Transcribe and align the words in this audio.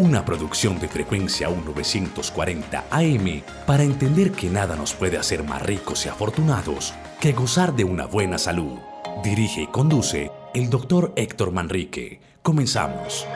una 0.00 0.24
producción 0.24 0.80
de 0.80 0.88
frecuencia 0.88 1.50
1940 1.50 2.86
AM 2.90 3.42
para 3.66 3.82
entender 3.82 4.32
que 4.32 4.48
nada 4.48 4.74
nos 4.74 4.94
puede 4.94 5.18
hacer 5.18 5.44
más 5.44 5.60
ricos 5.60 6.06
y 6.06 6.08
afortunados 6.08 6.94
que 7.20 7.32
gozar 7.32 7.76
de 7.76 7.84
una 7.84 8.06
buena 8.06 8.38
salud. 8.38 8.78
Dirige 9.22 9.64
y 9.64 9.66
conduce 9.66 10.30
el 10.54 10.70
doctor 10.70 11.12
Héctor 11.16 11.52
Manrique. 11.52 12.18
Comenzamos. 12.42 13.26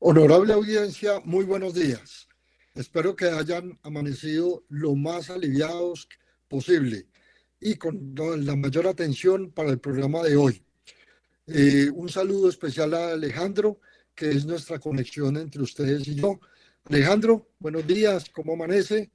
Honorable 0.00 0.52
audiencia, 0.52 1.22
muy 1.24 1.46
buenos 1.46 1.72
días. 1.72 2.28
Espero 2.74 3.16
que 3.16 3.30
hayan 3.30 3.78
amanecido 3.82 4.64
lo 4.68 4.94
más 4.94 5.30
aliviados 5.30 6.08
posible 6.48 7.06
y 7.62 7.76
con 7.76 8.14
la 8.44 8.56
mayor 8.56 8.86
atención 8.86 9.50
para 9.50 9.70
el 9.70 9.78
programa 9.78 10.22
de 10.22 10.36
hoy. 10.36 10.62
Eh, 11.46 11.90
un 11.94 12.08
saludo 12.08 12.48
especial 12.48 12.92
a 12.94 13.12
Alejandro, 13.12 13.78
que 14.14 14.30
es 14.30 14.44
nuestra 14.44 14.78
conexión 14.78 15.36
entre 15.36 15.62
ustedes 15.62 16.06
y 16.08 16.16
yo. 16.16 16.40
Alejandro, 16.84 17.46
buenos 17.58 17.86
días, 17.86 18.24
¿cómo 18.30 18.54
amanece? 18.54 19.10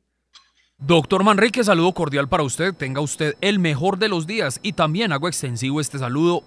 Doctor 0.77 1.23
Manrique, 1.23 1.63
saludo 1.63 1.91
cordial 1.93 2.29
para 2.29 2.43
usted. 2.43 2.73
Tenga 2.73 3.01
usted 3.01 3.35
el 3.41 3.59
mejor 3.59 3.97
de 3.97 4.09
los 4.09 4.27
días 4.27 4.59
y 4.61 4.73
también 4.73 5.11
hago 5.11 5.27
extensivo 5.27 5.81
este 5.81 5.97
saludo 5.99 6.43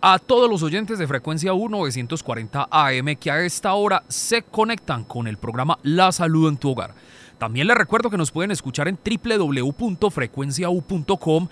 a 0.00 0.18
todos 0.18 0.50
los 0.50 0.62
oyentes 0.62 0.98
de 0.98 1.06
frecuencia 1.06 1.52
1940 1.54 2.68
AM 2.70 3.16
que 3.16 3.30
a 3.30 3.40
esta 3.44 3.72
hora 3.74 4.02
se 4.08 4.42
conectan 4.42 5.04
con 5.04 5.26
el 5.26 5.38
programa 5.38 5.78
La 5.82 6.12
Salud 6.12 6.48
en 6.48 6.56
tu 6.56 6.70
Hogar. 6.70 6.94
También 7.42 7.66
les 7.66 7.76
recuerdo 7.76 8.08
que 8.08 8.16
nos 8.16 8.30
pueden 8.30 8.52
escuchar 8.52 8.86
en 8.86 8.96
www.frecuenciau.com 8.96 11.48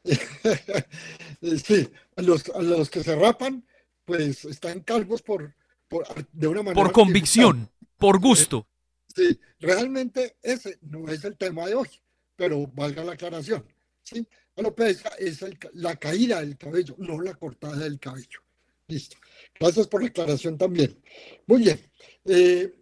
sí, 1.64 1.90
a 2.16 2.22
los, 2.22 2.48
a 2.50 2.62
los 2.62 2.88
que 2.88 3.02
se 3.02 3.14
rapan, 3.16 3.64
pues 4.04 4.44
están 4.44 4.80
calvos 4.80 5.20
por, 5.20 5.54
por 5.88 6.06
de 6.32 6.46
una 6.46 6.62
manera. 6.62 6.82
Por 6.82 6.92
convicción, 6.92 7.70
por 7.98 8.18
gusto. 8.20 8.66
Sí, 9.14 9.38
realmente 9.58 10.36
ese 10.42 10.78
no 10.80 11.08
es 11.08 11.24
el 11.24 11.36
tema 11.36 11.66
de 11.66 11.74
hoy, 11.74 11.88
pero 12.36 12.66
valga 12.68 13.04
la 13.04 13.12
aclaración. 13.12 13.64
¿Sí? 14.08 14.26
Alopecia 14.56 15.10
es 15.18 15.44
la 15.74 15.96
caída 15.96 16.40
del 16.40 16.56
cabello, 16.56 16.96
no 16.98 17.20
la 17.20 17.34
cortada 17.34 17.76
del 17.76 17.98
cabello. 17.98 18.40
Listo. 18.88 19.16
Gracias 19.58 19.86
por 19.86 20.02
la 20.02 20.08
aclaración 20.08 20.56
también. 20.56 20.98
Muy 21.46 21.62
bien. 21.62 21.80
Eh, 22.24 22.74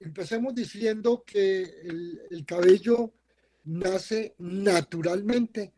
empecemos 0.00 0.54
diciendo 0.54 1.22
que 1.24 1.62
el 2.30 2.44
cabello 2.44 3.12
nace 3.64 4.34
naturalmente 4.38 5.72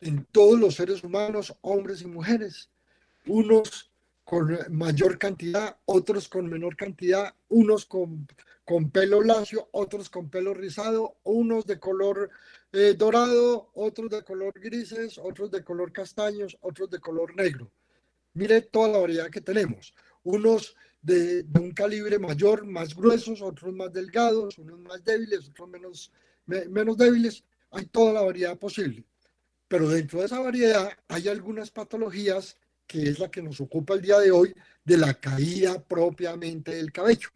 en 0.00 0.24
todos 0.32 0.58
los 0.58 0.74
seres 0.74 1.04
humanos, 1.04 1.54
hombres 1.60 2.02
y 2.02 2.06
mujeres. 2.06 2.70
Unos 3.26 3.92
con 4.24 4.56
mayor 4.70 5.18
cantidad, 5.18 5.76
otros 5.84 6.28
con 6.28 6.48
menor 6.48 6.76
cantidad, 6.76 7.34
unos 7.48 7.84
con, 7.84 8.26
con 8.70 8.88
pelo 8.88 9.20
lacio, 9.20 9.68
otros 9.72 10.08
con 10.08 10.30
pelo 10.30 10.54
rizado, 10.54 11.16
unos 11.24 11.66
de 11.66 11.80
color 11.80 12.30
eh, 12.72 12.94
dorado, 12.96 13.72
otros 13.74 14.08
de 14.10 14.22
color 14.22 14.52
grises, 14.60 15.18
otros 15.18 15.50
de 15.50 15.64
color 15.64 15.90
castaños, 15.90 16.56
otros 16.60 16.88
de 16.88 17.00
color 17.00 17.34
negro. 17.34 17.68
Mire 18.34 18.60
toda 18.62 18.86
la 18.86 18.98
variedad 18.98 19.28
que 19.28 19.40
tenemos. 19.40 19.92
Unos 20.22 20.76
de, 21.02 21.44
un 21.58 21.72
calibre 21.72 22.20
mayor, 22.20 22.64
más 22.64 22.94
gruesos, 22.94 23.42
otros 23.42 23.74
más 23.74 23.92
delgados, 23.92 24.56
unos 24.58 24.78
más 24.78 25.02
débiles, 25.02 25.48
otros 25.48 25.68
menos, 25.68 26.12
menos 26.46 26.96
débiles. 26.96 27.42
Hay 27.72 27.86
toda 27.86 28.12
la 28.12 28.22
variedad 28.22 28.56
posible. 28.56 29.04
Pero 29.66 29.88
dentro 29.88 30.20
de 30.20 30.26
esa 30.26 30.38
variedad 30.38 30.92
hay 31.08 31.26
algunas 31.26 31.72
patologías 31.72 32.56
que 32.86 33.02
es 33.02 33.18
la 33.18 33.32
que 33.32 33.42
nos 33.42 33.60
ocupa 33.60 33.94
el 33.94 34.02
día 34.02 34.20
de 34.20 34.30
hoy, 34.30 34.54
de 34.84 34.96
la 34.96 35.14
caída 35.14 35.82
propiamente 35.82 36.76
del 36.76 36.92
cabello. 36.92 37.30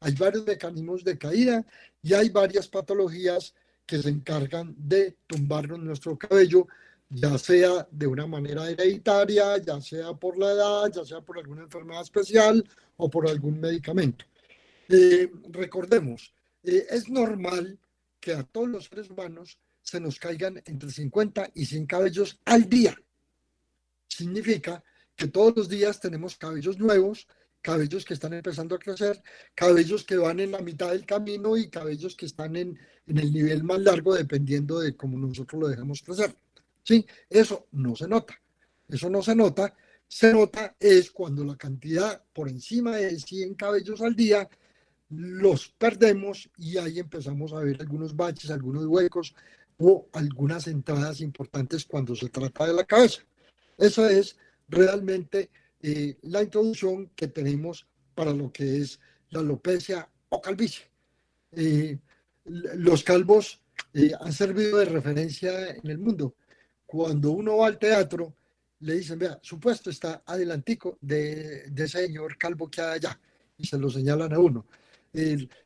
Hay 0.00 0.14
varios 0.14 0.46
mecanismos 0.46 1.04
de 1.04 1.18
caída 1.18 1.64
y 2.02 2.14
hay 2.14 2.30
varias 2.30 2.68
patologías 2.68 3.54
que 3.84 4.00
se 4.00 4.08
encargan 4.08 4.74
de 4.78 5.16
tumbarnos 5.26 5.78
nuestro 5.78 6.16
cabello, 6.16 6.66
ya 7.10 7.36
sea 7.36 7.86
de 7.90 8.06
una 8.06 8.26
manera 8.26 8.70
hereditaria, 8.70 9.58
ya 9.58 9.80
sea 9.80 10.14
por 10.14 10.38
la 10.38 10.52
edad, 10.52 10.92
ya 10.94 11.04
sea 11.04 11.20
por 11.20 11.38
alguna 11.38 11.62
enfermedad 11.62 12.00
especial 12.00 12.64
o 12.96 13.10
por 13.10 13.28
algún 13.28 13.60
medicamento. 13.60 14.24
Eh, 14.88 15.30
recordemos, 15.50 16.32
eh, 16.62 16.86
es 16.88 17.10
normal 17.10 17.78
que 18.18 18.32
a 18.32 18.42
todos 18.42 18.68
los 18.68 18.86
seres 18.86 19.10
humanos 19.10 19.58
se 19.82 20.00
nos 20.00 20.18
caigan 20.18 20.62
entre 20.64 20.90
50 20.90 21.50
y 21.54 21.66
100 21.66 21.86
cabellos 21.86 22.40
al 22.46 22.68
día. 22.68 22.96
Significa 24.08 24.82
que 25.14 25.28
todos 25.28 25.54
los 25.56 25.68
días 25.68 26.00
tenemos 26.00 26.36
cabellos 26.36 26.78
nuevos 26.78 27.26
cabellos 27.62 28.04
que 28.04 28.14
están 28.14 28.32
empezando 28.32 28.74
a 28.74 28.78
crecer, 28.78 29.22
cabellos 29.54 30.04
que 30.04 30.16
van 30.16 30.40
en 30.40 30.52
la 30.52 30.60
mitad 30.60 30.90
del 30.90 31.06
camino 31.06 31.56
y 31.56 31.68
cabellos 31.68 32.16
que 32.16 32.26
están 32.26 32.56
en, 32.56 32.78
en 33.06 33.18
el 33.18 33.32
nivel 33.32 33.62
más 33.64 33.80
largo 33.80 34.14
dependiendo 34.14 34.80
de 34.80 34.96
cómo 34.96 35.18
nosotros 35.18 35.60
lo 35.60 35.68
dejemos 35.68 36.02
crecer. 36.02 36.34
¿Sí? 36.82 37.06
Eso 37.28 37.66
no 37.72 37.94
se 37.94 38.08
nota. 38.08 38.40
Eso 38.88 39.10
no 39.10 39.22
se 39.22 39.34
nota. 39.34 39.74
Se 40.08 40.32
nota 40.32 40.74
es 40.80 41.10
cuando 41.10 41.44
la 41.44 41.56
cantidad 41.56 42.22
por 42.32 42.48
encima 42.48 42.96
de 42.96 43.18
100 43.18 43.54
cabellos 43.54 44.00
al 44.00 44.16
día 44.16 44.48
los 45.10 45.68
perdemos 45.68 46.50
y 46.56 46.78
ahí 46.78 46.98
empezamos 46.98 47.52
a 47.52 47.60
ver 47.60 47.80
algunos 47.80 48.16
baches, 48.16 48.50
algunos 48.50 48.86
huecos 48.86 49.34
o 49.78 50.08
algunas 50.12 50.66
entradas 50.66 51.20
importantes 51.20 51.84
cuando 51.84 52.14
se 52.14 52.28
trata 52.28 52.66
de 52.66 52.74
la 52.74 52.84
cabeza. 52.84 53.22
Esa 53.78 54.10
es 54.10 54.36
realmente 54.68 55.50
eh, 55.82 56.18
la 56.22 56.42
introducción 56.42 57.10
que 57.14 57.28
tenemos 57.28 57.86
para 58.14 58.32
lo 58.32 58.52
que 58.52 58.78
es 58.78 59.00
la 59.30 59.40
alopecia 59.40 60.08
o 60.28 60.40
calvicie. 60.40 60.86
Eh, 61.52 61.98
los 62.44 63.02
calvos 63.02 63.60
eh, 63.94 64.12
han 64.20 64.32
servido 64.32 64.78
de 64.78 64.86
referencia 64.86 65.70
en 65.70 65.88
el 65.88 65.98
mundo. 65.98 66.34
Cuando 66.86 67.30
uno 67.30 67.58
va 67.58 67.68
al 67.68 67.78
teatro, 67.78 68.34
le 68.80 68.94
dicen, 68.94 69.18
vea, 69.18 69.38
su 69.42 69.60
puesto 69.60 69.90
está 69.90 70.22
adelantico 70.26 70.98
de, 71.00 71.70
de 71.70 71.84
ese 71.84 72.06
señor 72.06 72.36
calvo 72.36 72.70
que 72.70 72.80
hay 72.80 72.96
allá, 72.96 73.20
y 73.56 73.66
se 73.66 73.78
lo 73.78 73.90
señalan 73.90 74.32
a 74.32 74.38
uno. 74.38 74.66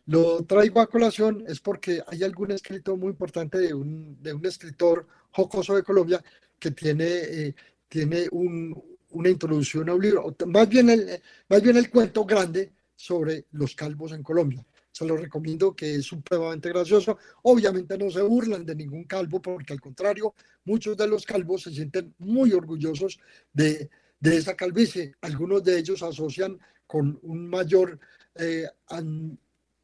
lo 0.07 0.45
traigo 0.45 0.81
a 0.81 0.89
colación 0.89 1.45
es 1.47 1.61
porque 1.61 2.03
hay 2.07 2.23
algún 2.23 2.51
escrito 2.51 2.97
muy 2.97 3.11
importante 3.11 3.59
de 3.59 3.75
un, 3.75 4.21
de 4.23 4.33
un 4.33 4.45
escritor 4.47 5.07
jocoso 5.31 5.77
de 5.77 5.83
Colombia 5.83 6.23
que 6.59 6.71
tiene, 6.71 7.05
eh, 7.07 7.55
tiene 7.89 8.27
un, 8.33 8.94
una 9.15 9.31
introducción 9.31 9.89
a 9.89 9.95
un 9.95 10.03
libro, 10.03 10.37
más 10.47 10.69
bien, 10.69 10.91
el, 10.91 11.21
más 11.49 11.63
bien 11.63 11.77
el 11.77 11.91
cuento 11.91 12.25
grande 12.25 12.73
sobre 12.95 13.47
los 13.53 13.75
calvos 13.75 14.13
en 14.13 14.23
Colombia 14.23 14.65
se 14.95 15.05
lo 15.05 15.17
recomiendo 15.17 15.75
que 15.75 15.97
es 15.97 16.07
supremamente 16.07 16.69
gracioso. 16.69 17.19
Obviamente 17.43 17.99
no 17.99 18.13
se 18.13 18.23
burlan 18.23 18.65
de 18.65 18.77
ningún 18.77 19.03
calvo, 19.05 19.43
porque 19.43 19.73
al 19.73 19.81
contrario, 19.81 20.35
muchos 20.65 20.97
de 20.97 21.09
los 21.09 21.27
calvos 21.27 21.63
se 21.63 21.73
sienten 21.73 22.15
muy 22.19 22.53
orgullosos 22.53 23.19
de, 23.53 23.91
de 24.21 24.37
esa 24.37 24.55
calvicie. 24.55 25.17
Algunos 25.21 25.65
de 25.65 25.79
ellos 25.81 26.01
asocian 26.05 26.61
con 26.87 27.19
un 27.23 27.49
mayor 27.49 27.99
eh, 28.37 28.69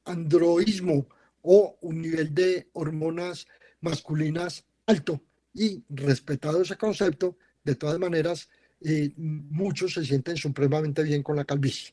androísmo 0.05 1.09
o 1.43 1.77
un 1.81 2.00
nivel 2.00 2.32
de 2.32 2.69
hormonas 2.75 3.49
masculinas 3.81 4.65
alto. 4.87 5.21
Y 5.53 5.82
respetado 5.88 6.62
ese 6.62 6.77
concepto, 6.77 7.37
de 7.65 7.75
todas 7.75 7.99
maneras, 7.99 8.49
eh, 8.82 9.12
muchos 9.17 9.94
se 9.94 10.05
sienten 10.05 10.37
supremamente 10.37 11.03
bien 11.03 11.23
con 11.23 11.37
la 11.37 11.44
calvicie. 11.44 11.93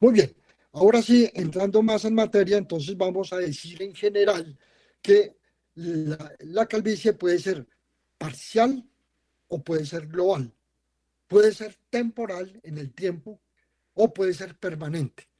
Muy 0.00 0.12
bien, 0.12 0.34
Ahora 0.76 1.00
sí, 1.00 1.30
entrando 1.32 1.82
más 1.82 2.04
en 2.04 2.14
materia, 2.14 2.58
entonces 2.58 2.94
vamos 2.98 3.32
a 3.32 3.38
decir 3.38 3.82
en 3.82 3.94
general 3.94 4.58
que 5.00 5.38
la, 5.74 6.66
calvicie 6.66 7.14
puede 7.14 7.38
ser 7.38 7.66
parcial 8.18 8.86
o 9.48 9.64
puede 9.64 9.86
ser 9.86 10.06
global. 10.06 10.52
Puede 11.28 11.52
ser 11.54 11.78
temporal 11.88 12.60
en 12.62 12.76
el 12.76 12.92
tiempo 12.92 13.40
o 13.94 14.12
puede 14.12 14.34
ser 14.34 14.58
permanente. 14.58 15.30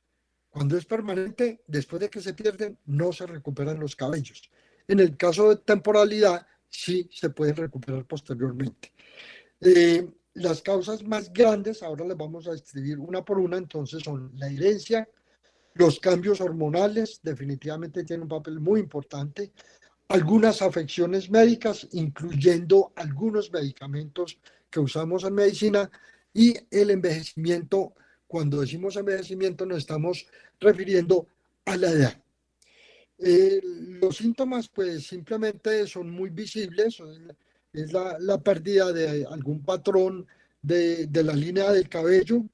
Cuando 0.49 0.79
es 0.79 0.87
permanente, 0.87 1.63
después 1.67 2.01
de 2.01 2.09
que 2.09 2.23
se 2.23 2.33
pierden, 2.33 2.79
no 2.87 3.13
se 3.13 3.27
recuperan 3.27 3.79
los 3.79 3.95
cabellos. 3.95 4.51
En 4.89 5.01
el 5.01 5.19
caso 5.19 5.51
de 5.51 5.57
temporalidad, 5.57 6.47
sí 6.71 7.11
se 7.13 7.29
pueden 7.29 7.57
recuperar 7.57 8.07
posteriormente. 8.07 8.91
Eh, 9.61 10.09
las 10.37 10.61
causas 10.61 11.03
más 11.03 11.33
grandes, 11.33 11.83
ahora 11.83 12.05
les 12.05 12.17
vamos 12.17 12.47
a 12.47 12.53
escribir 12.53 12.99
una 12.99 13.25
por 13.25 13.39
una, 13.39 13.57
entonces 13.57 14.03
son 14.03 14.31
la 14.35 14.49
herencia, 14.49 15.09
los 15.75 15.99
cambios 15.99 16.41
hormonales 16.41 17.21
definitivamente 17.23 18.05
tienen 18.05 18.23
un 18.23 18.29
papel 18.29 18.61
muy 18.61 18.81
importante. 18.81 19.53
Algunas 20.09 20.63
afecciones 20.63 21.31
médicas, 21.31 21.89
incluyendo 21.93 22.93
algunos 22.97 23.51
medicamentos 23.51 24.39
que 24.71 24.81
usamos 24.81 25.25
en 25.25 25.35
medicina 25.35 25.91
y 26.33 26.55
el 26.71 26.91
envejecimiento. 26.91 27.95
Cuando 28.27 28.61
decimos 28.61 28.97
envejecimiento 28.97 29.67
nos 29.67 29.79
estamos 29.79 30.27
refiriendo 30.61 31.27
a 31.65 31.77
la 31.77 31.91
edad. 31.91 32.23
Eh, 33.19 33.61
los 33.63 34.17
síntomas 34.17 34.69
pues 34.69 35.07
simplemente 35.07 35.87
son 35.87 36.11
muy 36.11 36.31
visibles, 36.31 37.03
es 37.77 37.93
la, 37.93 38.39
pérdida 38.39 38.93
de 38.93 39.27
algún 39.27 39.63
patrón 39.63 40.27
de, 40.63 41.09
la 41.13 41.35
línea 41.35 41.73
del 41.73 41.89
cabello, 41.89 42.45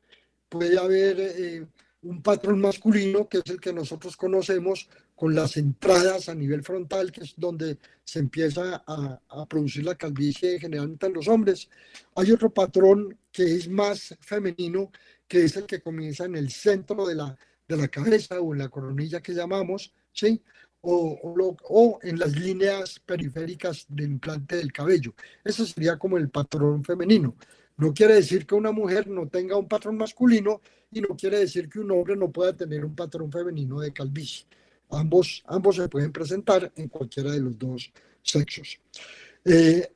puede 0.49 0.79
haber 0.79 1.17
eh, 1.19 1.67
un 2.03 2.23
patrón 2.23 2.61
masculino, 2.61 3.29
que 3.29 3.39
es 3.39 3.47
el 3.47 3.61
que 3.61 3.73
nosotros 3.73 4.17
conocemos, 4.17 4.89
con 5.15 5.35
las 5.35 5.57
entradas 5.57 6.29
a 6.29 6.35
nivel 6.35 6.65
frontal, 6.65 7.13
que 7.13 7.23
es 7.23 7.35
donde 7.37 7.79
se 8.03 8.19
empieza 8.19 8.83
a, 8.85 9.47
producir 9.49 9.85
la 9.85 9.95
calvicie 9.95 10.59
generalmente 10.59 11.07
en 11.07 11.13
los 11.13 11.29
hombres. 11.29 11.69
Hay 12.17 12.33
otro 12.33 12.51
patrón 12.51 13.17
que 13.31 13.55
es 13.55 13.69
más 13.69 14.17
femenino, 14.21 14.91
que 15.29 15.45
es 15.45 15.57
el 15.57 15.67
que 15.67 15.81
comienza 15.81 16.25
en 16.25 16.35
el 16.35 16.51
centro 16.51 17.07
de 17.07 17.15
la, 17.15 17.39
de 17.69 17.77
la 17.77 17.87
cabeza 17.87 18.41
o 18.41 18.53
en 18.53 18.59
la 18.59 18.69
coronilla 18.69 19.23
que 19.23 19.33
llamamos, 19.33 19.95
¿sí? 20.13 20.43
O, 20.83 21.19
o, 21.23 21.57
o, 21.69 21.99
en 22.03 22.19
las 22.19 22.37
líneas 22.37 23.01
periféricas 23.07 23.87
del 23.89 24.11
implante 24.13 24.57
del 24.57 24.73
cabello. 24.73 25.15
Ese 25.45 25.65
sería 25.65 25.97
como 25.97 26.19
el 26.19 26.29
patrón 26.29 26.85
femenino. 26.85 27.37
No 27.77 27.95
quiere 27.95 28.15
decir 28.15 28.47
que 28.47 28.55
una 28.55 28.73
mujer 28.73 29.09
no 29.09 29.29
tenga 29.29 29.57
un 29.57 29.69
patrón 29.69 29.97
masculino 29.97 30.61
y 30.91 31.01
no 31.01 31.17
quiere 31.17 31.39
decir 31.39 31.69
que 31.69 31.81
un 31.81 31.91
hombre 31.91 32.17
no 32.17 32.31
pueda 32.31 32.57
tener 32.57 32.85
un 32.85 32.95
patrón 32.95 33.31
femenino 33.31 33.81
de 33.81 33.93
calvicie. 33.93 34.47
Ambos, 34.91 35.43
ambos 35.47 35.77
se 35.77 35.89
pueden 35.89 36.13
presentar 36.13 36.71
en 36.77 36.89
cualquiera 36.89 37.31
de 37.31 37.41
los 37.41 37.59
dos 37.59 37.93
sexos. 38.23 38.79
Eh, 39.45 39.91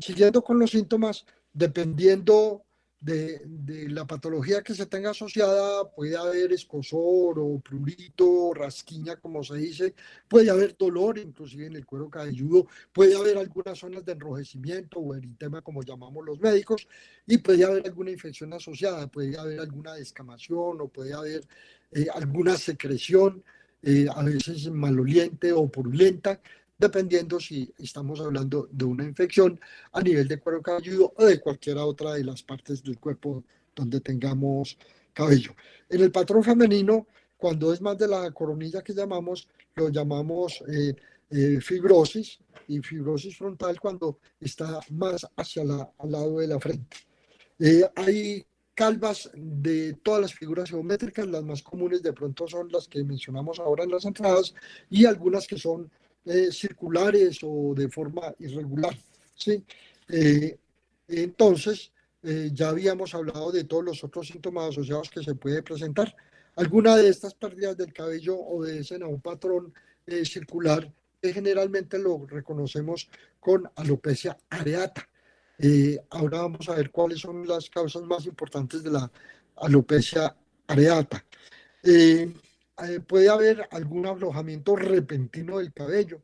siguiendo 0.00 0.42
con 0.42 0.58
los 0.58 0.70
síntomas, 0.70 1.26
dependiendo 1.52 2.64
de, 3.00 3.40
la 3.88 4.06
patología 4.06 4.62
que 4.62 4.74
se 4.74 4.86
tenga 4.86 5.10
asociada, 5.10 5.88
puede 5.90 6.16
haber 6.16 6.52
escosor 6.52 7.38
o 7.38 7.60
prurito, 7.60 8.52
rasquiña, 8.54 9.16
como 9.16 9.42
se 9.44 9.56
dice, 9.56 9.94
puede 10.26 10.50
haber 10.50 10.76
dolor, 10.76 11.18
inclusive 11.18 11.66
en 11.66 11.76
el 11.76 11.86
cuero 11.86 12.10
cabelludo, 12.10 12.66
puede 12.92 13.16
haber 13.16 13.38
algunas 13.38 13.78
zonas 13.78 14.04
de 14.04 14.12
enrojecimiento 14.12 14.98
o 14.98 15.14
eritema, 15.14 15.62
como 15.62 15.82
llamamos 15.82 16.24
los 16.24 16.40
médicos, 16.40 16.88
y 17.26 17.38
puede 17.38 17.64
haber 17.64 17.86
alguna 17.86 18.10
infección 18.10 18.52
asociada, 18.52 19.06
puede 19.06 19.38
haber 19.38 19.60
alguna 19.60 19.94
descamación 19.94 20.80
o 20.80 20.88
puede 20.88 21.14
haber 21.14 21.42
eh, 21.92 22.06
alguna 22.12 22.56
secreción, 22.56 23.44
eh, 23.82 24.06
a 24.12 24.24
veces 24.24 24.68
maloliente 24.70 25.52
o 25.52 25.68
purulenta, 25.68 26.40
dependiendo 26.78 27.40
si 27.40 27.72
estamos 27.78 28.20
hablando 28.20 28.68
de 28.70 28.84
una 28.84 29.04
infección 29.04 29.60
a 29.92 30.00
nivel 30.00 30.28
de 30.28 30.38
cuero 30.38 30.62
cabelludo 30.62 31.12
o 31.16 31.24
de 31.24 31.40
cualquiera 31.40 31.84
otra 31.84 32.14
de 32.14 32.24
las 32.24 32.42
partes 32.42 32.82
del 32.82 32.98
cuerpo 32.98 33.42
donde 33.74 34.00
tengamos 34.00 34.78
cabello. 35.12 35.54
En 35.88 36.00
el 36.00 36.12
patrón 36.12 36.44
femenino, 36.44 37.06
cuando 37.36 37.72
es 37.72 37.80
más 37.80 37.98
de 37.98 38.06
la 38.06 38.30
coronilla 38.30 38.82
que 38.82 38.94
llamamos, 38.94 39.48
lo 39.74 39.88
llamamos 39.88 40.62
eh, 40.68 40.94
eh, 41.30 41.60
fibrosis 41.60 42.38
y 42.68 42.80
fibrosis 42.80 43.36
frontal 43.36 43.80
cuando 43.80 44.18
está 44.40 44.80
más 44.90 45.26
hacia 45.36 45.64
la, 45.64 45.90
al 45.98 46.10
lado 46.10 46.38
de 46.38 46.46
la 46.46 46.60
frente. 46.60 46.96
Eh, 47.58 47.82
hay 47.96 48.46
calvas 48.74 49.28
de 49.34 49.94
todas 49.94 50.20
las 50.20 50.34
figuras 50.34 50.70
geométricas, 50.70 51.26
las 51.26 51.42
más 51.42 51.62
comunes 51.62 52.02
de 52.02 52.12
pronto 52.12 52.46
son 52.46 52.70
las 52.70 52.86
que 52.86 53.02
mencionamos 53.02 53.58
ahora 53.58 53.82
en 53.82 53.90
las 53.90 54.04
entradas 54.04 54.54
y 54.88 55.04
algunas 55.04 55.48
que 55.48 55.58
son 55.58 55.90
eh, 56.30 56.52
circulares 56.52 57.38
o 57.42 57.72
de 57.74 57.88
forma 57.88 58.34
irregular. 58.38 58.94
¿sí? 59.34 59.64
Eh, 60.10 60.58
entonces, 61.08 61.90
eh, 62.22 62.50
ya 62.52 62.68
habíamos 62.68 63.14
hablado 63.14 63.50
de 63.50 63.64
todos 63.64 63.82
los 63.82 64.04
otros 64.04 64.28
síntomas 64.28 64.68
asociados 64.68 65.08
que 65.08 65.22
se 65.22 65.34
puede 65.34 65.62
presentar. 65.62 66.14
Alguna 66.56 66.96
de 66.96 67.08
estas 67.08 67.32
pérdidas 67.32 67.78
del 67.78 67.94
cabello 67.94 68.36
obedecen 68.38 69.02
a 69.04 69.06
un 69.06 69.22
patrón 69.22 69.72
circular 70.24 70.92
que 71.22 71.32
generalmente 71.32 71.98
lo 71.98 72.26
reconocemos 72.26 73.08
con 73.40 73.70
alopecia 73.76 74.36
areata. 74.50 75.08
ahora 76.10 76.42
vamos 76.42 76.68
a 76.68 76.74
ver 76.74 76.90
cuáles 76.90 77.20
son 77.20 77.46
las 77.46 77.70
causas 77.70 78.02
más 78.02 78.26
importantes 78.26 78.82
de 78.82 78.90
la 78.90 79.10
alopecia 79.56 80.34
areata. 80.66 81.24
Eh, 82.80 83.00
puede 83.00 83.28
haber 83.28 83.66
algún 83.72 84.06
aflojamiento 84.06 84.76
repentino 84.76 85.58
del 85.58 85.72
cabello, 85.72 86.22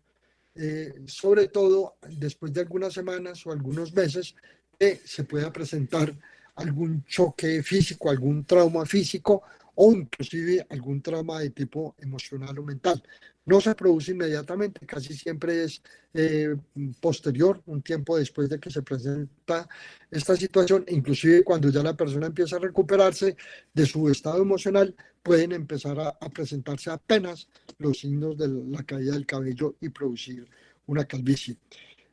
eh, 0.55 1.03
sobre 1.07 1.49
todo 1.49 1.97
después 2.09 2.53
de 2.53 2.61
algunas 2.61 2.93
semanas 2.93 3.45
o 3.45 3.53
algunos 3.53 3.93
meses 3.93 4.37
que 4.79 5.01
se 5.05 5.25
pueda 5.25 5.53
presentar 5.53 6.15
algún 6.55 7.05
choque 7.07 7.63
físico, 7.65 8.09
algún 8.09 8.45
trauma 8.45 8.87
físico 8.87 9.43
o 9.75 9.93
inclusive 9.93 10.65
algún 10.71 11.03
trauma 11.03 11.41
de 11.41 11.51
tipo 11.51 11.97
emocional 11.99 12.57
o 12.57 12.63
mental. 12.63 13.03
No 13.47 13.61
se 13.61 13.75
produce 13.75 14.13
inmediatamente, 14.13 14.87
casi 14.87 15.15
siempre 15.15 15.65
es 15.65 15.83
eh, 16.15 16.57
posterior, 17.01 17.63
un 17.67 17.83
tiempo 17.83 18.17
después 18.17 18.49
de 18.49 18.59
que 18.59 18.71
se 18.71 18.83
presenta 18.83 19.69
esta 20.11 20.35
situación, 20.35 20.85
inclusive 20.89 21.45
cuando 21.45 21.69
ya 21.69 21.83
la 21.83 21.95
persona 21.95 22.29
empieza 22.29 22.57
a 22.57 22.61
recuperarse 22.61 23.37
de 23.73 23.87
su 23.87 24.09
estado 24.09 24.41
emocional, 24.41 24.95
pueden 25.23 25.53
empezar 25.53 25.99
a, 26.01 26.19
presentarse 26.31 26.91
apenas 26.91 27.49
los 27.79 27.99
signos 27.99 28.39
de 28.39 28.49
la 28.49 28.83
caída 28.83 29.13
del 29.13 29.27
cabello 29.27 29.75
y 29.81 29.91
producir 29.91 30.49
una 30.87 31.05
calvicie. 31.05 31.57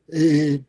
Eh, 0.09 0.61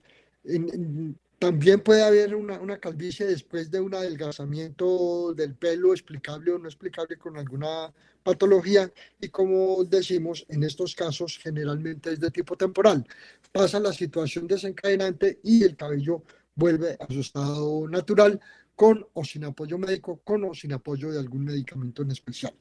también 1.42 1.80
puede 1.80 2.04
haber 2.04 2.36
una, 2.36 2.60
una, 2.60 2.78
calvicie 2.78 3.26
después 3.26 3.68
de 3.68 3.80
un 3.80 3.92
adelgazamiento 3.96 5.34
del 5.34 5.56
pelo 5.56 5.92
explicable 5.92 6.52
o 6.52 6.58
no 6.60 6.68
explicable 6.68 7.16
con 7.16 7.36
alguna 7.36 7.92
patología 8.22 8.88
y 9.20 9.28
como 9.28 9.82
decimos, 9.82 10.46
en 10.48 10.62
estos 10.62 10.94
casos 10.94 11.40
generalmente 11.42 12.12
es 12.12 12.20
de 12.20 12.30
tipo 12.30 12.56
temporal. 12.56 13.04
Pasa 13.50 13.80
la 13.80 13.92
situación 13.92 14.46
desencadenante 14.46 15.40
y 15.42 15.64
el 15.64 15.74
cabello 15.74 16.22
vuelve 16.54 16.96
a 17.00 17.12
su 17.12 17.18
estado 17.18 17.88
natural 17.88 18.40
con 18.76 19.04
o 19.12 19.24
sin 19.24 19.42
apoyo 19.42 19.78
médico, 19.78 20.20
con 20.22 20.44
o 20.44 20.54
sin 20.54 20.72
apoyo 20.74 21.10
de 21.10 21.18
algún 21.18 21.44
medicamento 21.44 22.02
en 22.02 22.12
especial. 22.12 22.54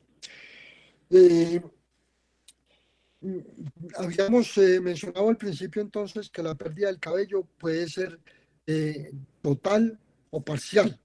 Eh, 1.12 1.62
habíamos 3.96 4.58
eh, 4.58 4.80
mencionado 4.82 5.30
al 5.30 5.38
principio 5.38 5.84
entonces 5.84 6.32
que 6.32 6.42
la 6.42 6.56
pérdida 6.56 6.88
del 6.88 7.00
cabello 7.00 7.44
puede 7.60 7.88
ser 7.88 8.20
eh, 8.68 9.12
total 9.42 10.00
o 10.30 10.42
parcial. 10.42 11.00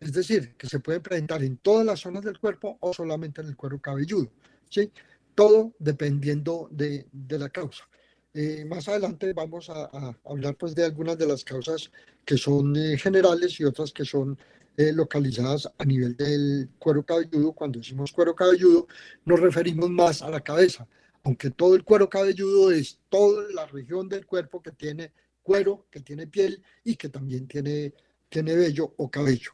Es 0.00 0.12
decir, 0.12 0.54
que 0.56 0.68
se 0.68 0.80
puede 0.80 1.00
presentar 1.00 1.42
en 1.42 1.56
todas 1.58 1.86
las 1.86 2.00
zonas 2.00 2.24
del 2.24 2.38
cuerpo 2.38 2.76
o 2.80 2.92
solamente 2.92 3.40
en 3.40 3.48
el 3.48 3.56
cuero 3.56 3.80
cabelludo. 3.80 4.30
¿sí? 4.68 4.90
Todo 5.34 5.72
dependiendo 5.78 6.68
de, 6.70 7.06
de 7.12 7.38
la 7.38 7.48
causa. 7.48 7.84
Eh, 8.32 8.64
más 8.64 8.88
adelante 8.88 9.32
vamos 9.32 9.70
a, 9.70 9.90
hablar 10.24 10.56
pues 10.56 10.74
de 10.74 10.84
algunas 10.84 11.16
de 11.16 11.26
las 11.26 11.44
causas 11.44 11.90
que 12.24 12.36
son 12.36 12.74
eh, 12.76 12.98
generales 12.98 13.60
y 13.60 13.64
otras 13.64 13.92
que 13.92 14.04
son 14.04 14.36
localizadas 14.76 15.70
a 15.78 15.84
nivel 15.84 16.16
del 16.16 16.68
cuero 16.80 17.04
cabelludo. 17.04 17.52
Cuando 17.52 17.78
decimos 17.78 18.10
cuero 18.10 18.34
cabelludo 18.34 18.88
nos 19.24 19.38
referimos 19.38 19.88
más 19.88 20.20
a 20.20 20.30
la 20.30 20.40
cabeza, 20.40 20.88
aunque 21.22 21.50
todo 21.50 21.76
el 21.76 21.84
cuero 21.84 22.08
cabelludo 22.08 22.72
es 22.72 22.98
toda 23.08 23.44
la 23.54 23.66
región 23.66 24.08
del 24.08 24.26
cuerpo 24.26 24.60
que 24.60 24.72
tiene 24.72 25.12
cuero, 25.44 25.86
que 25.90 26.00
tiene 26.00 26.26
piel 26.26 26.60
y 26.82 26.96
que 26.96 27.10
también 27.10 27.46
tiene, 27.46 27.92
tiene 28.28 28.56
vello 28.56 28.94
o 28.96 29.08
cabello. 29.08 29.52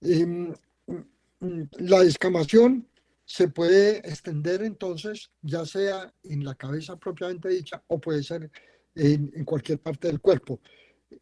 Em, 0.00 0.54
la 1.78 2.00
descamación 2.00 2.86
se 3.24 3.48
puede 3.48 3.98
extender 3.98 4.62
entonces 4.62 5.30
ya 5.42 5.64
sea 5.66 6.12
en 6.22 6.44
la 6.44 6.54
cabeza 6.54 6.96
propiamente 6.96 7.48
dicha 7.48 7.82
o 7.88 8.00
puede 8.00 8.22
ser 8.22 8.50
en, 8.94 9.44
cualquier 9.44 9.78
parte 9.78 10.08
del 10.08 10.20
cuerpo. 10.20 10.60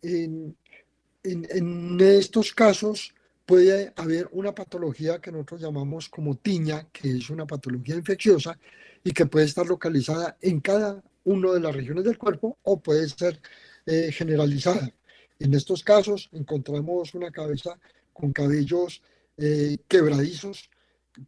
En, 0.02 0.56
en, 1.22 2.00
estos 2.00 2.52
casos 2.52 3.14
puede 3.46 3.92
haber 3.96 4.28
una 4.32 4.54
patología 4.54 5.20
que 5.20 5.32
nosotros 5.32 5.60
llamamos 5.60 6.08
como 6.08 6.36
tiña, 6.36 6.88
que 6.92 7.16
es 7.16 7.30
una 7.30 7.46
patología 7.46 7.96
infecciosa 7.96 8.58
y 9.02 9.12
que 9.12 9.26
puede 9.26 9.46
estar 9.46 9.66
localizada 9.66 10.36
en 10.40 10.60
cada 10.60 11.02
una 11.24 11.52
de 11.52 11.60
las 11.60 11.74
regiones 11.74 12.04
del 12.04 12.18
cuerpo 12.18 12.58
o 12.62 12.80
puede 12.80 13.08
ser 13.08 13.40
eh, 13.86 14.10
generalizada. 14.12 14.92
En 15.38 15.54
estos 15.54 15.82
casos 15.82 16.28
encontramos 16.32 17.14
una 17.14 17.30
cabeza 17.30 17.78
con 18.12 18.32
cabellos 18.32 19.02
eh, 19.36 19.78
quebradizos, 19.88 20.68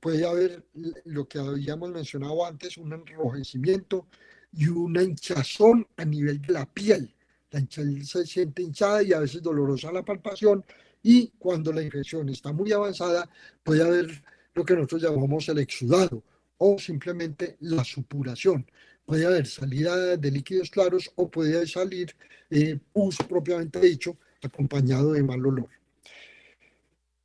puede 0.01 0.27
haber 0.27 0.65
lo 1.05 1.27
que 1.27 1.39
habíamos 1.39 1.91
mencionado 1.91 2.45
antes, 2.45 2.77
un 2.77 2.93
enrojecimiento 2.93 4.07
y 4.53 4.69
una 4.69 5.03
hinchazón 5.03 5.87
a 5.97 6.05
nivel 6.05 6.41
de 6.43 6.53
la 6.53 6.67
piel. 6.67 7.15
La 7.51 7.61
piel 7.61 8.07
se 8.07 8.27
siente 8.27 8.63
hinchada 8.63 9.03
y 9.03 9.13
a 9.13 9.21
veces 9.21 9.43
dolorosa 9.43 9.93
la 9.93 10.05
palpación 10.05 10.65
y 11.03 11.29
cuando 11.39 11.73
la 11.73 11.83
infección 11.83 12.29
está 12.29 12.53
muy 12.53 12.73
avanzada 12.73 13.29
puede 13.63 13.83
haber 13.83 14.23
lo 14.55 14.65
que 14.65 14.75
nosotros 14.75 15.03
llamamos 15.03 15.49
el 15.49 15.59
exudado 15.59 16.23
o 16.59 16.79
simplemente 16.79 17.57
la 17.61 17.83
supuración 17.83 18.67
puede 19.12 19.26
haber 19.26 19.47
salida 19.47 20.16
de 20.16 20.31
líquidos 20.31 20.71
claros 20.71 21.12
o 21.16 21.31
puede 21.31 21.66
salir 21.66 22.16
eh, 22.49 22.81
pus 22.95 23.19
propiamente 23.19 23.78
dicho, 23.78 24.16
acompañado 24.42 25.12
de 25.12 25.23
mal 25.23 25.45
olor. 25.45 25.69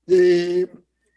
Eh, 0.05 0.67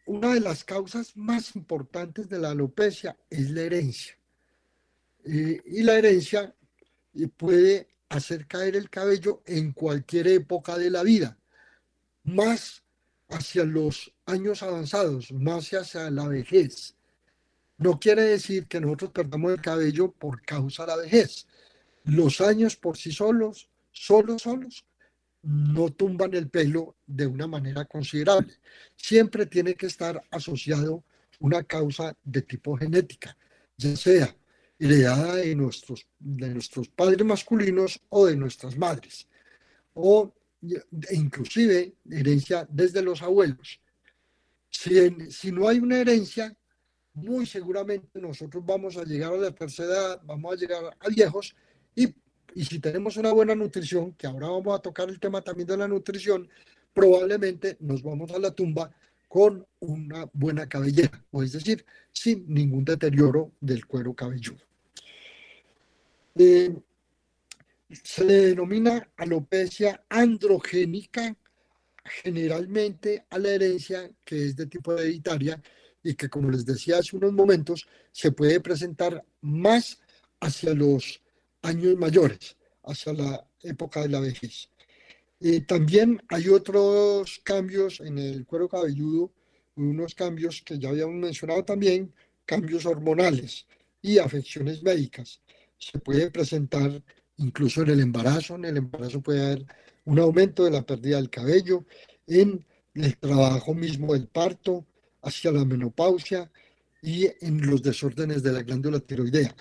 una 0.06 0.34
de 0.34 0.38
las 0.38 0.62
causas 0.62 1.16
más 1.16 1.56
importantes 1.56 2.28
de 2.28 2.38
la 2.38 2.50
alopecia 2.50 3.16
es 3.28 3.50
la 3.50 3.62
herencia. 3.62 4.16
Eh, 5.24 5.60
y 5.66 5.82
la 5.82 5.98
herencia 5.98 6.54
puede 7.36 7.88
hacer 8.08 8.46
caer 8.46 8.76
el 8.76 8.88
cabello 8.90 9.42
en 9.46 9.72
cualquier 9.72 10.28
época 10.28 10.78
de 10.78 10.90
la 10.90 11.02
vida, 11.02 11.36
más 12.22 12.84
hacia 13.28 13.64
los 13.64 14.14
años 14.24 14.62
avanzados, 14.62 15.32
más 15.32 15.68
hacia 15.74 16.08
la 16.10 16.28
vejez. 16.28 16.94
No 17.80 17.99
quiere 17.99 18.22
decir 18.22 18.66
que 18.66 18.78
nosotros 18.78 19.10
perdamos 19.10 19.52
el 19.52 19.60
cabello 19.62 20.12
por 20.12 20.42
causa 20.42 20.84
de 20.84 20.88
la 20.88 20.96
vejez. 20.96 21.46
Los 22.04 22.42
años 22.42 22.76
por 22.76 22.99
sí 22.99 23.10
solos, 23.10 23.70
solos, 23.90 24.42
solos, 24.42 24.84
no 25.42 25.90
tumban 25.90 26.34
el 26.34 26.50
pelo 26.50 26.96
de 27.06 27.26
una 27.26 27.46
manera 27.46 27.87
considerable. 27.87 28.52
Siempre 28.96 29.46
tiene 29.46 29.75
que 29.76 29.87
estar 29.87 30.22
asociado 30.30 31.02
una 31.38 31.64
causa 31.64 32.14
de 32.22 32.42
tipo 32.42 32.76
genética, 32.76 33.34
ya 33.78 33.96
sea 33.96 34.37
heredada 34.78 35.37
de 35.37 35.54
nuestros, 35.54 36.06
de 36.18 36.50
nuestros 36.50 36.87
padres 36.88 37.25
masculinos 37.25 37.99
o 38.10 38.26
de 38.26 38.37
nuestras 38.37 38.76
madres, 38.76 39.26
o 39.94 40.34
inclusive 41.12 41.94
herencia 42.10 42.68
desde 42.70 43.00
los 43.00 43.22
abuelos. 43.22 43.80
Si, 44.68 44.92
si 45.30 45.50
no 45.50 45.66
hay 45.66 45.78
una 45.78 45.99
herencia, 45.99 46.54
muy 47.14 47.47
seguramente 47.47 48.21
nosotros 48.21 48.64
vamos 48.64 48.97
a 48.97 49.05
llegar 49.05 49.33
a 49.33 49.37
la 49.37 49.50
tercera 49.50 49.88
edad, 49.88 50.21
vamos 50.25 50.52
a 50.52 50.57
llegar 50.57 50.97
a 50.99 51.09
viejos 51.09 51.55
y, 51.95 52.14
y 52.55 52.64
si 52.64 52.79
tenemos 52.79 53.17
una 53.17 53.33
buena 53.33 53.55
nutrición, 53.55 54.12
que 54.14 54.26
ahora 54.26 54.49
vamos 54.49 54.79
a 54.79 54.83
tocar 54.83 55.09
el 55.09 55.19
tema 55.19 55.43
también 55.43 55.69
de 55.69 55.76
la 55.76 55.88
nutrición, 55.88 56.49
probablemente 56.93 57.76
nos 57.81 58.02
vamos 58.02 58.31
a 58.31 58.38
la 58.38 58.50
tumba 58.50 58.90
con 59.29 59.64
una 59.79 60.29
buena 60.33 60.69
cabellera, 60.69 61.25
o 61.31 61.43
es 61.43 61.52
decir, 61.52 61.85
sin 62.12 62.52
ningún 62.52 62.85
deterioro 62.85 63.52
del 63.61 63.87
cuero 63.87 64.12
cabelludo. 64.12 64.64
Eh, 66.37 66.75
se 67.90 68.25
denomina 68.25 69.09
alopecia 69.17 70.05
androgénica 70.09 71.37
generalmente 72.05 73.25
a 73.31 73.38
la 73.38 73.50
herencia 73.50 74.11
que 74.25 74.47
es 74.47 74.57
de 74.57 74.67
tipo 74.67 74.93
hereditaria 74.93 75.61
y 76.02 76.14
que, 76.14 76.28
como 76.28 76.50
les 76.50 76.64
decía 76.64 76.99
hace 76.99 77.16
unos 77.16 77.33
momentos, 77.33 77.87
se 78.12 78.33
puede 78.33 78.61
presentar 78.61 79.25
más 79.40 80.00
hacia 80.40 80.75
los 80.75 81.21
años 81.62 81.97
mayores, 81.97 82.57
hacia 82.85 83.12
la 83.12 83.47
época 83.62 84.02
de 84.02 84.09
la 84.09 84.21
vejez. 84.21 84.71
Eh, 85.40 85.62
también 85.62 86.23
hay 86.28 86.49
otros 86.49 87.40
cambios 87.42 88.00
en 88.00 88.19
el 88.19 88.47
cuero 88.47 88.69
cabelludo, 88.69 89.33
unos 89.76 90.14
cambios 90.14 90.62
que 90.62 90.78
ya 90.78 90.90
habíamos 90.90 91.14
mencionado 91.16 91.64
también, 91.64 92.12
cambios 92.45 92.85
hormonales 92.85 93.66
y 94.02 94.19
afecciones 94.19 94.83
médicas. 94.83 95.40
Se 95.78 95.99
puede 95.99 96.30
presentar 96.30 97.02
incluso 97.38 97.83
en 97.83 97.90
el 97.90 98.00
embarazo, 98.00 98.57
en 98.57 98.66
el 98.66 98.76
embarazo 98.76 99.23
puede 99.23 99.45
haber 99.45 99.66
un 100.04 100.19
aumento 100.19 100.64
de 100.64 100.71
la 100.73 100.83
pérdida 100.83 101.16
del 101.16 101.30
cabello, 101.30 101.85
en 102.26 102.66
el 102.95 103.16
trabajo 103.16 103.75
mismo 103.75 104.12
del 104.12 104.26
parto, 104.26 104.85
hacia 105.22 105.52
la 105.52 105.64
menopausia 105.64 106.50
y 107.02 107.26
en 107.40 107.66
los 107.66 107.82
desórdenes 107.82 108.42
de 108.42 108.52
la 108.52 108.62
glándula 108.62 109.00
tiroidea. 109.00 109.54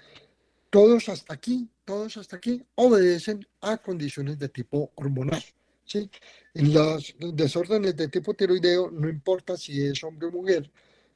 Todos 0.69 1.09
hasta 1.09 1.33
aquí, 1.33 1.67
todos 1.85 2.17
hasta 2.17 2.37
aquí 2.37 2.63
obedecen 2.75 3.45
a 3.61 3.77
condiciones 3.77 4.37
de 4.37 4.49
tipo 4.49 4.91
hormonal. 4.95 5.43
¿sí? 5.85 6.09
En 6.53 6.73
los 6.73 7.15
desórdenes 7.19 7.95
de 7.95 8.07
tipo 8.07 8.33
tiroideo, 8.33 8.91
no 8.91 9.09
importa 9.09 9.57
si 9.57 9.81
es 9.81 10.03
hombre 10.03 10.27
o 10.27 10.31
mujer, 10.31 10.69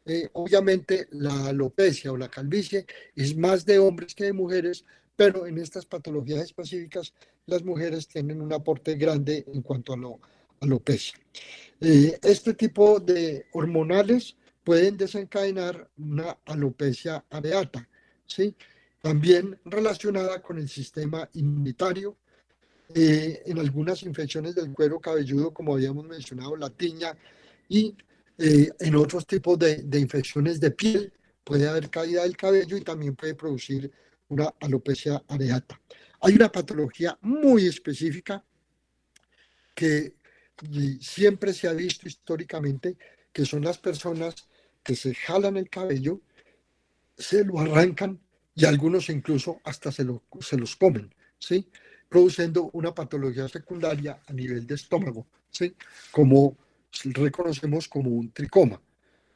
eh, 0.06 0.30
obviamente 0.34 1.08
la 1.12 1.48
alopecia 1.48 2.12
o 2.12 2.18
la 2.18 2.30
calvicie 2.30 2.86
es 3.16 3.38
más 3.38 3.66
de 3.66 3.80
hombres 3.80 4.16
que 4.16 4.26
de 4.26 4.34
mujeres, 4.34 4.86
pero 5.16 5.46
en 5.46 5.58
estas 5.58 5.86
patologías 5.86 6.44
específicas 6.44 7.14
las 7.46 7.64
mujeres 7.64 8.08
tienen 8.08 8.42
un 8.42 8.52
aporte 8.52 8.96
grande 8.96 9.46
en 9.48 9.62
cuanto 9.62 9.94
a 9.94 9.98
la 9.98 10.10
alopecia. 10.64 11.20
Eh, 11.80 12.18
este 12.24 12.54
tipo 12.54 13.00
de 13.00 13.46
hormonales 13.52 14.36
pueden 14.64 14.98
desencadenar 14.98 15.90
una 15.98 16.38
alopecia 16.46 17.26
areata, 17.30 17.88
¿sí? 18.26 18.56
también 19.02 19.60
relacionada 19.66 20.42
con 20.42 20.58
el 20.58 20.70
sistema 20.70 21.30
inmunitario. 21.34 22.18
Eh, 22.96 23.42
en 23.46 23.60
algunas 23.60 24.04
infecciones 24.04 24.56
del 24.56 24.72
cuero 24.72 25.00
cabelludo, 25.00 25.52
como 25.54 25.74
habíamos 25.74 26.06
mencionado, 26.06 26.56
la 26.56 26.70
tiña, 26.70 27.18
y 27.68 27.96
eh, 28.38 28.70
en 28.80 28.96
otros 28.96 29.26
tipos 29.26 29.58
de, 29.58 29.78
de 29.84 30.00
infecciones 30.00 30.60
de 30.60 30.72
piel 30.72 31.12
puede 31.44 31.68
haber 31.68 31.90
caída 31.90 32.24
del 32.24 32.38
cabello 32.38 32.78
y 32.78 32.82
también 32.82 33.16
puede 33.16 33.36
producir 33.36 33.92
una 34.30 34.54
alopecia 34.60 35.24
areata. 35.28 35.80
Hay 36.22 36.36
una 36.36 36.52
patología 36.52 37.18
muy 37.22 37.66
específica 37.66 38.44
que 39.76 40.14
siempre 41.02 41.54
se 41.54 41.68
ha 41.68 41.74
visto 41.74 42.08
históricamente, 42.08 42.98
que 43.32 43.46
son 43.46 43.64
las 43.64 43.78
personas 43.78 44.36
que 44.84 44.96
se 44.96 45.16
jalan 45.16 45.58
el 45.58 45.70
cabello, 45.70 46.22
se 47.18 47.44
lo 47.44 47.60
arrancan 47.60 48.20
y 48.56 48.66
algunos 48.66 49.10
incluso 49.10 49.60
hasta 49.64 49.92
se, 49.92 50.04
lo, 50.04 50.24
se 50.40 50.58
los 50.58 50.76
comen, 50.76 51.14
¿sí? 51.40 51.68
produciendo 52.10 52.70
una 52.74 52.94
patología 52.94 53.48
secundaria 53.48 54.22
a 54.28 54.34
nivel 54.34 54.68
de 54.68 54.76
estómago, 54.76 55.26
¿sí? 55.50 55.76
como 56.12 56.58
reconocemos 57.06 57.88
como 57.88 58.12
un 58.12 58.32
tricoma. 58.32 58.80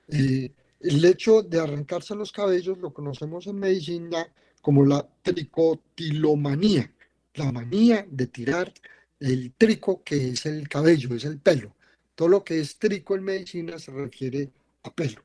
Eh, 0.10 0.52
el 0.80 1.04
hecho 1.06 1.42
de 1.42 1.60
arrancarse 1.60 2.14
los 2.14 2.32
cabellos 2.32 2.78
lo 2.78 2.94
conocemos 2.94 3.48
en 3.48 3.58
medicina 3.58 4.28
como 4.62 4.86
la 4.86 5.08
tricotilomanía, 5.24 6.92
la 7.34 7.52
manía 7.52 8.06
de 8.10 8.28
tirar 8.28 8.72
el 9.20 9.54
trico 9.54 10.04
que 10.04 10.30
es 10.30 10.46
el 10.46 10.68
cabello, 10.68 11.16
es 11.16 11.26
el 11.26 11.40
pelo. 11.40 11.76
Todo 12.16 12.28
lo 12.28 12.44
que 12.44 12.60
es 12.60 12.78
trico 12.78 13.16
en 13.16 13.24
medicina 13.24 13.80
se 13.80 13.92
refiere 13.92 14.50
a 14.84 14.94
pelo. 14.94 15.24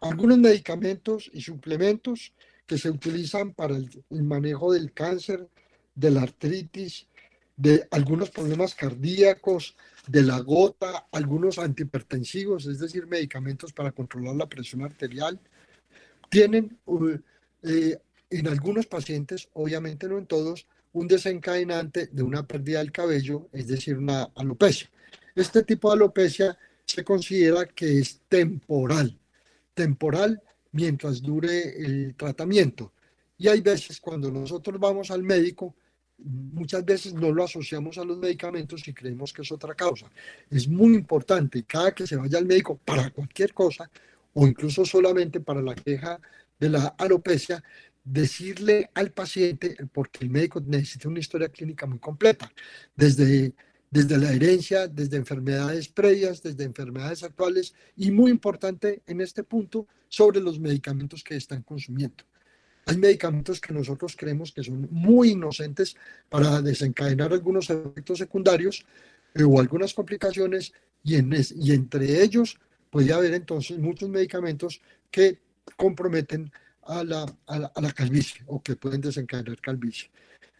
Algunos 0.00 0.38
medicamentos 0.38 1.30
y 1.32 1.40
suplementos 1.40 2.32
que 2.66 2.78
se 2.78 2.90
utilizan 2.90 3.52
para 3.52 3.76
el, 3.76 4.22
manejo 4.22 4.72
del 4.72 4.92
cáncer, 4.92 5.48
de 5.94 6.10
la 6.10 6.22
artritis, 6.22 7.06
de 7.56 7.86
algunos 7.90 8.30
problemas 8.30 8.74
cardíacos, 8.74 9.76
de 10.08 10.22
la 10.22 10.40
gota, 10.40 11.06
algunos 11.12 11.58
antihipertensivos, 11.58 12.66
es 12.66 12.78
decir, 12.78 13.06
medicamentos 13.06 13.72
para 13.72 13.92
controlar 13.92 14.34
la 14.34 14.48
presión 14.48 14.82
arterial, 14.82 15.38
tienen 16.28 16.78
eh, 17.62 17.98
en 18.30 18.48
algunos 18.48 18.86
pacientes, 18.86 19.48
obviamente 19.52 20.08
no 20.08 20.18
en 20.18 20.26
todos, 20.26 20.66
un 20.92 21.08
desencadenante 21.08 22.08
de 22.12 22.22
una 22.22 22.46
pérdida 22.46 22.78
del 22.80 22.92
cabello, 22.92 23.48
es 23.52 23.66
decir, 23.66 23.96
una 23.96 24.24
alopecia. 24.34 24.90
Este 25.34 25.62
tipo 25.62 25.88
de 25.88 25.96
alopecia 25.96 26.58
se 26.84 27.04
considera 27.04 27.66
que 27.66 27.98
es 27.98 28.20
temporal, 28.28 29.18
temporal 29.74 30.42
mientras 30.72 31.22
dure 31.22 31.76
el 31.84 32.14
tratamiento. 32.14 32.92
Y 33.38 33.48
hay 33.48 33.60
veces 33.60 34.00
cuando 34.00 34.30
nosotros 34.30 34.78
vamos 34.78 35.10
al 35.10 35.22
médico, 35.22 35.74
muchas 36.18 36.84
veces 36.84 37.14
no 37.14 37.32
lo 37.32 37.44
asociamos 37.44 37.98
a 37.98 38.04
los 38.04 38.18
medicamentos 38.18 38.86
y 38.86 38.92
creemos 38.92 39.32
que 39.32 39.42
es 39.42 39.50
otra 39.52 39.74
causa. 39.74 40.10
Es 40.50 40.68
muy 40.68 40.94
importante 40.94 41.64
cada 41.64 41.92
que 41.94 42.06
se 42.06 42.16
vaya 42.16 42.38
al 42.38 42.46
médico 42.46 42.78
para 42.84 43.10
cualquier 43.10 43.52
cosa 43.52 43.90
o 44.34 44.46
incluso 44.46 44.84
solamente 44.84 45.40
para 45.40 45.62
la 45.62 45.74
queja 45.74 46.20
de 46.58 46.68
la 46.68 46.94
alopecia, 46.98 47.62
decirle 48.04 48.90
al 48.94 49.12
paciente, 49.12 49.76
porque 49.92 50.24
el 50.24 50.30
médico 50.30 50.60
necesita 50.64 51.08
una 51.08 51.20
historia 51.20 51.48
clínica 51.48 51.86
muy 51.86 51.98
completa, 51.98 52.50
desde, 52.96 53.54
desde 53.90 54.18
la 54.18 54.32
herencia, 54.32 54.88
desde 54.88 55.16
enfermedades 55.16 55.88
previas, 55.88 56.42
desde 56.42 56.64
enfermedades 56.64 57.22
actuales 57.22 57.74
y 57.96 58.10
muy 58.10 58.30
importante 58.30 59.02
en 59.06 59.20
este 59.20 59.44
punto, 59.44 59.86
sobre 60.08 60.40
los 60.40 60.58
medicamentos 60.60 61.24
que 61.24 61.36
están 61.36 61.62
consumiendo. 61.62 62.24
Hay 62.84 62.98
medicamentos 62.98 63.60
que 63.60 63.72
nosotros 63.72 64.14
creemos 64.16 64.52
que 64.52 64.62
son 64.62 64.88
muy 64.90 65.30
inocentes 65.30 65.96
para 66.28 66.60
desencadenar 66.60 67.32
algunos 67.32 67.70
efectos 67.70 68.18
secundarios 68.18 68.84
eh, 69.34 69.44
o 69.44 69.60
algunas 69.60 69.94
complicaciones 69.94 70.72
y, 71.02 71.14
en 71.14 71.32
y 71.56 71.72
entre 71.72 72.22
ellos 72.22 72.58
puede 72.90 73.12
haber 73.12 73.32
entonces 73.34 73.78
muchos 73.78 74.10
medicamentos 74.10 74.82
que 75.10 75.38
comprometen 75.76 76.52
a 76.84 77.04
la, 77.04 77.26
a 77.46 77.80
la, 77.80 77.92
calvicie 77.92 78.42
o 78.46 78.62
que 78.62 78.76
pueden 78.76 79.00
desencadenar 79.00 79.60
calvicie. 79.60 80.10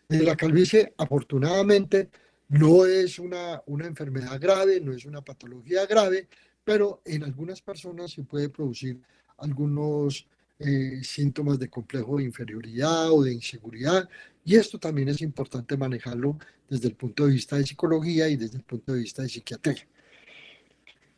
Eh, 0.09 0.23
la 0.23 0.37
calvicie, 0.37 0.95
afortunadamente, 0.99 2.11
no 2.49 2.85
es 2.85 3.19
una, 3.19 3.62
una 3.67 3.87
enfermedad 3.87 4.38
grave, 4.41 4.81
no 4.81 4.93
es 4.93 5.05
una 5.05 5.23
patología 5.23 5.87
grave, 5.87 6.29
pero 6.64 7.02
en 7.05 7.25
algunas 7.25 7.61
personas 7.61 8.12
se 8.12 8.23
puede 8.23 8.49
producir 8.49 9.00
algunos 9.38 10.26
eh, 10.59 11.00
síntomas 11.02 11.59
de 11.59 11.69
complejo 11.69 12.19
de 12.19 12.25
inferioridad 12.25 13.11
o 13.11 13.23
de 13.23 13.33
inseguridad, 13.33 14.09
y 14.45 14.57
esto 14.57 14.79
también 14.79 15.09
es 15.09 15.21
importante 15.23 15.76
manejarlo 15.76 16.38
desde 16.69 16.88
el 16.88 16.95
punto 16.95 17.26
de 17.26 17.33
vista 17.33 17.57
de 17.57 17.67
psicología 17.67 18.29
y 18.29 18.37
desde 18.37 18.59
el 18.59 18.64
punto 18.64 18.93
de 18.93 19.00
vista 19.00 19.23
de 19.23 19.29
psiquiatría. 19.29 19.87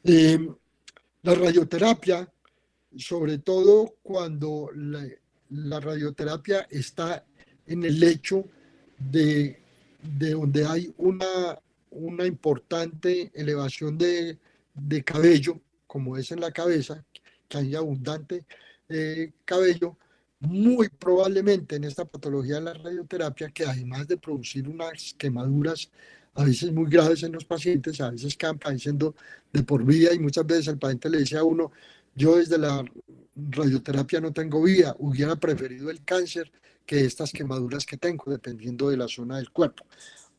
Eh, 0.05 0.39
la 1.23 1.35
radioterapia 1.35 2.31
sobre 2.97 3.39
todo 3.39 3.97
cuando 4.03 4.71
la, 4.75 5.81
radioterapia 5.81 6.67
está 6.71 7.25
en 7.67 7.85
el 7.85 8.01
lecho 8.01 8.45
de, 8.99 9.61
donde 10.03 10.67
hay 10.67 10.93
una, 10.99 11.59
una 11.91 12.27
importante 12.27 13.31
elevación 13.35 13.99
de, 13.99 14.39
cabello, 15.05 15.61
como 15.87 16.17
es 16.17 16.33
en 16.33 16.41
la 16.41 16.51
cabeza, 16.51 17.05
que 17.49 17.59
hay 17.59 17.75
abundante 17.75 18.45
eh, 18.89 19.33
cabello, 19.45 19.97
muy 20.41 20.89
probablemente 20.89 21.77
en 21.77 21.85
esta 21.85 22.05
patología 22.05 22.57
de 22.57 22.63
la 22.63 22.75
radioterapia, 22.75 23.51
que 23.51 23.65
además 23.65 24.07
de 24.07 24.19
producir 24.19 24.69
unas 24.69 25.15
quemaduras 25.17 25.91
a 26.35 26.45
veces 26.45 26.73
muy 26.73 26.91
graves 26.91 27.23
en 27.23 27.33
los 27.33 27.45
pacientes, 27.45 28.01
a 28.01 28.11
veces 28.11 28.37
quedan 28.37 28.59
padeciendo 28.59 29.15
de 29.53 29.63
por 29.63 29.85
vida 29.85 30.13
y 30.13 30.19
muchas 30.19 30.47
veces 30.47 30.69
el 30.69 30.79
paciente 30.79 31.09
le 31.09 31.19
dice 31.19 31.39
a 31.39 31.45
uno, 31.45 31.71
yo 32.15 32.37
desde 32.37 32.59
la 32.59 32.85
radioterapia 33.37 34.21
no 34.21 34.33
tengo 34.33 34.63
vida, 34.63 34.95
hubiera 34.99 35.37
preferido 35.37 35.91
el 35.91 36.05
cáncer 36.05 36.51
que 36.87 37.05
estas 37.05 37.33
quemaduras 37.33 37.87
que 37.87 37.97
tengo, 37.97 38.31
dependiendo 38.31 38.91
de 38.91 38.97
la 38.97 39.09
zona 39.09 39.37
del 39.37 39.51
cuerpo. 39.51 39.85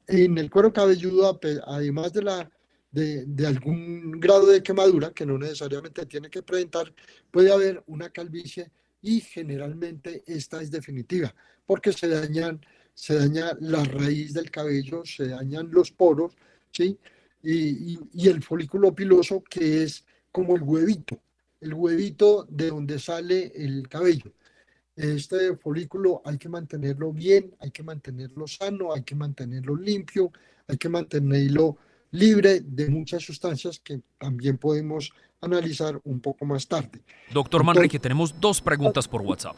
En 0.08 0.38
el 0.38 0.50
cuero 0.50 0.72
cabelludo, 0.72 1.40
además 1.66 2.14
de, 2.14 2.22
la, 2.22 2.50
de, 2.92 3.48
algún 3.48 4.12
grado 4.20 4.48
de 4.48 4.62
quemadura, 4.64 5.12
que 5.12 5.26
no 5.26 5.38
necesariamente 5.38 6.06
tiene 6.06 6.30
que 6.30 6.44
presentar, 6.44 6.94
puede 7.32 7.52
haber 7.52 7.84
una 7.88 8.10
calvicie 8.10 8.72
y 9.02 9.22
generalmente 9.22 10.24
esta 10.28 10.62
es 10.62 10.72
definitiva, 10.72 11.34
porque 11.66 11.92
se 11.92 12.08
dañan, 12.08 12.64
se 12.94 13.16
daña 13.16 13.58
la 13.60 13.84
raíz 13.84 14.34
del 14.34 14.52
cabello, 14.52 15.04
se 15.06 15.28
dañan 15.28 15.70
los 15.72 15.92
poros, 15.92 16.36
¿sí? 16.72 16.98
Y 17.42 18.28
el 18.28 18.42
folículo 18.42 18.96
piloso, 18.96 19.44
que 19.44 19.84
es 19.84 20.06
como 20.32 20.56
el 20.56 20.64
huevito, 20.64 21.22
el 21.65 21.73
huevito 21.73 22.45
de 22.47 22.69
donde 22.69 22.99
sale 22.99 23.51
el 23.56 23.89
cabello. 23.89 24.32
Este 24.95 25.58
folículo 25.58 26.21
hay 26.23 26.38
que 26.38 26.47
mantenerlo 26.47 27.12
bien, 27.12 27.54
hay 27.60 27.71
que 27.71 27.84
mantenerlo 27.84 28.47
sano, 28.47 28.93
hay 28.93 29.01
que 29.01 29.15
mantenerlo 29.15 29.75
limpio, 29.75 30.32
hay 30.67 30.78
que 30.78 30.88
mantenerlo 30.88 31.78
libre 32.12 32.62
de 32.62 32.88
muchas 32.89 33.23
sustancias 33.23 33.80
que 33.80 33.99
también 34.17 34.58
podemos 34.58 35.12
analizar 35.41 35.99
un 36.04 36.19
poco 36.21 36.45
más 36.45 36.67
tarde. 36.67 37.01
Doctor 37.34 37.63
Manrique, 37.63 37.99
tenemos 37.99 38.39
dos 38.39 38.62
preguntas 38.62 39.08
por 39.08 39.21
WhatsApp. 39.21 39.58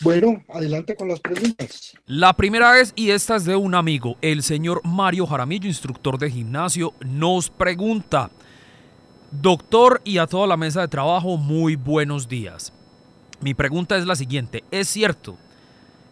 Bueno, 0.00 0.42
adelante 0.48 0.96
con 0.96 1.06
las 1.06 1.20
preguntas. 1.20 1.92
La 2.06 2.32
primera 2.32 2.80
es, 2.80 2.92
y 2.96 3.10
esta 3.10 3.36
es 3.36 3.44
de 3.44 3.54
un 3.54 3.74
amigo, 3.74 4.16
el 4.20 4.42
señor 4.42 4.80
Mario 4.84 5.26
Jaramillo, 5.26 5.68
instructor 5.68 6.18
de 6.18 6.28
gimnasio, 6.28 6.94
nos 7.06 7.50
pregunta, 7.50 8.30
Doctor 9.32 10.00
y 10.04 10.18
a 10.18 10.26
toda 10.26 10.46
la 10.46 10.58
mesa 10.58 10.82
de 10.82 10.88
trabajo, 10.88 11.38
muy 11.38 11.74
buenos 11.74 12.28
días. 12.28 12.70
Mi 13.40 13.54
pregunta 13.54 13.96
es 13.96 14.04
la 14.04 14.14
siguiente, 14.14 14.62
¿es 14.70 14.88
cierto 14.88 15.38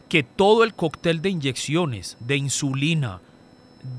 que 0.08 0.22
todo 0.22 0.64
el 0.64 0.72
cóctel 0.72 1.20
de 1.20 1.28
inyecciones, 1.28 2.16
de 2.18 2.38
insulina, 2.38 3.20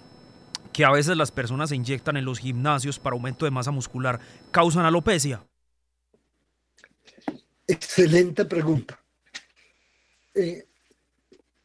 que 0.72 0.84
a 0.84 0.90
veces 0.90 1.16
las 1.16 1.30
personas 1.30 1.70
se 1.70 1.76
inyectan 1.76 2.16
en 2.16 2.24
los 2.24 2.40
gimnasios 2.40 2.98
para 2.98 3.14
aumento 3.14 3.44
de 3.44 3.50
masa 3.52 3.70
muscular 3.70 4.20
causan 4.50 4.84
alopecia. 4.84 5.44
Excelente 7.66 8.44
pregunta. 8.44 9.00
Eh, 10.34 10.66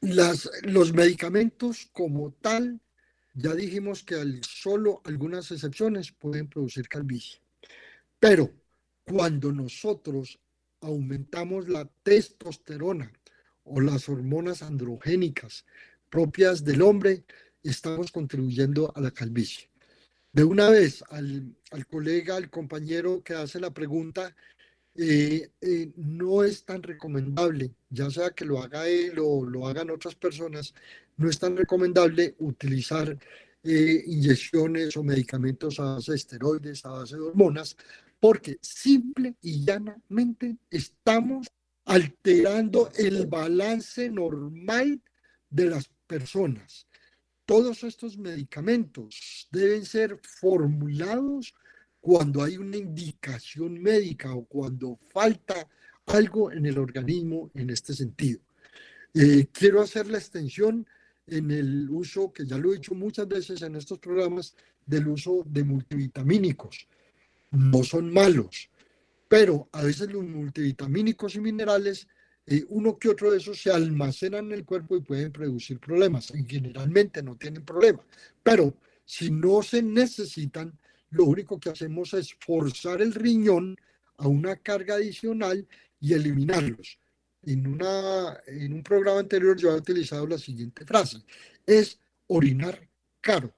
las, 0.01 0.49
los 0.61 0.93
medicamentos 0.93 1.89
como 1.91 2.31
tal, 2.33 2.79
ya 3.33 3.53
dijimos 3.53 4.03
que 4.03 4.15
al, 4.15 4.41
solo 4.43 5.01
algunas 5.05 5.51
excepciones 5.51 6.11
pueden 6.11 6.47
producir 6.47 6.87
calvicie. 6.87 7.41
Pero 8.19 8.51
cuando 9.05 9.51
nosotros 9.51 10.39
aumentamos 10.81 11.67
la 11.67 11.89
testosterona 12.03 13.11
o 13.63 13.81
las 13.81 14.09
hormonas 14.09 14.61
androgénicas 14.63 15.65
propias 16.09 16.63
del 16.63 16.81
hombre, 16.81 17.23
estamos 17.63 18.11
contribuyendo 18.11 18.91
a 18.95 19.01
la 19.01 19.11
calvicie. 19.11 19.69
De 20.31 20.43
una 20.43 20.69
vez 20.69 21.03
al, 21.09 21.55
colega, 21.89 22.35
al 22.35 22.49
compañero 22.49 23.23
que 23.23 23.33
hace 23.33 23.59
la 23.59 23.71
pregunta, 23.71 24.35
eh, 24.95 25.51
eh, 25.61 25.91
no 25.95 26.43
es 26.43 26.65
tan 26.65 26.83
recomendable, 26.83 27.71
ya 27.89 28.09
sea 28.09 28.31
que 28.31 28.45
lo 28.45 28.61
haga 28.61 28.87
él 28.87 29.13
o 29.19 29.45
lo 29.45 29.67
hagan 29.67 29.89
otras 29.89 30.15
personas, 30.15 30.73
no 31.17 31.29
es 31.29 31.39
tan 31.39 31.55
recomendable 31.55 32.35
utilizar 32.39 33.17
eh, 33.63 34.03
inyecciones 34.05 34.95
o 34.97 35.03
medicamentos 35.03 35.79
a 35.79 35.95
base 35.95 36.11
de 36.11 36.17
esteroides, 36.17 36.85
a 36.85 36.89
base 36.89 37.15
de 37.15 37.21
hormonas, 37.21 37.75
porque 38.19 38.57
simple 38.61 39.35
y 39.41 39.63
llanamente 39.63 40.57
estamos 40.69 41.47
alterando 41.85 42.91
el 42.97 43.25
balance 43.27 44.09
normal 44.09 45.01
de 45.49 45.65
las 45.69 45.89
personas. 46.05 46.87
Todos 47.45 47.83
estos 47.83 48.17
medicamentos 48.17 49.47
deben 49.51 49.85
ser 49.85 50.19
formulados 50.21 51.55
cuando 51.99 52.43
hay 52.43 52.57
una 52.57 52.77
indicación 52.77 53.81
médica 53.81 54.33
o 54.33 54.45
cuando 54.45 54.99
falta 55.11 55.67
algo 56.05 56.51
en 56.51 56.65
el 56.65 56.77
organismo 56.77 57.49
en 57.55 57.69
este 57.69 57.93
sentido. 57.93 58.41
Eh, 59.13 59.47
quiero 59.51 59.81
hacer 59.81 60.07
la 60.07 60.19
extensión 60.19 60.85
en 61.27 61.51
el 61.51 61.89
uso, 61.89 62.31
que 62.31 62.45
ya 62.45 62.57
lo 62.57 62.71
he 62.71 62.77
dicho 62.77 62.93
muchas 62.93 63.27
veces 63.27 63.61
en 63.61 63.75
estos 63.75 63.99
programas, 63.99 64.55
del 64.85 65.07
uso 65.07 65.43
de 65.45 65.63
multivitamínicos. 65.63 66.87
No 67.51 67.83
son 67.83 68.13
malos, 68.13 68.69
pero 69.27 69.69
a 69.71 69.83
veces 69.83 70.11
los 70.11 70.23
multivitamínicos 70.23 71.35
y 71.35 71.39
minerales, 71.39 72.07
eh, 72.45 72.63
uno 72.69 72.97
que 72.97 73.09
otro 73.09 73.31
de 73.31 73.37
esos 73.37 73.61
se 73.61 73.71
almacenan 73.71 74.47
en 74.47 74.51
el 74.53 74.65
cuerpo 74.65 74.97
y 74.97 75.01
pueden 75.01 75.31
producir 75.31 75.79
problemas. 75.79 76.31
Y 76.35 76.43
generalmente 76.45 77.23
no 77.23 77.35
tienen 77.35 77.63
problema, 77.63 78.03
pero 78.43 78.75
si 79.05 79.31
no 79.31 79.63
se 79.63 79.81
necesitan, 79.81 80.77
lo 81.11 81.25
único 81.25 81.59
que 81.59 81.69
hacemos 81.69 82.13
es 82.13 82.35
forzar 82.39 83.01
el 83.01 83.13
riñón 83.13 83.75
a 84.17 84.27
una 84.27 84.55
carga 84.57 84.95
adicional 84.95 85.67
y 85.99 86.13
eliminarlos. 86.13 86.99
En, 87.43 87.65
una, 87.67 88.37
en 88.47 88.73
un 88.73 88.83
programa 88.83 89.19
anterior 89.19 89.57
yo 89.57 89.69
había 89.69 89.81
utilizado 89.81 90.27
la 90.27 90.37
siguiente 90.37 90.85
frase, 90.85 91.17
es 91.65 91.99
orinar 92.27 92.87
caro, 93.21 93.53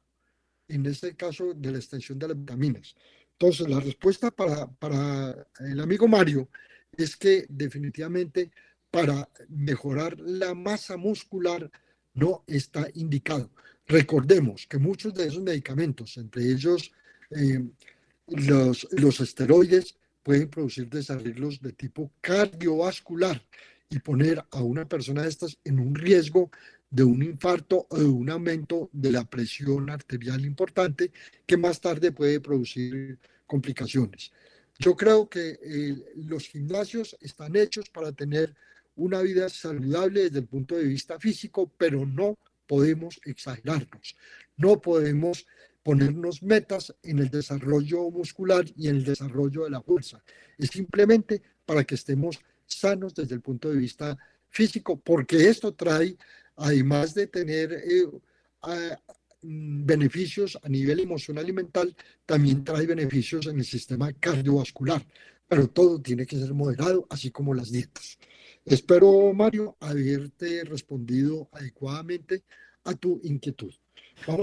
en 0.67 0.85
este 0.85 1.15
caso 1.15 1.53
de 1.53 1.71
la 1.71 1.77
extensión 1.79 2.17
de 2.19 2.27
las 2.29 2.37
vitaminas. 2.37 2.95
Entonces, 3.41 3.67
la 3.69 3.79
respuesta 3.79 4.29
para, 4.29 5.47
el 5.61 5.79
amigo 5.79 6.07
Mario 6.07 6.47
es 6.95 7.17
que 7.17 7.47
definitivamente 7.49 8.51
para 8.91 9.27
mejorar 9.49 10.15
la 10.19 10.53
masa 10.53 10.95
muscular 10.95 11.71
no 12.13 12.43
está 12.45 12.87
indicado. 12.93 13.49
Recordemos 13.87 14.67
que 14.67 14.77
muchos 14.77 15.15
de 15.15 15.25
esos 15.25 15.41
medicamentos, 15.41 16.17
entre 16.17 16.51
ellos 16.51 16.91
eh, 17.31 17.67
los, 18.27 18.87
los 18.91 19.19
esteroides, 19.19 19.97
pueden 20.21 20.47
producir 20.47 20.87
desarreglos 20.87 21.59
de 21.61 21.73
tipo 21.73 22.11
cardiovascular 22.21 23.43
y 23.89 23.97
poner 23.97 24.45
a 24.51 24.61
una 24.61 24.87
persona 24.87 25.23
de 25.23 25.29
estas 25.29 25.57
en 25.63 25.79
un 25.79 25.95
riesgo 25.95 26.51
de 26.91 27.03
un 27.03 27.23
infarto 27.23 27.87
o 27.89 27.97
de 27.97 28.05
un 28.05 28.29
aumento 28.29 28.89
de 28.91 29.11
la 29.11 29.23
presión 29.23 29.89
arterial 29.89 30.45
importante 30.45 31.11
que 31.45 31.57
más 31.57 31.81
tarde 31.81 32.11
puede 32.11 32.39
producir 32.41 33.17
complicaciones. 33.47 34.31
Yo 34.77 34.95
creo 34.95 35.29
que 35.29 35.59
eh, 35.63 35.95
los 36.15 36.47
gimnasios 36.47 37.17
están 37.21 37.55
hechos 37.55 37.89
para 37.89 38.11
tener 38.11 38.53
una 38.95 39.21
vida 39.21 39.47
saludable 39.49 40.23
desde 40.23 40.39
el 40.39 40.47
punto 40.47 40.75
de 40.75 40.83
vista 40.83 41.19
físico, 41.19 41.71
pero 41.77 42.05
no 42.05 42.37
podemos 42.67 43.19
exagerarnos, 43.25 44.15
no 44.57 44.81
podemos 44.81 45.47
ponernos 45.83 46.43
metas 46.43 46.93
en 47.03 47.19
el 47.19 47.29
desarrollo 47.29 48.09
muscular 48.11 48.65
y 48.75 48.87
en 48.87 48.97
el 48.97 49.03
desarrollo 49.03 49.63
de 49.63 49.71
la 49.71 49.81
fuerza. 49.81 50.23
Es 50.57 50.69
simplemente 50.69 51.41
para 51.65 51.83
que 51.83 51.95
estemos 51.95 52.39
sanos 52.65 53.15
desde 53.15 53.35
el 53.35 53.41
punto 53.41 53.69
de 53.69 53.77
vista 53.77 54.17
físico, 54.49 54.99
porque 54.99 55.49
esto 55.49 55.73
trae, 55.73 56.17
además 56.61 57.13
de 57.13 57.27
tener 57.27 57.71
eh, 57.73 58.07
mm, 59.41 59.85
beneficios 59.85 60.57
a 60.63 60.69
nivel 60.69 60.99
emocional 60.99 61.47
y 61.49 61.53
mental, 61.53 61.95
también 62.25 62.63
trae 62.63 62.85
beneficios 62.85 63.47
en 63.47 63.59
el 63.59 63.65
sistema 63.65 64.13
cardiovascular. 64.13 65.05
Pero 65.47 65.67
todo 65.67 66.01
tiene 66.01 66.25
que 66.25 66.37
ser 66.37 66.53
moderado, 66.53 67.05
así 67.09 67.29
como 67.29 67.53
las 67.53 67.71
dietas. 67.71 68.17
Espero, 68.63 69.33
Mario, 69.33 69.75
haberte 69.79 70.63
respondido 70.63 71.49
adecuadamente 71.51 72.43
a 72.85 72.93
tu 72.93 73.19
inquietud 73.23 73.73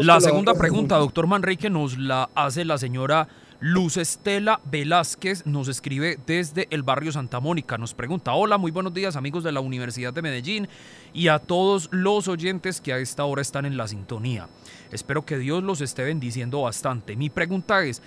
la 0.01 0.21
segunda 0.21 0.55
pregunta, 0.55 0.97
doctor 0.97 1.27
Manrique, 1.27 1.71
nos 1.71 1.99
la 1.99 2.29
hace 2.35 2.65
la 2.65 2.79
señora 2.79 3.29
Luz 3.61 3.97
Estela 3.97 4.61
Velázquez, 4.71 5.45
nos 5.45 5.67
escribe 5.67 6.17
desde 6.29 6.69
el 6.71 6.85
barrio 6.85 7.11
Santa 7.11 7.41
Mónica. 7.41 7.77
Nos 7.77 7.93
pregunta, 7.93 8.33
hola, 8.33 8.57
muy 8.57 8.71
buenos 8.71 8.95
días 8.95 9.17
amigos 9.17 9.43
de 9.43 9.51
la 9.51 9.59
Universidad 9.59 10.13
de 10.13 10.23
Medellín 10.23 10.69
y 11.13 11.27
a 11.27 11.41
todos 11.41 11.89
los 11.91 12.29
oyentes 12.29 12.81
que 12.81 12.93
a 12.93 12.99
esta 12.99 13.25
hora 13.25 13.43
están 13.43 13.67
en 13.67 13.77
la 13.77 13.89
sintonía. 13.89 14.49
Espero 14.93 15.27
que 15.27 15.39
Dios 15.39 15.65
los 15.65 15.81
esté 15.81 16.05
bendiciendo 16.05 16.63
bastante. 16.63 17.17
Mi 17.17 17.31
pregunta 17.31 17.83
es, 17.83 18.01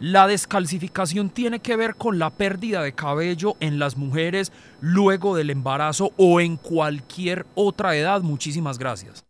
¿la 0.00 0.26
descalcificación 0.26 1.30
tiene 1.30 1.60
que 1.60 1.76
ver 1.76 1.94
con 1.94 2.18
la 2.18 2.30
pérdida 2.30 2.82
de 2.82 2.92
cabello 2.92 3.54
en 3.60 3.78
las 3.78 3.96
mujeres 3.96 4.50
luego 4.80 5.36
del 5.36 5.50
embarazo 5.50 6.10
o 6.16 6.40
en 6.40 6.56
cualquier 6.56 7.46
otra 7.54 7.94
edad? 7.94 8.22
Muchísimas 8.22 8.78
gracias. 8.78 9.24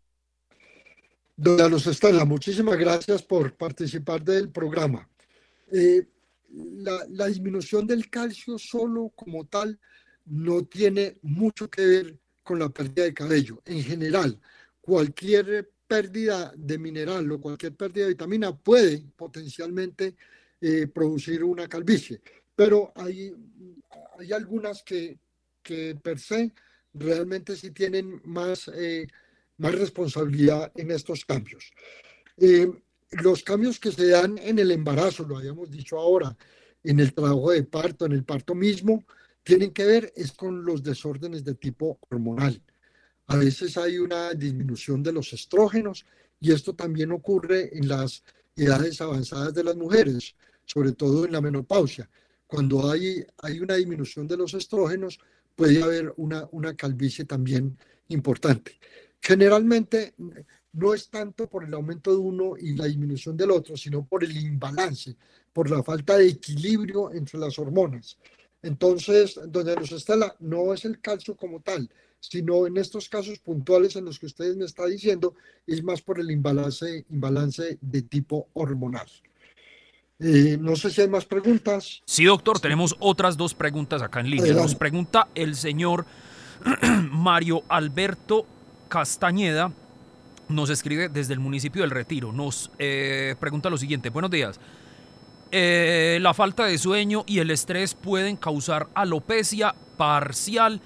Doña 1.37 1.68
Luz 1.68 1.87
Estela, 1.87 2.24
muchísimas 2.24 2.78
gracias 2.78 3.22
por 3.22 3.52
participar 3.52 4.22
del 4.22 4.48
programa. 4.48 5.07
Eh, 5.72 6.07
la, 6.50 7.26
disminución 7.26 7.87
del 7.87 8.09
calcio 8.09 8.59
solo 8.59 9.12
como 9.14 9.46
tal 9.46 9.78
no 10.26 10.64
tiene 10.64 11.18
mucho 11.22 11.68
que 11.68 11.85
ver 11.87 12.18
con 12.42 12.59
la 12.59 12.68
pérdida 12.70 13.04
de 13.04 13.14
cabello. 13.14 13.62
En 13.64 13.83
general, 13.83 14.40
cualquier 14.81 15.70
pérdida 15.87 16.52
de 16.57 16.78
mineral 16.78 17.31
o 17.33 17.40
cualquier 17.40 17.74
pérdida 17.74 18.04
de 18.04 18.11
vitamina 18.11 18.57
puede 18.57 19.04
potencialmente 19.16 20.16
eh, 20.61 20.87
producir 20.87 21.44
una 21.44 21.68
calvicie, 21.68 22.20
pero 22.54 22.92
hay, 22.94 23.33
hay 24.18 24.33
algunas 24.33 24.83
que, 24.83 25.18
que 25.62 25.94
per 26.02 26.18
se 26.18 26.52
realmente 26.94 27.57
sí 27.57 27.70
tienen 27.70 28.20
más... 28.24 28.68
Eh, 28.74 29.07
más 29.59 29.74
responsabilidad 29.74 30.72
en 30.76 30.90
estos 30.90 31.24
cambios. 31.24 31.72
Eh, 32.37 32.70
los 33.11 33.42
cambios 33.42 33.79
que 33.81 33.92
se 33.92 34.09
dan 34.09 34.38
en 34.38 34.59
el 34.59 34.71
embarazo, 34.71 35.25
lo 35.25 35.38
habíamos 35.38 35.71
dicho 35.71 35.99
ahora, 35.99 36.37
en 36.85 37.01
el 37.01 37.12
trabajo 37.12 37.51
de 37.51 37.62
parto, 37.64 38.07
en 38.07 38.12
el 38.12 38.25
parto 38.25 38.55
mismo, 38.55 39.05
tienen 39.42 39.73
que 39.73 39.85
ver 39.85 40.12
es 40.14 40.33
con 40.33 40.64
los 40.64 40.83
desórdenes 40.83 41.44
de 41.44 41.55
tipo 41.55 41.99
hormonal. 42.09 42.62
A 43.27 43.37
veces 43.37 43.77
hay 43.77 43.99
una 43.99 44.33
disminución 44.35 45.03
de 45.03 45.12
los 45.12 45.33
estrógenos 45.33 46.07
y 46.40 46.53
esto 46.53 46.75
también 46.75 47.12
ocurre 47.12 47.77
en 47.77 47.88
las 47.88 48.23
edades 48.57 49.01
avanzadas 49.01 49.55
de 49.55 49.64
las 49.64 49.77
mujeres, 49.77 50.35
sobre 50.64 50.92
todo 50.92 51.25
en 51.25 51.33
la 51.33 51.40
menopausia. 51.40 52.09
Cuando 52.47 52.90
hay, 52.90 53.25
hay 53.42 53.61
una 53.61 53.75
disminución 53.75 54.27
de 54.27 54.37
los 54.37 54.55
estrógenos, 54.55 55.18
puede 55.55 55.83
haber 55.83 56.12
una, 56.16 56.49
una 56.53 56.75
calvicie 56.75 57.25
también 57.25 57.77
importante. 58.09 58.79
Generalmente 59.21 60.14
no 60.79 60.95
es 60.95 61.09
tanto 61.09 61.49
por 61.49 61.64
el 61.64 61.75
aumento 61.75 62.12
de 62.12 62.19
uno 62.19 62.57
y 62.57 62.75
la 62.75 62.87
disminución 62.87 63.37
del 63.37 63.51
otro, 63.51 63.77
sino 63.77 64.05
por 64.05 64.23
el 64.23 64.37
imbalance, 64.37 65.17
por 65.53 65.71
la 65.71 65.83
falta 65.83 66.17
de 66.17 66.29
equilibrio 66.29 67.12
entre 67.12 67.38
las 67.38 67.59
hormonas. 67.59 68.17
Entonces, 68.62 69.38
doña 69.47 69.75
Luz 69.75 69.93
Estela, 69.93 70.35
no 70.38 70.73
es 70.73 70.85
el 70.85 71.01
calcio 71.01 71.37
como 71.37 71.61
tal, 71.61 71.91
sino 72.21 72.67
en 72.67 72.77
estos 72.77 73.09
casos 73.09 73.38
puntuales 73.38 73.97
en 73.97 74.05
los 74.05 74.19
que 74.19 74.27
ustedes 74.27 74.57
me 74.57 74.64
está 74.64 74.87
diciendo, 74.87 75.35
es 75.67 75.83
más 75.83 76.01
por 76.01 76.21
el 76.21 76.31
imbalance, 76.31 77.05
imbalance 77.11 77.79
de 77.81 78.03
tipo 78.03 78.49
hormonal. 78.55 79.09
Eh, 80.21 80.59
no 80.61 80.75
sé 80.75 80.91
si 80.91 81.01
hay 81.01 81.09
más 81.09 81.25
preguntas. 81.25 82.03
Sí, 82.05 82.25
doctor, 82.25 82.59
tenemos 82.59 82.97
otras 82.99 83.37
dos 83.37 83.55
preguntas 83.55 84.03
acá 84.03 84.21
en 84.21 84.31
línea. 84.31 84.53
Nos 84.55 84.75
pregunta 84.75 85.29
el 85.35 85.55
señor 85.55 86.07
Mario 87.11 87.62
Alberto 87.69 88.45
Castañeda 88.88 89.73
nos 90.48 90.70
escribe 90.70 91.08
desde 91.08 91.34
el 91.34 91.40
municipio 91.40 91.82
del 91.82 91.90
Retiro. 91.90 92.32
Nos 92.32 92.70
eh, 92.78 93.34
pregunta 93.38 93.70
lo 93.70 93.78
siguiente. 93.78 94.11
Buenos 94.11 94.30
días. 94.30 94.58
Eh, 95.50 96.18
la 96.20 96.34
falta 96.34 96.66
de 96.66 96.76
sueño 96.78 97.24
y 97.26 97.38
el 97.38 97.50
estrés 97.50 97.94
pueden 97.94 98.37
causar 98.37 98.88
alopecia 98.94 99.74
parcial. 99.96 100.80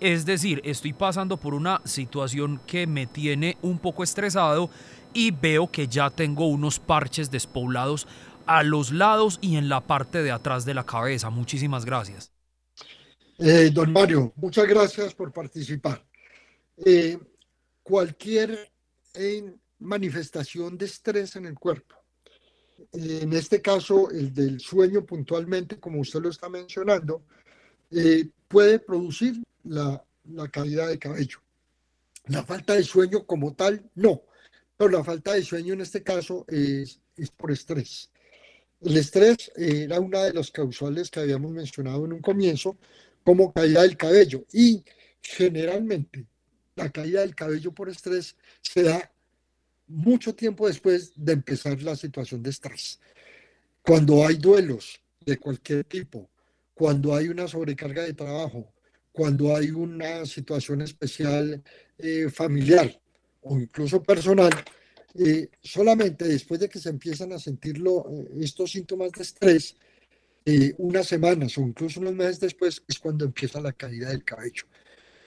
Es 0.00 0.26
decir, 0.26 0.60
estoy 0.64 0.92
pasando 0.92 1.36
por 1.36 1.54
una 1.54 1.80
situación 1.84 2.60
que 2.66 2.86
me 2.86 3.06
tiene 3.06 3.56
un 3.62 3.78
poco 3.78 4.02
estresado 4.02 4.68
y 5.14 5.30
veo 5.30 5.70
que 5.70 5.88
ya 5.88 6.10
tengo 6.10 6.46
unos 6.46 6.78
parches 6.78 7.30
despoblados 7.30 8.06
a 8.46 8.62
los 8.62 8.90
lados 8.90 9.38
y 9.40 9.56
en 9.56 9.68
la 9.68 9.80
parte 9.80 10.22
de 10.22 10.32
atrás 10.32 10.64
de 10.64 10.74
la 10.74 10.84
cabeza. 10.84 11.30
Muchísimas 11.30 11.84
gracias. 11.84 12.32
Eh, 13.38 13.70
don 13.72 13.92
Mario, 13.92 14.32
muchas 14.36 14.66
gracias 14.66 15.14
por 15.14 15.32
participar 15.32 16.04
cualquier 17.82 18.71
eh, 19.14 19.52
manifestación 19.78 20.78
de 20.78 20.86
estrés 20.86 21.36
en 21.36 21.46
el 21.46 21.54
cuerpo. 21.54 21.96
En 22.92 23.32
este 23.32 23.60
caso, 23.60 24.10
el 24.10 24.32
del 24.32 24.60
sueño 24.60 25.04
puntualmente, 25.04 25.78
como 25.78 26.00
usted 26.00 26.20
lo 26.20 26.30
está 26.30 26.48
mencionando, 26.48 27.22
eh, 27.90 28.28
puede 28.48 28.78
producir 28.78 29.42
la, 29.64 30.04
la 30.30 30.48
caída 30.48 30.88
de 30.88 30.98
cabello. 30.98 31.38
La 32.26 32.44
falta 32.44 32.74
de 32.74 32.84
sueño 32.84 33.24
como 33.26 33.54
tal, 33.54 33.88
no, 33.94 34.22
pero 34.76 34.90
la 34.90 35.04
falta 35.04 35.32
de 35.32 35.42
sueño 35.42 35.74
en 35.74 35.80
este 35.80 36.02
caso 36.02 36.44
es, 36.48 37.00
es 37.16 37.30
por 37.30 37.50
estrés. 37.50 38.10
El 38.80 38.96
estrés 38.96 39.52
era 39.54 40.00
una 40.00 40.24
de 40.24 40.32
las 40.32 40.50
causales 40.50 41.10
que 41.10 41.20
habíamos 41.20 41.52
mencionado 41.52 42.04
en 42.04 42.14
un 42.14 42.20
comienzo, 42.20 42.76
como 43.24 43.52
caída 43.52 43.82
del 43.82 43.96
cabello. 43.96 44.44
Y 44.52 44.82
generalmente 45.20 46.26
la 46.74 46.90
caída 46.90 47.20
del 47.20 47.34
cabello 47.34 47.72
por 47.72 47.88
estrés 47.88 48.36
se 48.60 48.82
da 48.82 49.12
mucho 49.86 50.34
tiempo 50.34 50.66
después 50.66 51.12
de 51.16 51.34
empezar 51.34 51.82
la 51.82 51.96
situación 51.96 52.42
de 52.42 52.50
estrés. 52.50 53.00
Cuando 53.82 54.26
hay 54.26 54.36
duelos 54.36 55.00
de 55.20 55.38
cualquier 55.38 55.84
tipo, 55.84 56.30
cuando 56.74 57.14
hay 57.14 57.28
una 57.28 57.46
sobrecarga 57.46 58.02
de 58.02 58.14
trabajo, 58.14 58.72
cuando 59.12 59.54
hay 59.54 59.70
una 59.70 60.24
situación 60.24 60.80
especial 60.82 61.62
eh, 61.98 62.30
familiar 62.30 62.98
o 63.42 63.58
incluso 63.58 64.02
personal, 64.02 64.52
eh, 65.14 65.48
solamente 65.60 66.26
después 66.26 66.60
de 66.60 66.68
que 66.68 66.78
se 66.78 66.88
empiezan 66.88 67.32
a 67.32 67.38
sentir 67.38 67.76
eh, 67.76 68.28
estos 68.40 68.72
síntomas 68.72 69.12
de 69.12 69.22
estrés, 69.22 69.76
unas 70.78 71.06
semanas 71.06 71.56
o 71.56 71.60
incluso 71.60 72.00
unos 72.00 72.14
meses 72.14 72.40
después 72.40 72.82
es 72.88 72.98
cuando 72.98 73.24
empieza 73.24 73.60
la 73.60 73.72
caída 73.72 74.08
del 74.08 74.24
cabello. 74.24 74.64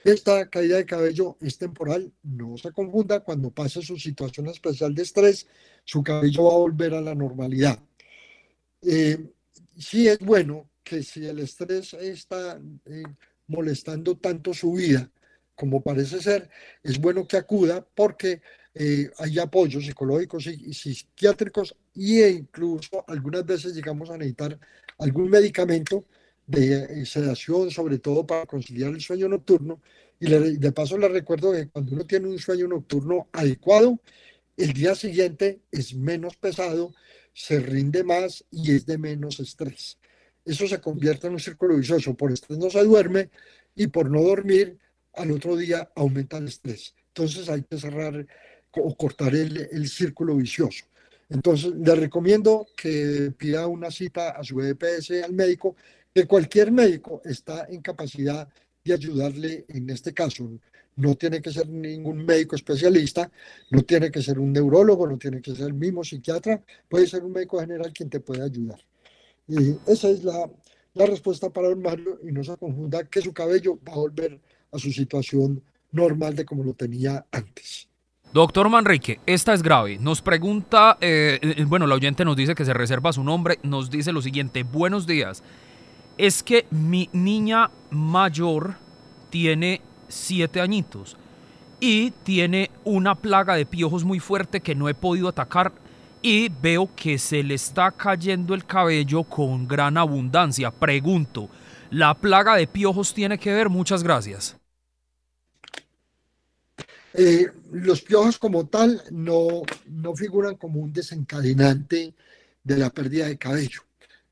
Esta 0.06 0.48
caída 0.48 0.76
de 0.76 0.86
cabello 0.86 1.36
es 1.40 1.58
temporal, 1.58 2.12
no 2.22 2.56
se 2.56 2.70
confunda, 2.70 3.24
cuando 3.24 3.50
pase 3.50 3.82
su 3.82 3.98
situación 3.98 4.46
especial 4.46 4.94
de 4.94 5.02
estrés, 5.02 5.48
su 5.84 6.00
cabello 6.04 6.44
va 6.44 6.52
a 6.52 6.58
volver 6.58 6.94
a 6.94 7.00
la 7.00 7.12
normalidad. 7.12 7.76
sí 9.76 10.06
es 10.06 10.20
bueno 10.20 10.70
que 10.84 11.02
si 11.02 11.26
el 11.26 11.40
estrés 11.40 11.92
está 11.94 12.60
molestando 13.48 14.16
tanto 14.16 14.54
su 14.54 14.74
vida 14.74 15.10
como 15.56 15.82
parece 15.82 16.22
ser, 16.22 16.48
es 16.84 17.00
bueno 17.00 17.26
que 17.26 17.38
acuda 17.38 17.84
porque 17.94 18.40
eh, 18.74 19.10
hay 19.18 19.40
apoyos 19.40 19.86
psicológicos 19.86 20.46
y, 20.46 20.72
psiquiátricos 20.72 21.74
e 21.96 22.28
incluso 22.28 23.04
algunas 23.08 23.44
veces 23.44 23.74
llegamos 23.74 24.10
a 24.10 24.18
necesitar 24.18 24.56
algún 24.98 25.30
medicamento 25.30 26.04
de 26.46 26.84
eh, 26.84 27.06
sedación, 27.06 27.70
sobre 27.70 27.98
todo 27.98 28.26
para 28.26 28.46
conciliar 28.46 28.90
el 28.90 29.00
sueño 29.00 29.28
nocturno. 29.28 29.80
Y 30.18 30.30
de 30.30 30.72
paso 30.72 30.96
le 30.96 31.08
recuerdo 31.08 31.52
que 31.52 31.68
cuando 31.68 31.94
uno 31.94 32.06
tiene 32.06 32.28
un 32.28 32.38
sueño 32.38 32.66
nocturno 32.68 33.28
adecuado, 33.32 34.00
el 34.56 34.72
día 34.72 34.94
siguiente 34.94 35.60
es 35.70 35.94
menos 35.94 36.36
pesado, 36.36 36.94
se 37.34 37.60
rinde 37.60 38.02
más 38.02 38.44
y 38.50 38.74
es 38.74 38.86
de 38.86 38.96
menos 38.96 39.40
estrés 39.40 39.98
eso 40.46 40.68
se 40.68 40.80
convierte 40.80 41.26
en 41.26 41.34
un 41.34 41.40
círculo 41.40 41.76
vicioso. 41.76 42.14
Por 42.14 42.32
estrés 42.32 42.58
no 42.58 42.70
se 42.70 42.82
duerme 42.84 43.30
y 43.74 43.88
por 43.88 44.10
no 44.10 44.22
dormir, 44.22 44.78
al 45.12 45.32
otro 45.32 45.56
día 45.56 45.90
aumenta 45.96 46.38
el 46.38 46.46
estrés. 46.46 46.94
Entonces 47.08 47.48
hay 47.48 47.62
que 47.64 47.78
cerrar 47.78 48.26
o 48.72 48.96
cortar 48.96 49.34
el, 49.34 49.88
círculo 49.88 50.36
vicioso. 50.36 50.84
Entonces 51.28 51.72
le 51.74 51.94
recomiendo 51.94 52.66
que 52.76 53.32
pida 53.36 53.66
una 53.66 53.90
cita 53.90 54.30
a 54.30 54.44
su 54.44 54.60
EPS 54.60 55.22
al 55.24 55.32
médico, 55.32 55.76
que 56.14 56.26
cualquier 56.26 56.70
médico 56.70 57.20
está 57.24 57.66
en 57.68 57.80
capacidad 57.80 58.48
de 58.84 58.94
ayudarle 58.94 59.64
en 59.68 59.90
este 59.90 60.14
caso. 60.14 60.48
No 60.96 61.14
tiene 61.16 61.42
que 61.42 61.52
ser 61.52 61.68
ningún 61.68 62.24
médico 62.24 62.56
especialista, 62.56 63.30
no 63.70 63.82
tiene 63.82 64.10
que 64.10 64.22
ser 64.22 64.38
un 64.38 64.52
neurólogo, 64.52 65.06
no 65.06 65.18
tiene 65.18 65.42
que 65.42 65.54
ser 65.54 65.66
el 65.66 65.74
mismo 65.74 66.04
psiquiatra, 66.04 66.62
puede 66.88 67.06
ser 67.06 67.22
un 67.24 67.32
médico 67.32 67.60
general 67.60 67.92
quien 67.92 68.08
te 68.08 68.20
puede 68.20 68.42
ayudar. 68.42 68.80
Y 69.48 69.76
esa 69.86 70.08
es 70.08 70.24
la, 70.24 70.50
la 70.94 71.06
respuesta 71.06 71.50
para 71.50 71.68
don 71.68 71.82
Mario 71.82 72.20
y 72.22 72.32
no 72.32 72.42
se 72.42 72.56
confunda 72.56 73.04
que 73.04 73.20
su 73.20 73.32
cabello 73.32 73.78
va 73.86 73.92
a 73.92 73.96
volver 73.96 74.40
a 74.72 74.78
su 74.78 74.90
situación 74.90 75.62
normal 75.92 76.34
de 76.34 76.44
como 76.44 76.64
lo 76.64 76.72
tenía 76.72 77.26
antes. 77.30 77.88
Doctor 78.36 78.68
Manrique, 78.68 79.18
esta 79.24 79.54
es 79.54 79.62
grave. 79.62 79.96
Nos 79.98 80.20
pregunta, 80.20 80.98
eh, 81.00 81.38
eh, 81.40 81.64
bueno, 81.66 81.86
la 81.86 81.94
oyente 81.94 82.22
nos 82.22 82.36
dice 82.36 82.54
que 82.54 82.66
se 82.66 82.74
reserva 82.74 83.10
su 83.14 83.24
nombre, 83.24 83.58
nos 83.62 83.88
dice 83.88 84.12
lo 84.12 84.20
siguiente, 84.20 84.62
buenos 84.62 85.06
días. 85.06 85.42
Es 86.18 86.42
que 86.42 86.66
mi 86.70 87.08
niña 87.14 87.70
mayor 87.88 88.74
tiene 89.30 89.80
siete 90.08 90.60
añitos 90.60 91.16
y 91.80 92.10
tiene 92.10 92.70
una 92.84 93.14
plaga 93.14 93.54
de 93.54 93.64
piojos 93.64 94.04
muy 94.04 94.20
fuerte 94.20 94.60
que 94.60 94.74
no 94.74 94.90
he 94.90 94.94
podido 94.94 95.28
atacar 95.28 95.72
y 96.20 96.50
veo 96.60 96.90
que 96.94 97.16
se 97.16 97.42
le 97.42 97.54
está 97.54 97.90
cayendo 97.90 98.52
el 98.52 98.66
cabello 98.66 99.22
con 99.22 99.66
gran 99.66 99.96
abundancia. 99.96 100.70
Pregunto, 100.70 101.48
¿la 101.88 102.12
plaga 102.12 102.56
de 102.56 102.66
piojos 102.66 103.14
tiene 103.14 103.38
que 103.38 103.54
ver? 103.54 103.70
Muchas 103.70 104.02
gracias. 104.02 104.58
Eh, 107.18 107.50
los 107.72 108.02
piojos 108.02 108.38
como 108.38 108.66
tal 108.66 109.02
no, 109.10 109.62
no 109.86 110.14
figuran 110.14 110.56
como 110.56 110.80
un 110.80 110.92
desencadenante 110.92 112.14
de 112.62 112.76
la 112.76 112.90
pérdida 112.90 113.26
de 113.26 113.38
cabello, 113.38 113.82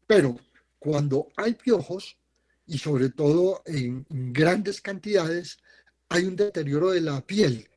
pero 0.06 0.38
cuando 0.78 1.28
hay 1.36 1.54
piojos, 1.54 2.18
y 2.66 2.76
sobre 2.76 3.08
todo 3.08 3.62
en 3.64 4.04
grandes 4.08 4.82
cantidades, 4.82 5.58
hay 6.10 6.24
un 6.24 6.36
deterioro 6.36 6.90
de 6.90 7.00
la 7.00 7.20
piel. 7.22 7.68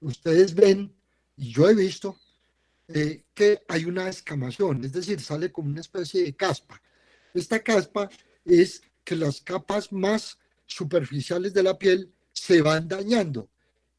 Ustedes 0.00 0.54
ven, 0.54 0.94
y 1.36 1.52
yo 1.52 1.68
he 1.68 1.74
visto, 1.74 2.18
eh, 2.88 3.22
que 3.34 3.62
hay 3.68 3.84
una 3.84 4.08
escamación, 4.08 4.84
es 4.84 4.92
decir, 4.92 5.20
sale 5.20 5.52
como 5.52 5.68
una 5.68 5.80
especie 5.82 6.22
de 6.22 6.34
caspa. 6.34 6.80
Esta 7.34 7.62
caspa 7.62 8.08
es 8.44 8.82
que 9.04 9.16
las 9.16 9.40
capas 9.42 9.92
más 9.92 10.38
superficiales 10.66 11.52
de 11.52 11.62
la 11.62 11.78
piel 11.78 12.12
se 12.32 12.62
van 12.62 12.88
dañando. 12.88 13.48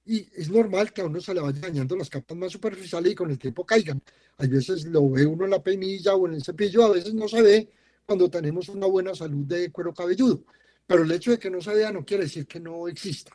Y 0.05 0.27
es 0.35 0.49
normal 0.49 0.93
que 0.93 1.01
a 1.01 1.05
uno 1.05 1.19
se 1.19 1.33
le 1.33 1.41
vayan 1.41 1.61
dañando 1.61 1.95
las 1.95 2.09
capas 2.09 2.37
más 2.37 2.51
superficiales 2.51 3.11
y 3.11 3.15
con 3.15 3.31
el 3.31 3.39
tiempo 3.39 3.65
caigan. 3.65 4.01
A 4.37 4.45
veces 4.45 4.85
lo 4.85 5.09
ve 5.09 5.25
uno 5.25 5.45
en 5.45 5.51
la 5.51 5.63
peinilla 5.63 6.15
o 6.15 6.27
en 6.27 6.35
el 6.35 6.43
cepillo, 6.43 6.83
a 6.83 6.91
veces 6.91 7.13
no 7.13 7.27
se 7.27 7.41
ve 7.41 7.69
cuando 8.05 8.29
tenemos 8.29 8.69
una 8.69 8.85
buena 8.85 9.15
salud 9.15 9.45
de 9.45 9.71
cuero 9.71 9.93
cabelludo. 9.93 10.43
Pero 10.85 11.03
el 11.03 11.11
hecho 11.11 11.31
de 11.31 11.39
que 11.39 11.49
no 11.49 11.59
se 11.61 11.73
vea 11.73 11.91
no 11.91 12.05
quiere 12.05 12.23
decir 12.23 12.45
que 12.45 12.59
no 12.59 12.87
exista. 12.87 13.31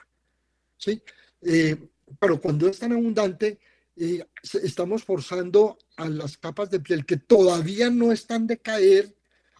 ¿sí? 0.76 1.02
Eh, 1.42 1.76
pero 2.18 2.40
cuando 2.40 2.68
es 2.68 2.78
tan 2.78 2.92
abundante, 2.92 3.58
y 3.96 4.22
estamos 4.62 5.04
forzando 5.04 5.76
a 5.96 6.08
las 6.08 6.38
capas 6.38 6.70
de 6.70 6.80
piel 6.80 7.04
que 7.04 7.18
todavía 7.18 7.90
no 7.90 8.12
están 8.12 8.46
de 8.46 8.58
caer 8.58 9.14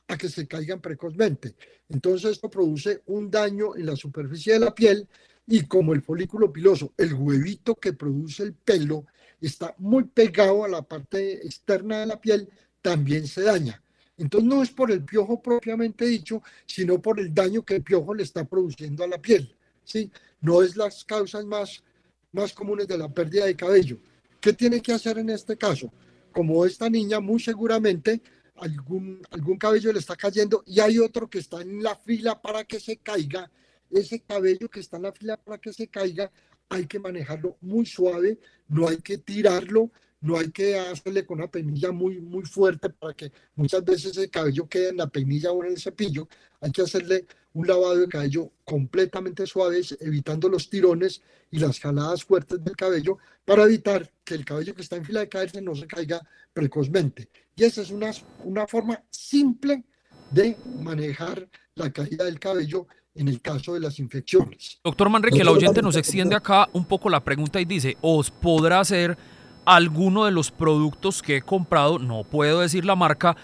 a 0.08 0.16
que 0.16 0.28
se 0.28 0.48
caigan 0.48 0.80
precozmente. 0.80 1.54
Entonces 1.88 2.32
esto 2.32 2.48
produce 2.48 3.02
un 3.06 3.30
daño 3.30 3.76
en 3.76 3.86
la 3.86 3.96
superficie 3.96 4.54
de 4.54 4.60
la 4.60 4.74
piel 4.74 5.06
y 5.50 5.66
como 5.66 5.92
el 5.92 6.00
folículo 6.00 6.52
piloso, 6.52 6.94
el 6.96 7.12
huevito 7.12 7.74
que 7.74 7.92
produce 7.92 8.44
el 8.44 8.54
pelo, 8.54 9.04
está 9.40 9.74
muy 9.78 10.04
pegado 10.04 10.64
a 10.64 10.68
la 10.68 10.80
parte 10.80 11.44
externa 11.44 11.98
de 11.98 12.06
la 12.06 12.20
piel, 12.20 12.48
también 12.80 13.26
se 13.26 13.42
daña. 13.42 13.82
Entonces 14.16 14.48
no 14.48 14.62
es 14.62 14.70
por 14.70 14.92
el 14.92 15.04
piojo 15.04 15.42
propiamente 15.42 16.06
dicho, 16.06 16.40
sino 16.66 17.02
por 17.02 17.18
el 17.18 17.34
daño 17.34 17.64
que 17.64 17.76
el 17.76 17.82
piojo 17.82 18.14
le 18.14 18.22
está 18.22 18.44
produciendo 18.44 19.02
a 19.02 19.08
la 19.08 19.20
piel. 19.20 19.52
¿sí? 19.82 20.08
No 20.40 20.62
es 20.62 20.76
las 20.76 21.04
causas 21.04 21.44
más, 21.44 21.82
más 22.30 22.52
comunes 22.52 22.86
de 22.86 22.98
la 22.98 23.08
pérdida 23.08 23.46
de 23.46 23.56
cabello. 23.56 23.98
¿Qué 24.40 24.52
tiene 24.52 24.80
que 24.80 24.92
hacer 24.92 25.18
en 25.18 25.30
este 25.30 25.56
caso? 25.56 25.92
Como 26.30 26.64
esta 26.64 26.88
niña 26.88 27.18
muy 27.18 27.40
seguramente 27.40 28.22
algún, 28.54 29.20
algún 29.32 29.58
cabello 29.58 29.92
le 29.92 29.98
está 29.98 30.14
cayendo 30.14 30.62
y 30.64 30.78
hay 30.78 31.00
otro 31.00 31.28
que 31.28 31.40
está 31.40 31.60
en 31.60 31.82
la 31.82 31.96
fila 31.96 32.40
para 32.40 32.62
que 32.64 32.78
se 32.78 32.98
caiga, 32.98 33.50
ese 33.90 34.20
cabello 34.20 34.68
que 34.68 34.80
está 34.80 34.96
en 34.96 35.04
la 35.04 35.12
fila 35.12 35.36
para 35.36 35.58
que 35.58 35.72
se 35.72 35.88
caiga, 35.88 36.30
hay 36.68 36.86
que 36.86 36.98
manejarlo 36.98 37.56
muy 37.60 37.84
suave, 37.86 38.38
no 38.68 38.88
hay 38.88 38.98
que 38.98 39.18
tirarlo, 39.18 39.90
no 40.20 40.38
hay 40.38 40.50
que 40.50 40.78
hacerle 40.78 41.24
con 41.24 41.38
una 41.38 41.50
peinilla 41.50 41.92
muy, 41.92 42.20
muy 42.20 42.44
fuerte 42.44 42.90
para 42.90 43.14
que 43.14 43.32
muchas 43.54 43.84
veces 43.84 44.16
el 44.18 44.30
cabello 44.30 44.68
quede 44.68 44.90
en 44.90 44.98
la 44.98 45.08
peinilla 45.08 45.50
o 45.50 45.64
en 45.64 45.72
el 45.72 45.80
cepillo. 45.80 46.28
Hay 46.60 46.70
que 46.70 46.82
hacerle 46.82 47.26
un 47.54 47.66
lavado 47.66 47.96
de 47.96 48.08
cabello 48.08 48.52
completamente 48.64 49.46
suave, 49.46 49.80
evitando 50.00 50.48
los 50.48 50.68
tirones 50.68 51.22
y 51.50 51.58
las 51.58 51.80
jaladas 51.80 52.22
fuertes 52.24 52.62
del 52.62 52.76
cabello 52.76 53.18
para 53.44 53.64
evitar 53.64 54.12
que 54.22 54.34
el 54.34 54.44
cabello 54.44 54.74
que 54.74 54.82
está 54.82 54.96
en 54.96 55.04
fila 55.04 55.20
de 55.20 55.28
caerse 55.28 55.60
no 55.60 55.74
se 55.74 55.86
caiga 55.86 56.20
precozmente. 56.52 57.28
Y 57.56 57.64
esa 57.64 57.82
es 57.82 57.90
una, 57.90 58.12
una 58.44 58.66
forma 58.66 59.02
simple 59.10 59.84
de 60.30 60.56
manejar 60.80 61.48
la 61.74 61.90
caída 61.92 62.24
del 62.24 62.38
cabello 62.38 62.86
en 63.14 63.28
el 63.28 63.40
caso 63.40 63.74
de 63.74 63.80
las 63.80 63.98
infecciones. 63.98 64.80
Doctor 64.84 65.10
Manrique, 65.10 65.44
la 65.44 65.50
oyente 65.50 65.82
nos 65.82 65.96
extiende 65.96 66.36
acá 66.36 66.68
un 66.72 66.84
poco 66.84 67.10
la 67.10 67.20
pregunta 67.22 67.60
y 67.60 67.64
dice, 67.64 67.96
¿os 68.00 68.30
podrá 68.30 68.80
hacer 68.80 69.16
alguno 69.64 70.24
de 70.24 70.32
los 70.32 70.50
productos 70.50 71.22
que 71.22 71.36
he 71.36 71.42
comprado, 71.42 71.98
no 71.98 72.24
puedo 72.24 72.60
decir 72.60 72.84
la 72.84 72.96
marca, 72.96 73.36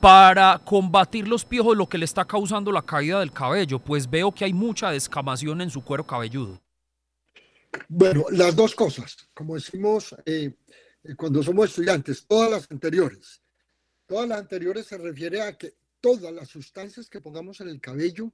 para 0.00 0.60
combatir 0.64 1.26
los 1.26 1.44
piojos, 1.44 1.76
lo 1.76 1.88
que 1.88 1.98
le 1.98 2.04
está 2.04 2.24
causando 2.24 2.70
la 2.70 2.82
caída 2.82 3.20
del 3.20 3.32
cabello, 3.32 3.78
pues 3.78 4.08
veo 4.08 4.32
que 4.32 4.44
hay 4.44 4.52
mucha 4.52 4.90
descamación 4.90 5.60
en 5.60 5.70
su 5.70 5.82
cuero 5.82 6.06
cabelludo. 6.06 6.60
Bueno, 7.88 8.24
las 8.30 8.54
dos 8.54 8.74
cosas, 8.74 9.28
como 9.34 9.56
decimos 9.56 10.14
eh, 10.24 10.54
cuando 11.16 11.42
somos 11.42 11.68
estudiantes, 11.68 12.26
todas 12.26 12.50
las 12.50 12.70
anteriores. 12.70 13.42
Todas 14.06 14.28
las 14.28 14.38
anteriores 14.38 14.86
se 14.86 14.96
refiere 14.96 15.42
a 15.42 15.56
que 15.56 15.74
todas 16.00 16.32
las 16.32 16.48
sustancias 16.48 17.10
que 17.10 17.20
pongamos 17.20 17.60
en 17.60 17.68
el 17.68 17.80
cabello 17.80 18.32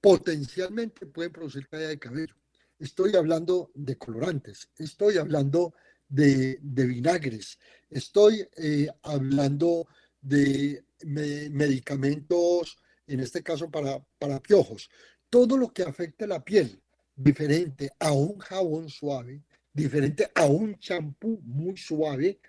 potencialmente 0.00 1.06
pueden 1.06 1.32
producir 1.32 1.68
caída 1.68 1.88
de 1.88 1.98
cabello. 1.98 2.34
Estoy 2.78 3.14
hablando 3.14 3.70
de 3.74 3.96
colorantes, 3.98 4.70
estoy 4.78 5.18
hablando 5.18 5.74
de, 6.08 6.58
vinagres, 6.62 7.58
estoy 7.90 8.48
eh, 8.56 8.88
hablando 9.02 9.86
de 10.20 10.84
medicamentos, 11.04 12.78
en 13.06 13.20
este 13.20 13.42
caso 13.42 13.70
para, 13.70 14.02
para 14.18 14.40
piojos. 14.40 14.88
Todo 15.28 15.56
lo 15.56 15.72
que 15.72 15.82
afecte 15.82 16.26
la 16.26 16.42
piel, 16.42 16.80
diferente 17.14 17.90
a 17.98 18.12
un 18.12 18.38
jabón 18.38 18.88
suave, 18.88 19.42
diferente 19.72 20.30
a 20.34 20.46
un 20.46 20.78
champú 20.78 21.40
muy 21.44 21.76
suave, 21.76 22.40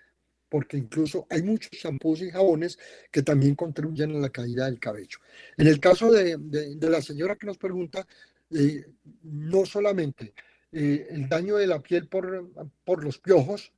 porque 0.52 0.76
incluso 0.76 1.26
hay 1.30 1.42
muchos 1.42 1.70
champús 1.70 2.20
y 2.20 2.30
jabones 2.30 2.78
que 3.10 3.22
también 3.22 3.54
contribuyen 3.54 4.14
a 4.14 4.18
la 4.18 4.28
caída 4.28 4.66
del 4.66 4.78
cabello. 4.78 5.16
En 5.56 5.66
el 5.66 5.80
caso 5.80 6.12
de, 6.12 6.36
la 6.78 7.00
señora 7.00 7.36
que 7.36 7.46
nos 7.46 7.56
pregunta, 7.56 8.06
eh, 8.50 8.84
no 9.22 9.64
solamente 9.64 10.34
eh, 10.70 11.06
el 11.08 11.26
daño 11.26 11.56
de 11.56 11.66
la 11.66 11.80
piel 11.80 12.06
por, 12.06 12.50
por 12.84 13.02
los 13.02 13.16
piojos, 13.16 13.72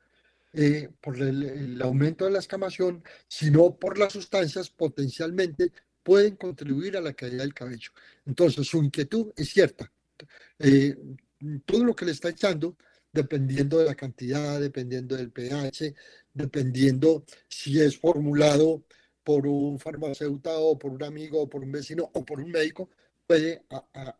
eh, 0.52 0.88
por 1.00 1.16
el, 1.22 1.80
aumento 1.80 2.24
de 2.24 2.32
la 2.32 2.40
escamación, 2.40 3.04
sino 3.28 3.76
por 3.76 3.96
las 3.96 4.12
sustancias 4.12 4.68
potencialmente 4.68 5.70
pueden 6.02 6.34
contribuir 6.34 6.96
a 6.96 7.00
la 7.00 7.12
caída 7.12 7.42
del 7.42 7.54
cabello. 7.54 7.92
Entonces, 8.26 8.66
su 8.66 8.82
inquietud 8.82 9.32
es 9.36 9.48
cierta. 9.50 9.92
Eh, 10.58 10.96
todo 11.66 11.84
lo 11.84 11.94
que 11.94 12.04
le 12.04 12.10
está 12.10 12.30
echando, 12.30 12.76
dependiendo 13.14 13.78
de 13.78 13.86
la 13.86 13.94
cantidad, 13.94 14.60
dependiendo 14.60 15.16
del 15.16 15.30
pH, 15.30 15.94
dependiendo 16.34 17.24
si 17.48 17.80
es 17.80 17.96
formulado 17.96 18.82
por 19.22 19.46
un 19.46 19.78
farmacéutico 19.78 20.50
o 20.50 20.78
por 20.78 20.90
un 20.90 21.02
amigo 21.04 21.42
o 21.42 21.48
por 21.48 21.62
un 21.62 21.72
vecino 21.72 22.10
o 22.12 22.24
por 22.24 22.40
un 22.40 22.50
médico, 22.50 22.90
puede 23.26 23.62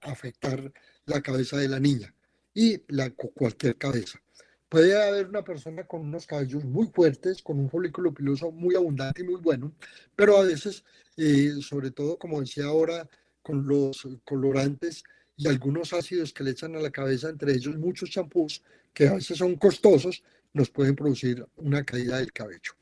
afectar 0.01 0.73
la 1.07 1.21
cabeza 1.21 1.59
de 1.59 1.69
la 1.69 1.81
niña 1.81 2.15
y 2.55 2.81
la, 2.89 3.11
cualquier 3.11 3.77
cabeza. 3.77 4.21
Puede 4.69 5.01
haber 5.01 5.27
una 5.27 5.45
persona 5.45 5.85
con 5.87 6.03
unos 6.03 6.27
cabellos 6.27 6.65
muy 6.65 6.87
fuertes, 6.87 7.43
con 7.43 7.59
un 7.59 7.69
folículo 7.69 8.15
piloso 8.15 8.51
muy 8.53 8.77
abundante 8.77 9.23
y 9.23 9.25
muy 9.25 9.41
bueno, 9.41 9.75
pero 10.17 10.39
a 10.39 10.45
veces, 10.45 10.85
eh, 11.17 11.53
sobre 11.61 11.91
todo, 11.91 12.17
como 12.17 12.41
decía 12.41 12.67
ahora, 12.67 13.09
con 13.43 13.67
los 13.67 14.09
colorantes 14.25 15.03
y 15.37 15.49
algunos 15.49 15.93
ácidos 15.93 16.33
que 16.33 16.45
le 16.45 16.53
echan 16.53 16.77
a 16.77 16.81
la 16.81 16.91
cabeza, 16.91 17.29
entre 17.29 17.53
ellos 17.53 17.77
muchos 17.77 18.11
champús, 18.11 18.63
que 18.95 19.09
a 19.09 19.15
veces 19.15 19.37
son 19.37 19.57
costosos, 19.57 20.23
nos 20.55 20.71
pueden 20.71 20.95
producir 20.95 21.45
una 21.57 21.85
caída 21.85 22.19
del 22.19 22.33
cabello. 22.33 22.73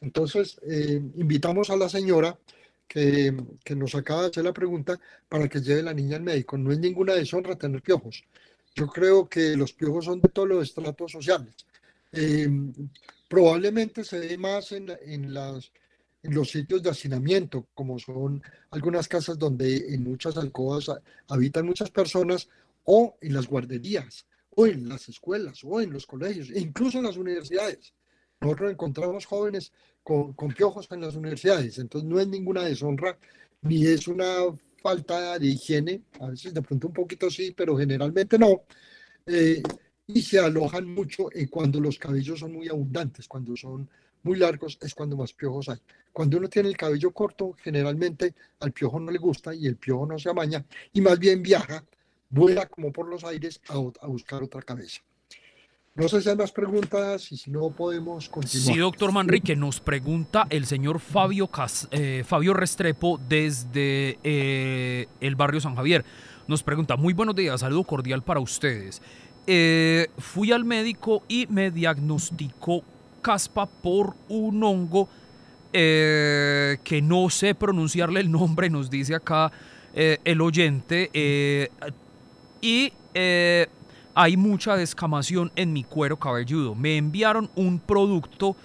Entonces, 0.00 0.58
eh, 0.62 1.02
invitamos 1.16 1.68
a 1.70 1.76
la 1.76 1.88
señora 1.88 2.38
que, 2.86 3.36
que, 3.64 3.74
nos 3.74 3.94
acaba 3.96 4.22
de 4.22 4.28
hacer 4.28 4.44
la 4.44 4.52
pregunta 4.52 4.98
para 5.28 5.48
que 5.48 5.60
lleve 5.60 5.82
la 5.82 5.92
niña 5.92 6.16
al 6.16 6.22
médico. 6.22 6.56
No 6.56 6.70
es 6.70 6.78
ninguna 6.78 7.14
deshonra 7.14 7.56
tener 7.56 7.82
piojos. 7.82 8.24
Yo 8.76 8.86
creo 8.86 9.28
que 9.28 9.56
los 9.56 9.72
piojos 9.72 10.04
son 10.04 10.20
de 10.20 10.28
todos 10.28 10.48
los 10.48 10.62
estratos 10.62 11.10
sociales. 11.10 11.54
Eh, 12.12 12.48
probablemente 13.28 14.04
se 14.04 14.20
ve 14.20 14.38
más 14.38 14.70
en, 14.72 14.92
en, 15.04 15.34
las, 15.34 15.72
en 16.22 16.34
los 16.34 16.50
sitios 16.50 16.82
de 16.82 16.90
hacinamiento, 16.90 17.66
como 17.74 17.98
son 17.98 18.42
algunas 18.70 19.08
casas 19.08 19.38
donde 19.38 19.94
en 19.94 20.04
muchas 20.04 20.36
alcobas 20.36 20.90
habitan 21.28 21.66
muchas 21.66 21.90
personas, 21.90 22.48
o 22.84 23.16
en 23.20 23.34
las 23.34 23.48
guarderías, 23.48 24.26
o 24.56 24.66
en 24.66 24.88
las 24.88 25.08
escuelas, 25.08 25.60
o 25.64 25.80
en 25.80 25.92
los 25.92 26.06
colegios, 26.06 26.50
e 26.50 26.58
incluso 26.60 26.98
en 26.98 27.04
las 27.04 27.16
universidades. 27.16 27.94
Nosotros 28.40 28.72
encontramos 28.72 29.24
jóvenes 29.24 29.72
con, 30.02 30.32
con 30.32 30.52
piojos 30.52 30.88
en 30.90 31.00
las 31.00 31.14
universidades, 31.14 31.78
entonces 31.78 32.08
no 32.08 32.18
es 32.18 32.26
ninguna 32.26 32.64
deshonra, 32.64 33.18
ni 33.62 33.86
es 33.86 34.08
una 34.08 34.26
falta 34.82 35.38
de 35.38 35.46
higiene, 35.46 36.02
a 36.20 36.28
veces 36.28 36.54
de 36.54 36.62
pronto 36.62 36.88
un 36.88 36.92
poquito 36.92 37.30
sí, 37.30 37.52
pero 37.56 37.76
generalmente 37.76 38.38
no, 38.38 38.62
eh, 39.26 39.62
y 40.06 40.22
se 40.22 40.38
alojan 40.38 40.88
mucho 40.88 41.28
y 41.34 41.46
cuando 41.46 41.80
los 41.80 41.98
cabellos 41.98 42.40
son 42.40 42.52
muy 42.52 42.68
abundantes, 42.68 43.26
cuando 43.26 43.56
son 43.56 43.88
muy 44.22 44.38
largos 44.38 44.78
es 44.80 44.94
cuando 44.94 45.16
más 45.16 45.32
piojos 45.32 45.68
hay. 45.68 45.78
Cuando 46.12 46.38
uno 46.38 46.48
tiene 46.48 46.68
el 46.68 46.76
cabello 46.76 47.12
corto, 47.12 47.54
generalmente 47.60 48.34
al 48.60 48.72
piojo 48.72 49.00
no 49.00 49.10
le 49.10 49.18
gusta 49.18 49.54
y 49.54 49.66
el 49.66 49.76
piojo 49.76 50.06
no 50.06 50.18
se 50.18 50.30
amaña 50.30 50.64
y 50.92 51.00
más 51.00 51.18
bien 51.18 51.42
viaja, 51.42 51.84
vuela 52.30 52.66
como 52.66 52.92
por 52.92 53.08
los 53.08 53.24
aires 53.24 53.60
a, 53.68 54.06
buscar 54.06 54.42
otra 54.42 54.62
cabeza. 54.62 55.00
No 55.94 56.08
sé 56.08 56.20
si 56.20 56.28
hay 56.28 56.36
más 56.36 56.52
preguntas 56.52 57.32
y 57.32 57.38
si 57.38 57.50
no 57.50 57.70
podemos 57.70 58.28
continuar. 58.28 58.74
Sí, 58.74 58.78
doctor 58.78 59.12
Manrique, 59.12 59.56
nos 59.56 59.80
pregunta 59.80 60.46
el 60.50 60.66
señor 60.66 61.00
Fabio, 61.00 61.48
eh, 61.90 62.22
Fabio 62.26 62.52
Restrepo 62.52 63.18
desde 63.28 64.18
eh, 64.22 65.08
el 65.20 65.36
barrio 65.36 65.60
San 65.60 65.74
Javier. 65.74 66.04
Nos 66.48 66.62
pregunta, 66.62 66.96
muy 66.96 67.14
buenos 67.14 67.34
días, 67.34 67.60
saludo 67.60 67.84
cordial 67.84 68.22
para 68.22 68.40
ustedes. 68.40 69.00
Eh, 69.46 70.08
fui 70.18 70.52
al 70.52 70.66
médico 70.66 71.22
y 71.28 71.46
me 71.46 71.70
diagnosticó 71.70 72.82
caspa 73.22 73.64
por 73.64 74.14
un 74.28 74.62
hongo 74.62 75.08
que 75.72 77.00
no 77.02 77.28
sé 77.28 77.54
pronunciarle 77.54 78.20
el 78.20 78.30
nombre, 78.30 78.70
nos 78.70 78.88
dice 78.88 79.14
acá 79.14 79.52
el 79.94 80.40
oyente. 80.40 81.10
Y 82.60 82.92
hay 84.14 84.36
mucha 84.36 84.76
descamación 84.76 85.52
en 85.56 85.72
mi 85.72 85.84
cuero 85.84 86.16
cabelludo. 86.16 86.74
Me 86.74 86.96
enviaron 86.96 87.50
un 87.54 87.78
producto 87.78 88.56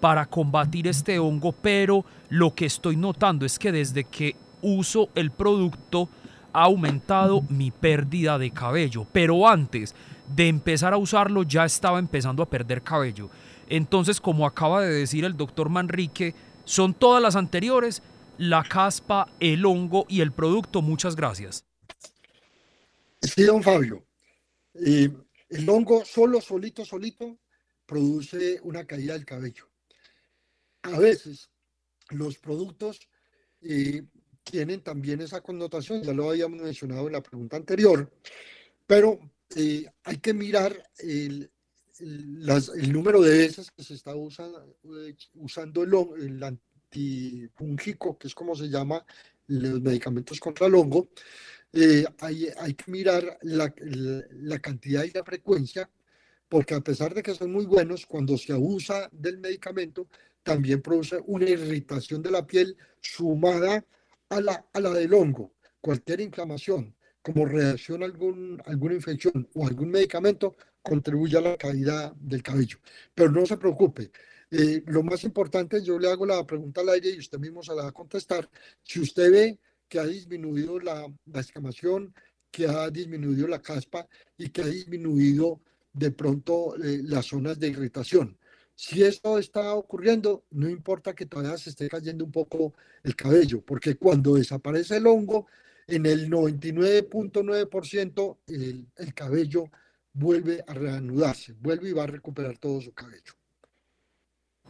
para 0.00 0.24
combatir 0.26 0.86
este 0.86 1.18
hongo, 1.18 1.52
pero 1.52 2.04
lo 2.28 2.54
que 2.54 2.66
estoy 2.66 2.96
notando 2.96 3.44
es 3.44 3.58
que 3.58 3.72
desde 3.72 4.04
que 4.04 4.36
uso 4.62 5.08
el 5.14 5.30
producto 5.30 6.08
ha 6.52 6.64
aumentado 6.64 7.42
mi 7.48 7.70
pérdida 7.70 8.38
de 8.38 8.50
cabello, 8.50 9.06
pero 9.12 9.46
antes 9.46 9.94
de 10.34 10.48
empezar 10.48 10.92
a 10.92 10.96
usarlo 10.96 11.42
ya 11.42 11.64
estaba 11.64 11.98
empezando 11.98 12.42
a 12.42 12.48
perder 12.48 12.82
cabello. 12.82 13.28
Entonces, 13.68 14.20
como 14.20 14.46
acaba 14.46 14.80
de 14.80 14.92
decir 14.92 15.24
el 15.24 15.36
doctor 15.36 15.68
Manrique, 15.68 16.34
son 16.64 16.94
todas 16.94 17.22
las 17.22 17.36
anteriores, 17.36 18.02
la 18.38 18.62
caspa, 18.64 19.28
el 19.38 19.64
hongo 19.66 20.06
y 20.08 20.22
el 20.22 20.32
producto. 20.32 20.82
Muchas 20.82 21.14
gracias. 21.14 21.64
Sí, 23.22 23.42
don 23.42 23.62
Fabio. 23.62 24.06
Eh, 24.74 25.10
el 25.50 25.68
hongo 25.68 26.04
solo, 26.04 26.40
solito, 26.40 26.84
solito, 26.84 27.38
produce 27.84 28.60
una 28.62 28.86
caída 28.86 29.14
del 29.14 29.26
cabello. 29.26 29.68
A 30.82 30.98
veces 30.98 31.50
los 32.10 32.38
productos 32.38 33.00
eh, 33.60 34.02
tienen 34.42 34.82
también 34.82 35.20
esa 35.20 35.42
connotación, 35.42 36.02
ya 36.02 36.14
lo 36.14 36.30
habíamos 36.30 36.60
mencionado 36.60 37.06
en 37.06 37.12
la 37.12 37.22
pregunta 37.22 37.56
anterior, 37.56 38.10
pero 38.86 39.18
eh, 39.54 39.86
hay 40.04 40.16
que 40.18 40.32
mirar 40.32 40.82
el, 40.98 41.50
número 42.90 43.20
de 43.20 43.36
veces 43.36 43.70
que 43.70 43.84
se 43.84 43.94
está 43.94 44.14
usando, 44.14 44.78
usando 45.34 45.82
el, 45.82 46.24
el 46.24 46.42
antifúngico, 46.42 48.16
que 48.16 48.28
es 48.28 48.34
como 48.34 48.56
se 48.56 48.70
llama 48.70 49.04
los 49.48 49.82
medicamentos 49.82 50.40
contra 50.40 50.66
el 50.66 50.74
hongo, 50.76 51.10
eh, 51.72 52.04
hay, 52.18 52.74
que 52.74 52.90
mirar 52.90 53.38
la, 53.42 53.72
la, 53.78 54.58
cantidad 54.58 55.04
y 55.04 55.10
la 55.10 55.24
frecuencia, 55.24 55.88
porque 56.48 56.74
a 56.74 56.80
pesar 56.80 57.14
de 57.14 57.22
que 57.22 57.34
son 57.34 57.52
muy 57.52 57.66
buenos, 57.66 58.06
cuando 58.06 58.36
se 58.36 58.52
abusa 58.52 59.08
del 59.12 59.38
medicamento, 59.38 60.08
también 60.42 60.82
produce 60.82 61.18
una 61.26 61.48
irritación 61.48 62.22
de 62.22 62.30
la 62.30 62.46
piel 62.46 62.76
sumada 63.00 63.84
a 64.30 64.40
la, 64.40 64.66
a 64.72 64.80
la 64.80 64.90
del 64.90 65.14
hongo. 65.14 65.52
Cualquier 65.80 66.20
inflamación, 66.20 66.94
como 67.22 67.46
reacción 67.46 68.02
a 68.02 68.06
algún, 68.06 68.60
alguna 68.66 68.94
infección 68.94 69.48
o 69.54 69.66
algún 69.66 69.90
medicamento, 69.90 70.56
contribuye 70.82 71.38
a 71.38 71.42
la 71.42 71.56
caída 71.56 72.12
del 72.18 72.42
cabello. 72.42 72.78
Pero 73.14 73.30
no 73.30 73.46
se 73.46 73.56
preocupe. 73.56 74.10
Eh, 74.50 74.82
lo 74.86 75.02
más 75.04 75.22
importante, 75.24 75.82
yo 75.82 75.98
le 75.98 76.10
hago 76.10 76.26
la 76.26 76.44
pregunta 76.44 76.80
al 76.80 76.88
aire 76.88 77.10
y 77.10 77.18
usted 77.18 77.38
mismo 77.38 77.62
se 77.62 77.74
la 77.74 77.84
va 77.84 77.88
a 77.90 77.92
contestar. 77.92 78.50
Si 78.82 79.00
usted 79.00 79.30
ve 79.30 79.58
que 79.90 79.98
ha 79.98 80.06
disminuido 80.06 80.80
la, 80.80 81.06
la 81.26 81.40
escamación, 81.40 82.14
que 82.50 82.66
ha 82.66 82.88
disminuido 82.90 83.46
la 83.46 83.60
caspa 83.60 84.08
y 84.38 84.48
que 84.48 84.62
ha 84.62 84.66
disminuido 84.66 85.60
de 85.92 86.10
pronto 86.12 86.74
eh, 86.76 87.02
las 87.04 87.26
zonas 87.26 87.58
de 87.58 87.68
irritación. 87.68 88.38
Si 88.74 89.02
esto 89.02 89.38
está 89.38 89.74
ocurriendo, 89.74 90.46
no 90.50 90.70
importa 90.70 91.14
que 91.14 91.26
todavía 91.26 91.58
se 91.58 91.68
esté 91.70 91.88
cayendo 91.88 92.24
un 92.24 92.32
poco 92.32 92.74
el 93.02 93.14
cabello, 93.14 93.62
porque 93.62 93.96
cuando 93.96 94.36
desaparece 94.36 94.96
el 94.96 95.06
hongo, 95.06 95.46
en 95.86 96.06
el 96.06 96.30
99.9% 96.30 98.38
el, 98.46 98.86
el 98.96 99.14
cabello 99.14 99.64
vuelve 100.12 100.64
a 100.66 100.72
reanudarse, 100.72 101.52
vuelve 101.54 101.90
y 101.90 101.92
va 101.92 102.04
a 102.04 102.06
recuperar 102.06 102.56
todo 102.58 102.80
su 102.80 102.94
cabello. 102.94 103.39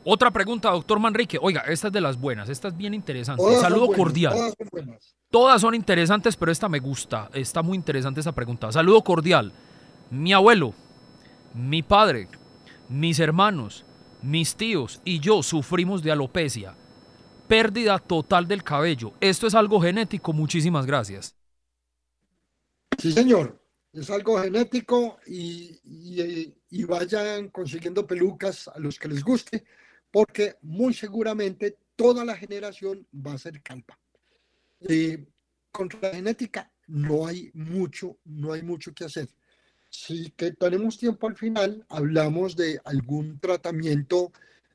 Otra 0.04 0.30
pregunta, 0.30 0.70
doctor 0.70 0.98
Manrique. 0.98 1.38
Oiga, 1.40 1.60
esta 1.62 1.88
es 1.88 1.92
de 1.92 2.00
las 2.00 2.18
buenas, 2.18 2.48
esta 2.48 2.68
es 2.68 2.76
bien 2.76 2.94
interesante. 2.94 3.42
Saludo 3.56 3.88
cordial. 3.88 4.32
Todas 4.32 4.54
son. 4.56 4.98
Todas 5.30 5.60
son 5.60 5.74
interesantes, 5.74 6.36
pero 6.36 6.50
esta 6.50 6.68
me 6.68 6.80
gusta. 6.80 7.28
Está 7.34 7.62
muy 7.62 7.76
interesante 7.76 8.20
esta 8.20 8.32
pregunta. 8.32 8.72
Saludo 8.72 9.02
cordial. 9.02 9.52
Mi 10.10 10.32
abuelo, 10.32 10.74
mi 11.54 11.82
padre, 11.82 12.28
mis 12.88 13.20
hermanos, 13.20 13.84
mis 14.22 14.54
tíos 14.56 15.00
y 15.04 15.20
yo 15.20 15.42
sufrimos 15.42 16.02
de 16.02 16.12
alopecia. 16.12 16.74
Pérdida 17.46 17.98
total 17.98 18.46
del 18.46 18.62
cabello. 18.62 19.12
Esto 19.20 19.46
es 19.46 19.54
algo 19.54 19.80
genético. 19.80 20.32
Muchísimas 20.32 20.86
gracias. 20.86 21.34
Sí, 22.98 23.12
señor. 23.12 23.58
es 23.92 24.10
algo 24.10 24.40
genético 24.40 25.18
y, 25.26 25.80
y, 26.70 26.84
vayan 26.84 27.48
consiguiendo 27.48 28.06
pelucas 28.06 28.68
a 28.68 28.78
los 28.78 28.98
que 28.98 29.08
les 29.08 29.24
guste, 29.24 29.64
porque 30.10 30.56
muy 30.62 30.94
seguramente 30.94 31.76
toda 31.96 32.24
la 32.24 32.36
generación 32.36 33.06
va 33.14 33.34
a 33.34 33.38
ser 33.38 33.62
calva. 33.62 33.98
Eh, 34.80 35.26
contra 35.70 36.00
la 36.00 36.14
genética 36.14 36.72
no 36.86 37.26
hay 37.26 37.50
mucho, 37.54 38.18
no 38.24 38.52
hay 38.52 38.62
mucho 38.62 38.92
que 38.92 39.04
hacer. 39.04 39.28
Si 39.88 40.30
que 40.30 40.52
tenemos 40.52 40.98
tiempo 40.98 41.28
al 41.28 41.36
final, 41.36 41.84
hablamos 41.88 42.56
de 42.56 42.80
algún 42.84 43.38
tratamiento 43.38 44.32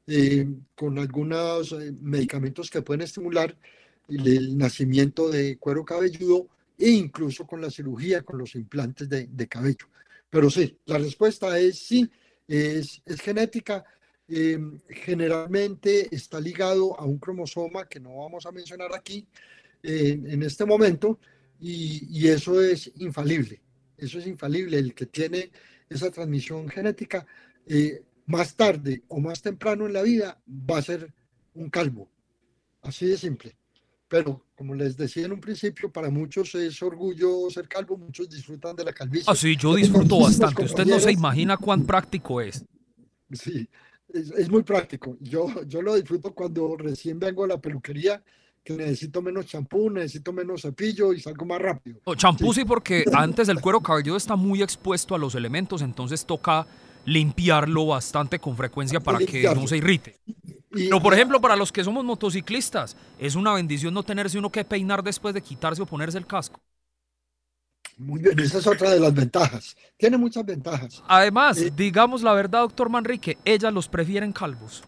eh, 0.08 0.46
con 0.76 1.00
algunos 1.00 1.72
eh, 1.72 1.92
medicamentos 2.00 2.70
que 2.70 2.82
pueden 2.82 3.02
estimular 3.02 3.58
el, 4.08 4.58
nacimiento 4.58 5.30
de 5.30 5.58
cuero 5.58 5.84
cabelludo 5.84 6.48
e 6.78 6.90
incluso 6.90 7.48
con 7.48 7.62
la 7.62 7.72
cirugía, 7.72 8.22
con 8.22 8.38
los 8.38 8.56
implantes 8.56 9.10
de, 9.10 9.48
cabello. 9.48 9.88
Pero 10.30 10.50
sí, 10.50 10.78
la 10.86 10.98
respuesta 10.98 11.58
es 11.58 11.80
sí, 11.80 12.10
es, 12.48 13.02
es 13.06 13.22
genética. 13.22 13.84
Eh, 14.28 14.59
generalmente 14.89 16.13
está 16.13 16.39
ligado 16.39 16.99
a 16.99 17.05
un 17.05 17.19
cromosoma 17.19 17.88
que 17.88 17.99
no 17.99 18.17
vamos 18.17 18.45
a 18.45 18.51
mencionar 18.51 18.93
aquí 18.95 19.28
en 19.84 20.41
este 20.41 20.65
momento 20.65 21.19
y, 21.59 22.07
y 22.09 22.28
eso 22.28 22.59
es 22.59 22.91
infalible. 22.97 23.61
Eso 23.97 24.19
es 24.19 24.28
infalible. 24.28 24.78
El 24.78 24.93
que 24.93 25.05
tiene 25.05 25.51
esa 25.89 26.11
transmisión 26.11 26.67
genética, 26.69 27.26
eh, 27.67 28.03
más 28.26 28.55
tarde 28.55 29.03
o 29.07 29.19
más 29.19 29.41
temprano 29.41 29.86
en 29.86 29.93
la 29.93 30.01
vida, 30.01 30.41
va 30.47 30.80
a 30.80 30.82
ser 30.82 31.13
un 31.53 31.69
calvo. 31.69 32.09
Así 32.82 33.05
de 33.05 33.17
simple. 33.17 33.55
Pero, 34.07 34.45
como 34.55 34.76
les 34.76 34.95
decía 34.95 35.26
en 35.26 35.34
un 35.34 35.39
principio, 35.41 35.91
para 35.91 36.09
muchos 36.09 36.53
es 36.55 36.82
orgullo 36.82 37.49
ser 37.49 37.67
calvo, 37.67 37.97
muchos 37.97 38.30
disfrutan 38.30 38.76
de 38.76 38.84
la 38.84 38.93
calvicie. 38.93 39.26
Ah, 39.28 39.36
sí, 39.36 39.55
yo 39.55 39.76
disfruto 39.76 40.19
bastante. 40.19 40.63
Usted 40.63 40.86
no 40.86 40.99
se 40.99 41.11
imagina 41.11 41.57
cuán 41.57 41.86
práctico 41.86 42.39
es. 42.41 42.63
Sí, 43.32 43.67
es, 44.10 44.32
es, 44.32 44.49
muy 44.49 44.64
práctico. 44.64 45.18
Yo, 45.20 45.47
yo 45.66 45.82
lo 45.82 45.95
disfruto 45.95 46.34
cuando 46.34 46.76
recién 46.78 47.20
vengo 47.20 47.43
a 47.43 47.47
la 47.47 47.60
peluquería 47.60 48.24
que 48.66 48.74
necesito 48.76 49.22
menos 49.22 49.45
champú, 49.45 49.91
necesito 49.91 50.34
menos 50.34 50.64
cepillo 50.64 51.14
y 51.14 51.20
salgo 51.20 51.45
más 51.45 51.62
rápido. 51.62 52.01
champú 52.18 52.51
sí. 52.51 52.66
porque 52.66 53.06
antes 53.14 53.47
el 53.47 53.62
cuero 53.62 53.80
cabelludo 53.80 54.18
está 54.18 54.36
muy 54.36 54.64
expuesto 54.64 55.14
a 55.14 55.20
los 55.20 55.36
elementos, 55.36 55.84
entonces 55.84 56.26
toca 56.26 56.66
limpiarlo 57.06 57.86
bastante 57.86 58.39
con 58.39 58.58
frecuencia 58.58 58.99
para 58.99 59.20
que 59.20 59.43
no 59.43 59.68
se 59.68 59.78
irrite. 59.78 60.20
Pero 60.72 60.99
por 60.99 61.14
ejemplo, 61.14 61.39
para 61.39 61.56
los 61.56 61.72
que 61.72 61.84
somos 61.84 62.03
motociclistas, 62.03 62.97
es 63.20 63.36
una 63.36 63.53
bendición 63.53 63.93
no 63.93 64.01
tenerse 64.01 64.39
uno 64.39 64.51
que 64.51 64.66
peinar 64.66 65.03
después 65.03 65.36
de 65.36 65.41
quitarse 65.41 65.84
o 65.84 65.86
ponerse 65.86 66.18
el 66.18 66.26
casco. 66.26 66.60
Muy 67.98 68.22
bien, 68.22 68.38
esa 68.39 68.58
es 68.58 68.68
otra 68.68 68.91
de 68.91 69.00
las 69.00 69.14
ventajas. 69.14 69.76
Tiene 69.98 70.18
muchas 70.18 70.46
ventajas. 70.46 71.04
Además, 71.08 71.58
eh, 71.58 71.72
digamos 71.76 72.22
la 72.22 72.34
verdad, 72.34 72.62
doctor 72.62 72.89
Manrique, 72.89 73.38
ellas 73.46 73.74
los 73.74 73.88
prefieren 73.88 74.34
calvos. 74.34 74.84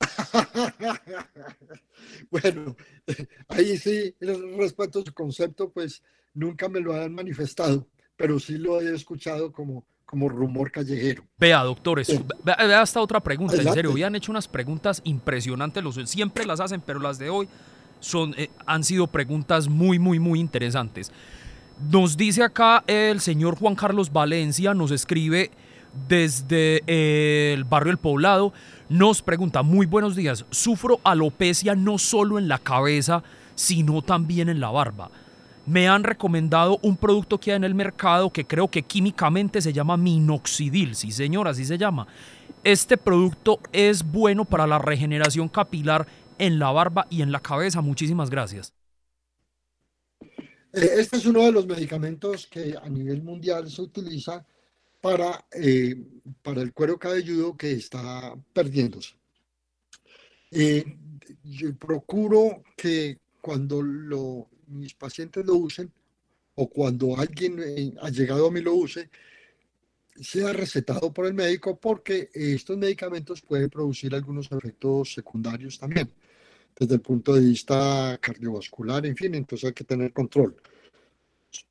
bueno, 2.30 2.76
ahí 3.48 3.76
sí, 3.76 4.14
respecto 4.56 5.00
a 5.00 5.04
su 5.04 5.12
concepto, 5.12 5.70
pues 5.70 6.02
nunca 6.32 6.68
me 6.68 6.80
lo 6.80 6.94
han 6.94 7.14
manifestado, 7.14 7.86
pero 8.16 8.38
sí 8.38 8.56
lo 8.56 8.80
he 8.80 8.94
escuchado 8.94 9.52
como, 9.52 9.84
como 10.06 10.28
rumor 10.28 10.70
callejero. 10.70 11.24
Vea, 11.38 11.62
doctores, 11.62 12.08
vea, 12.42 12.82
esta 12.82 13.02
otra 13.02 13.20
pregunta. 13.20 13.56
En 13.56 13.72
serio, 13.72 13.90
habían 13.90 14.14
hecho 14.14 14.32
unas 14.32 14.48
preguntas 14.48 15.02
impresionantes. 15.04 15.84
Los, 15.84 15.96
siempre 16.08 16.46
las 16.46 16.60
hacen, 16.60 16.80
pero 16.80 17.00
las 17.00 17.18
de 17.18 17.28
hoy 17.28 17.48
son, 18.00 18.34
eh, 18.38 18.48
han 18.64 18.82
sido 18.82 19.06
preguntas 19.06 19.68
muy, 19.68 19.98
muy, 19.98 20.18
muy 20.18 20.40
interesantes. 20.40 21.12
Nos 21.88 22.18
dice 22.18 22.42
acá 22.42 22.84
el 22.86 23.20
señor 23.20 23.56
Juan 23.58 23.74
Carlos 23.74 24.12
Valencia, 24.12 24.74
nos 24.74 24.90
escribe 24.90 25.50
desde 26.08 26.82
el 27.54 27.64
barrio 27.64 27.90
El 27.90 27.96
Poblado. 27.96 28.52
Nos 28.90 29.22
pregunta, 29.22 29.62
muy 29.62 29.86
buenos 29.86 30.14
días, 30.14 30.44
sufro 30.50 31.00
alopecia 31.04 31.74
no 31.74 31.96
solo 31.96 32.38
en 32.38 32.48
la 32.48 32.58
cabeza, 32.58 33.22
sino 33.54 34.02
también 34.02 34.50
en 34.50 34.60
la 34.60 34.70
barba. 34.70 35.10
Me 35.64 35.88
han 35.88 36.04
recomendado 36.04 36.78
un 36.82 36.98
producto 36.98 37.38
que 37.38 37.52
hay 37.52 37.56
en 37.56 37.64
el 37.64 37.74
mercado 37.74 38.30
que 38.30 38.44
creo 38.44 38.68
que 38.68 38.82
químicamente 38.82 39.62
se 39.62 39.72
llama 39.72 39.96
minoxidil, 39.96 40.94
sí 40.94 41.10
señora, 41.10 41.50
así 41.52 41.64
se 41.64 41.78
llama. 41.78 42.06
Este 42.62 42.98
producto 42.98 43.58
es 43.72 44.04
bueno 44.04 44.44
para 44.44 44.66
la 44.66 44.78
regeneración 44.78 45.48
capilar 45.48 46.06
en 46.38 46.58
la 46.58 46.70
barba 46.72 47.06
y 47.08 47.22
en 47.22 47.32
la 47.32 47.40
cabeza. 47.40 47.80
Muchísimas 47.80 48.28
gracias. 48.28 48.74
Eh, 50.72 50.90
este 50.98 51.16
es 51.16 51.26
uno 51.26 51.44
de 51.44 51.52
los 51.52 51.66
medicamentos 51.66 52.46
que 52.46 52.76
a 52.80 52.88
nivel 52.88 53.22
mundial 53.22 53.70
se 53.70 53.82
utiliza 53.82 54.44
para, 55.00 55.46
eh, 55.52 55.96
para 56.42 56.62
el 56.62 56.72
cuero 56.72 56.98
cabelludo 56.98 57.56
que 57.56 57.72
está 57.72 58.34
perdiéndose. 58.52 59.14
Eh, 60.50 60.84
yo 61.44 61.74
procuro 61.76 62.62
que 62.76 63.18
cuando 63.40 63.82
lo, 63.82 64.48
mis 64.68 64.94
pacientes 64.94 65.44
lo 65.44 65.54
usen 65.54 65.90
o 66.54 66.68
cuando 66.68 67.16
alguien 67.16 67.96
ha 68.02 68.10
llegado 68.10 68.46
a 68.46 68.50
mí 68.50 68.60
lo 68.60 68.74
use, 68.74 69.08
sea 70.20 70.52
recetado 70.52 71.12
por 71.12 71.26
el 71.26 71.34
médico 71.34 71.78
porque 71.78 72.28
estos 72.34 72.76
medicamentos 72.76 73.40
pueden 73.40 73.70
producir 73.70 74.14
algunos 74.14 74.50
efectos 74.52 75.14
secundarios 75.14 75.78
también, 75.78 76.10
desde 76.80 76.94
el 76.94 77.00
punto 77.02 77.34
de 77.34 77.42
vista 77.42 78.18
cardiovascular, 78.20 79.04
en 79.04 79.14
fin, 79.14 79.34
entonces 79.34 79.68
hay 79.68 79.74
que 79.74 79.84
tener 79.84 80.14
control. 80.14 80.56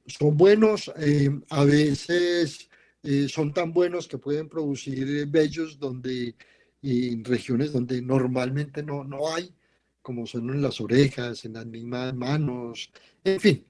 Son 0.06 0.38
buenos, 0.38 0.92
a 1.50 1.64
veces 1.66 2.70
eh, 3.02 3.28
son 3.28 3.52
tan 3.52 3.74
buenos 3.74 4.08
que 4.08 4.20
pueden 4.20 4.48
producir 4.48 5.26
vellos 5.28 5.80
donde, 5.80 6.36
en 6.84 7.24
regiones 7.24 7.74
donde 7.74 8.02
normalmente 8.04 8.84
no, 8.84 9.04
no 9.04 9.34
hay, 9.34 9.52
como 10.02 10.28
son 10.28 10.50
en 10.52 10.62
las 10.62 10.80
orejas, 10.80 11.44
en 11.46 11.54
las 11.54 11.66
mismas 11.66 12.14
manos, 12.14 12.92
en 13.24 13.40
fin. 13.40 13.66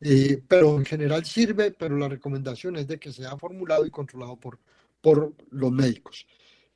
Eh, 0.00 0.42
pero 0.46 0.76
en 0.76 0.84
general 0.84 1.24
sirve, 1.24 1.72
pero 1.72 1.96
la 1.96 2.08
recomendación 2.08 2.76
es 2.76 2.86
de 2.86 2.98
que 3.00 3.12
sea 3.12 3.36
formulado 3.36 3.84
y 3.84 3.90
controlado 3.90 4.36
por, 4.36 4.60
por 5.00 5.34
los 5.50 5.72
médicos. 5.72 6.26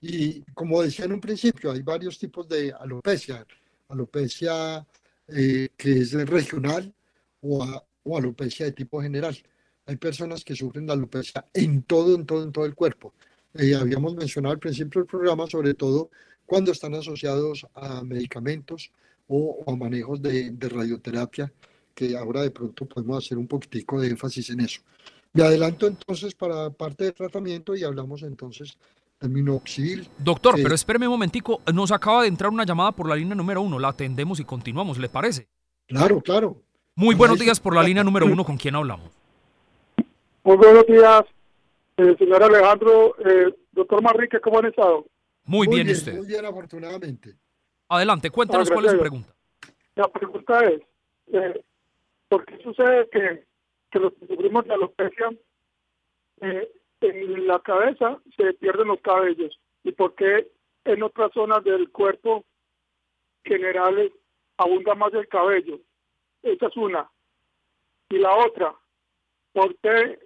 Y 0.01 0.43
como 0.55 0.83
decía 0.83 1.05
en 1.05 1.13
un 1.13 1.21
principio, 1.21 1.71
hay 1.71 1.83
varios 1.83 2.19
tipos 2.19 2.49
de 2.49 2.73
alopecia. 2.73 3.47
Alopecia 3.89 4.87
eh, 5.29 5.69
que 5.77 5.93
es 6.01 6.13
regional 6.13 6.93
o, 7.41 7.83
o 8.03 8.17
alopecia 8.17 8.67
de 8.67 8.73
tipo 8.73 9.01
general 9.03 9.37
hay 9.89 9.97
personas 9.97 10.45
que 10.45 10.55
sufren 10.55 10.87
la 10.87 10.93
alopecia 10.93 11.47
en 11.55 11.83
todo, 11.83 12.15
en 12.15 12.27
todo, 12.27 12.43
en 12.43 12.53
todo 12.53 12.67
el 12.67 12.75
cuerpo. 12.75 13.15
Eh, 13.55 13.75
habíamos 13.75 14.15
mencionado 14.15 14.53
al 14.53 14.59
principio 14.59 15.01
del 15.01 15.09
programa, 15.09 15.47
sobre 15.47 15.73
todo 15.73 16.11
cuando 16.45 16.73
están 16.73 16.95
asociados 16.95 17.67
a 17.75 18.05
medicamentos 18.05 18.93
o, 19.29 19.65
a 19.67 19.75
manejos 19.77 20.21
de, 20.21 20.55
radioterapia, 20.61 21.51
que 21.95 22.15
ahora 22.19 22.43
de 22.43 22.51
pronto 22.51 22.85
podemos 22.85 23.25
hacer 23.25 23.39
un 23.39 23.49
poquitico 23.49 23.99
de 23.99 24.09
énfasis 24.09 24.51
en 24.51 24.61
eso. 24.61 24.83
Me 25.33 25.43
adelanto 25.43 25.87
entonces 25.87 26.35
para 26.35 26.69
parte 26.69 27.05
del 27.05 27.15
tratamiento 27.15 27.75
y 27.75 27.83
hablamos 27.83 28.23
entonces 28.23 28.77
del 29.21 29.31
minoxidil. 29.31 30.09
Doctor, 30.19 30.55
pero 30.63 30.75
espéreme 30.75 31.07
un 31.07 31.15
momentico, 31.15 31.61
nos 31.73 31.91
acaba 31.91 32.23
de 32.23 32.29
entrar 32.29 32.51
una 32.51 32.65
llamada 32.65 32.93
por 32.93 33.09
la 33.09 33.17
línea 33.17 33.35
número 33.35 33.61
uno, 33.63 33.79
la 33.79 33.89
atendemos 33.89 34.39
y 34.41 34.45
continuamos, 34.45 34.99
¿le 34.99 35.09
parece? 35.09 35.49
Claro, 35.87 36.21
claro. 36.21 36.57
Muy 36.95 37.15
buenos 37.15 37.39
días 37.39 37.59
por 37.61 37.75
la 37.75 37.83
línea 37.83 38.05
número 38.05 38.27
uno, 38.27 38.45
¿con 38.45 38.57
quién 38.57 38.75
hablamos? 38.75 39.11
Muy 40.45 40.57
buenos 40.57 40.87
días, 40.87 41.23
eh, 41.97 42.17
señor 42.19 42.43
Alejandro. 42.43 43.15
Eh, 43.19 43.55
doctor 43.73 44.03
Marrique, 44.03 44.41
¿cómo 44.41 44.59
han 44.59 44.67
estado? 44.67 45.05
Muy, 45.45 45.67
bien, 45.67 45.89
usted? 45.89 46.17
Muy 46.17 46.27
bien, 46.27 46.45
afortunadamente. 46.45 47.35
Adelante, 47.89 48.31
cuéntanos 48.31 48.71
cuál 48.71 48.87
es 48.87 48.93
su 48.93 48.99
pregunta. 48.99 49.35
La 49.95 50.09
pregunta 50.09 50.65
es, 50.65 50.81
eh, 51.33 51.63
¿por 52.29 52.45
qué 52.45 52.59
sucede 52.63 53.09
que, 53.11 53.45
que 53.91 53.99
los 53.99 54.13
que 54.15 54.27
sufrimos 54.27 54.65
de 54.67 54.75
alopecia 54.75 55.31
eh, 56.41 56.69
en 57.01 57.47
la 57.47 57.61
cabeza 57.61 58.21
se 58.37 58.53
pierden 58.55 58.89
los 58.89 59.01
cabellos? 59.01 59.59
¿Y 59.85 59.93
por 59.93 60.15
qué 60.15 60.51
en 60.85 61.03
otras 61.03 61.33
zonas 61.33 61.65
del 61.65 61.91
cuerpo 61.91 62.45
generales 63.45 64.13
abunda 64.57 64.95
más 64.95 65.13
el 65.15 65.29
cabello? 65.29 65.81
Esa 66.43 66.67
es 66.67 66.77
una. 66.77 67.11
Y 68.11 68.19
la 68.19 68.35
otra, 68.35 68.75
¿por 69.53 69.77
qué 69.77 70.19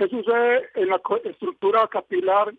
¿Qué 0.00 0.08
sucede 0.08 0.70
en 0.76 0.88
la 0.88 0.98
estructura 1.24 1.86
capilar? 1.86 2.54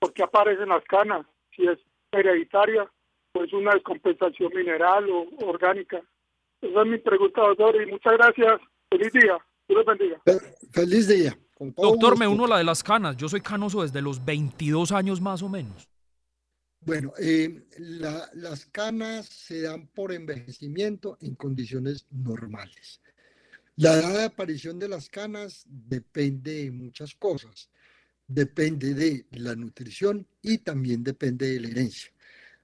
¿Por 0.00 0.12
qué 0.12 0.24
aparecen 0.24 0.70
las 0.70 0.82
canas? 0.86 1.24
Si 1.54 1.64
es 1.64 1.78
hereditaria 2.10 2.90
o 3.34 3.44
es 3.44 3.52
una 3.52 3.74
descompensación 3.74 4.52
mineral 4.52 5.08
o 5.08 5.28
orgánica. 5.46 6.02
Esa 6.60 6.80
es 6.82 6.86
mi 6.88 6.98
pregunta, 6.98 7.42
doctor, 7.42 7.80
y 7.80 7.86
muchas 7.86 8.14
gracias. 8.14 8.60
Feliz 8.90 9.12
día. 9.12 9.38
Dios 9.68 9.86
bendiga. 9.86 10.20
Feliz 10.72 11.06
día. 11.06 11.38
Doctor, 11.58 12.18
me 12.18 12.26
uno 12.26 12.44
a 12.44 12.48
la 12.48 12.58
de 12.58 12.64
las 12.64 12.82
canas. 12.82 13.16
Yo 13.16 13.28
soy 13.28 13.40
canoso 13.40 13.82
desde 13.82 14.02
los 14.02 14.24
22 14.24 14.92
años 14.92 15.20
más 15.20 15.42
o 15.42 15.48
menos. 15.48 15.88
Bueno, 16.80 17.12
eh, 17.18 17.66
las 18.34 18.66
canas 18.66 19.26
se 19.26 19.62
dan 19.62 19.88
por 19.88 20.12
envejecimiento 20.12 21.18
en 21.20 21.34
condiciones 21.34 22.06
normales. 22.10 23.00
La 23.76 23.94
edad 23.94 24.12
de 24.12 24.24
aparición 24.24 24.78
de 24.78 24.88
las 24.88 25.08
canas 25.08 25.64
depende 25.66 26.64
de 26.64 26.70
muchas 26.70 27.14
cosas. 27.14 27.70
Depende 28.26 28.94
de 28.94 29.26
la 29.32 29.54
nutrición 29.54 30.26
y 30.42 30.58
también 30.58 31.02
depende 31.02 31.50
de 31.50 31.60
la 31.60 31.68
herencia. 31.68 32.10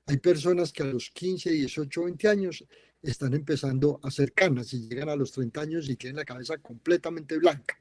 Hay 0.06 0.18
personas 0.18 0.72
que 0.72 0.82
a 0.82 0.86
los 0.86 1.10
15, 1.10 1.50
18, 1.50 2.04
20 2.04 2.28
años 2.28 2.64
están 3.02 3.34
empezando 3.34 4.00
a 4.02 4.08
hacer 4.08 4.32
canas 4.32 4.72
y 4.74 4.88
llegan 4.88 5.08
a 5.08 5.16
los 5.16 5.32
30 5.32 5.60
años 5.60 5.88
y 5.88 5.96
tienen 5.96 6.16
la 6.16 6.24
cabeza 6.24 6.58
completamente 6.58 7.38
blanca. 7.38 7.78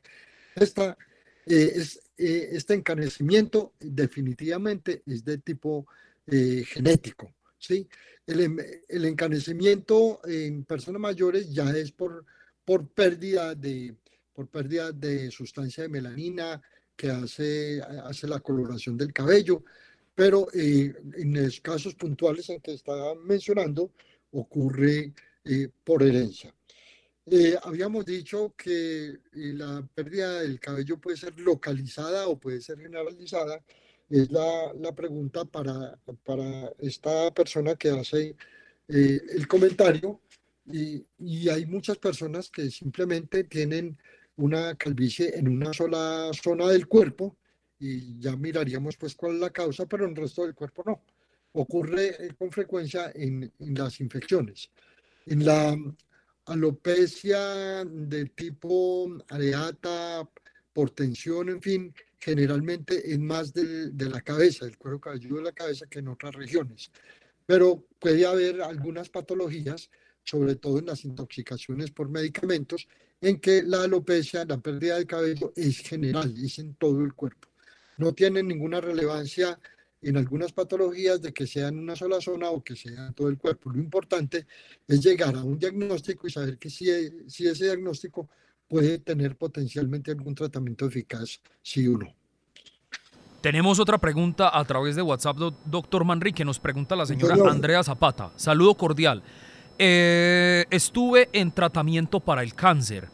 Esta, 0.55 0.97
eh, 1.45 1.83
eh, 2.17 2.49
este 2.51 2.73
encanecimiento 2.73 3.73
definitivamente 3.79 5.03
es 5.05 5.23
de 5.25 5.37
tipo 5.39 5.87
eh, 6.27 6.63
genético. 6.65 7.33
¿sí? 7.57 7.87
El, 8.25 8.39
em, 8.39 8.57
el, 8.87 9.05
encanecimiento 9.05 10.21
en 10.25 10.63
personas 10.63 11.01
mayores 11.01 11.53
ya 11.53 11.69
es 11.71 11.91
por, 11.91 12.25
por, 12.63 12.87
pérdida 12.89 13.55
de, 13.55 13.95
por 14.33 14.47
pérdida 14.47 14.91
de 14.91 15.31
sustancia 15.31 15.83
de 15.83 15.89
melanina 15.89 16.61
que 16.95 17.09
hace, 17.09 17.81
hace 17.81 18.27
la 18.27 18.39
coloración 18.39 18.95
del 18.95 19.11
cabello, 19.11 19.63
pero 20.15 20.47
en 20.53 21.33
los 21.33 21.59
casos 21.59 21.95
puntuales 21.95 22.47
en 22.49 22.61
que 22.61 22.73
estaba 22.73 23.15
mencionando 23.15 23.91
ocurre 24.31 25.11
por 25.83 26.03
herencia. 26.03 26.53
Eh, 27.25 27.55
habíamos 27.63 28.05
dicho 28.05 28.53
que 28.57 29.07
eh, 29.07 29.17
la 29.31 29.87
pérdida 29.95 30.41
del 30.41 30.59
cabello 30.59 30.97
puede 30.99 31.15
ser 31.15 31.39
localizada 31.39 32.27
o 32.27 32.37
puede 32.37 32.59
ser 32.61 32.79
generalizada. 32.79 33.63
Es 34.09 34.29
la, 34.31 34.73
la 34.79 34.93
pregunta 34.93 35.45
para, 35.45 35.97
para, 36.25 36.71
esta 36.79 37.33
persona 37.33 37.75
que 37.75 37.89
hace 37.89 38.35
eh, 38.89 39.21
el 39.35 39.47
comentario. 39.47 40.19
Y, 40.65 41.05
y, 41.19 41.49
hay 41.49 41.65
muchas 41.65 41.97
personas 41.97 42.49
que 42.49 42.69
simplemente 42.71 43.43
tienen 43.45 43.97
una 44.37 44.75
calvicie 44.75 45.37
en 45.37 45.47
una 45.49 45.73
sola 45.73 46.31
zona 46.33 46.67
del 46.69 46.87
cuerpo 46.87 47.37
y 47.79 48.17
ya 48.19 48.35
miraríamos 48.37 48.95
pues 48.95 49.13
cuál 49.15 49.35
es 49.35 49.39
la 49.41 49.49
causa, 49.49 49.85
pero 49.85 50.05
en 50.05 50.11
el 50.11 50.17
resto 50.17 50.43
del 50.43 50.55
cuerpo 50.55 50.83
no. 50.85 51.01
Ocurre 51.53 52.33
con 52.37 52.51
frecuencia 52.51 53.11
en, 53.13 53.51
en 53.59 53.73
las 53.75 53.99
infecciones. 53.99 54.71
En 55.25 55.45
la 55.45 55.77
alopecia 56.45 57.85
de 57.85 58.25
tipo 58.25 59.17
areata, 59.29 60.27
por 60.73 60.89
tensión, 60.89 61.49
en 61.49 61.61
fin, 61.61 61.93
generalmente 62.19 63.11
es 63.11 63.19
más 63.19 63.53
de, 63.53 63.91
la 63.93 64.21
cabeza, 64.21 64.65
del 64.65 64.77
cuero 64.77 64.99
cabelludo 64.99 65.37
de 65.37 65.43
la 65.43 65.51
cabeza 65.51 65.85
que 65.87 65.99
en 65.99 66.07
otras 66.07 66.33
regiones. 66.33 66.91
Pero 67.45 67.85
puede 67.99 68.25
haber 68.25 68.61
algunas 68.61 69.09
patologías, 69.09 69.89
sobre 70.23 70.55
todo 70.55 70.79
en 70.79 70.87
las 70.87 71.05
intoxicaciones 71.05 71.91
por 71.91 72.09
medicamentos, 72.09 72.87
en 73.21 73.39
que 73.39 73.61
la 73.61 73.83
alopecia, 73.83 74.45
la 74.45 74.57
pérdida 74.57 74.97
de 74.97 75.05
cabello 75.05 75.53
es 75.55 75.79
general, 75.79 76.33
es 76.43 76.59
en 76.59 76.73
todo 76.75 77.01
el 77.01 77.13
cuerpo. 77.13 77.49
No 77.97 78.13
tiene 78.13 78.41
ninguna 78.41 78.81
relevancia 78.81 79.59
en 80.03 80.17
algunas 80.17 80.51
patologías 80.51 81.21
de 81.21 81.33
que 81.33 81.47
sea 81.47 81.69
en 81.69 81.79
una 81.79 81.95
sola 81.95 82.19
zona 82.21 82.49
o 82.49 82.63
que 82.63 82.75
sea 82.75 83.07
en 83.07 83.13
todo 83.13 83.29
el 83.29 83.37
cuerpo. 83.37 83.71
Lo 83.71 83.79
importante 83.79 84.45
es 84.87 85.01
llegar 85.01 85.35
a 85.35 85.43
un 85.43 85.57
diagnóstico 85.57 86.27
y 86.27 86.31
saber 86.31 86.57
que 86.57 86.69
si, 86.69 86.85
si 87.27 87.47
ese 87.47 87.65
diagnóstico 87.65 88.29
puede 88.67 88.99
tener 88.99 89.35
potencialmente 89.35 90.11
algún 90.11 90.35
tratamiento 90.35 90.85
eficaz, 90.85 91.41
sí 91.61 91.87
o 91.87 91.97
no. 91.97 92.13
Tenemos 93.41 93.77
otra 93.77 93.97
pregunta 93.97 94.57
a 94.57 94.63
través 94.63 94.95
de 94.95 95.01
WhatsApp, 95.01 95.35
doctor 95.65 96.05
Manrique. 96.05 96.45
Nos 96.45 96.59
pregunta 96.59 96.95
la 96.95 97.05
señora 97.05 97.35
Andrea 97.51 97.83
Zapata. 97.83 98.31
Saludo 98.37 98.73
cordial. 98.75 99.21
Eh, 99.77 100.65
estuve 100.69 101.27
en 101.33 101.51
tratamiento 101.51 102.21
para 102.21 102.41
el 102.41 102.53
cáncer. 102.53 103.09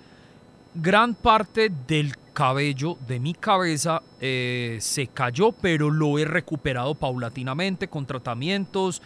Gran 0.75 1.15
parte 1.15 1.71
del 1.87 2.15
cabello 2.29 2.97
de 3.07 3.19
mi 3.19 3.33
cabeza 3.33 4.01
eh, 4.21 4.77
se 4.81 5.07
cayó, 5.07 5.51
pero 5.51 5.89
lo 5.89 6.17
he 6.17 6.25
recuperado 6.25 6.95
paulatinamente 6.95 7.87
con 7.87 8.05
tratamientos, 8.05 9.01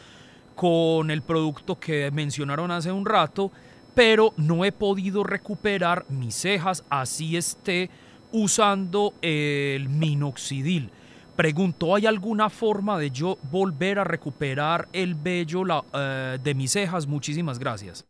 con 0.56 1.12
el 1.12 1.22
producto 1.22 1.80
que 1.80 2.12
mencionaron 2.12 2.72
hace 2.72 2.92
un 2.92 3.06
rato, 3.06 3.52
pero 3.96 4.34
no 4.38 4.66
he 4.66 4.72
podido 4.72 5.24
recuperar 5.24 6.06
mis 6.10 6.36
cejas, 6.36 6.84
así 6.90 7.38
esté 7.38 7.90
usando 8.32 9.14
el 9.22 9.90
minoxidil. 9.90 10.90
Pregunto, 11.36 11.96
¿hay 11.96 12.06
alguna 12.06 12.50
forma 12.50 13.00
de 13.00 13.10
yo 13.10 13.40
volver 13.52 13.98
a 13.98 14.04
recuperar 14.04 14.88
el 14.94 15.16
vello 15.16 15.64
eh, 15.94 16.38
de 16.44 16.54
mis 16.54 16.72
cejas? 16.72 17.08
Muchísimas 17.08 17.58
gracias. 17.58 18.06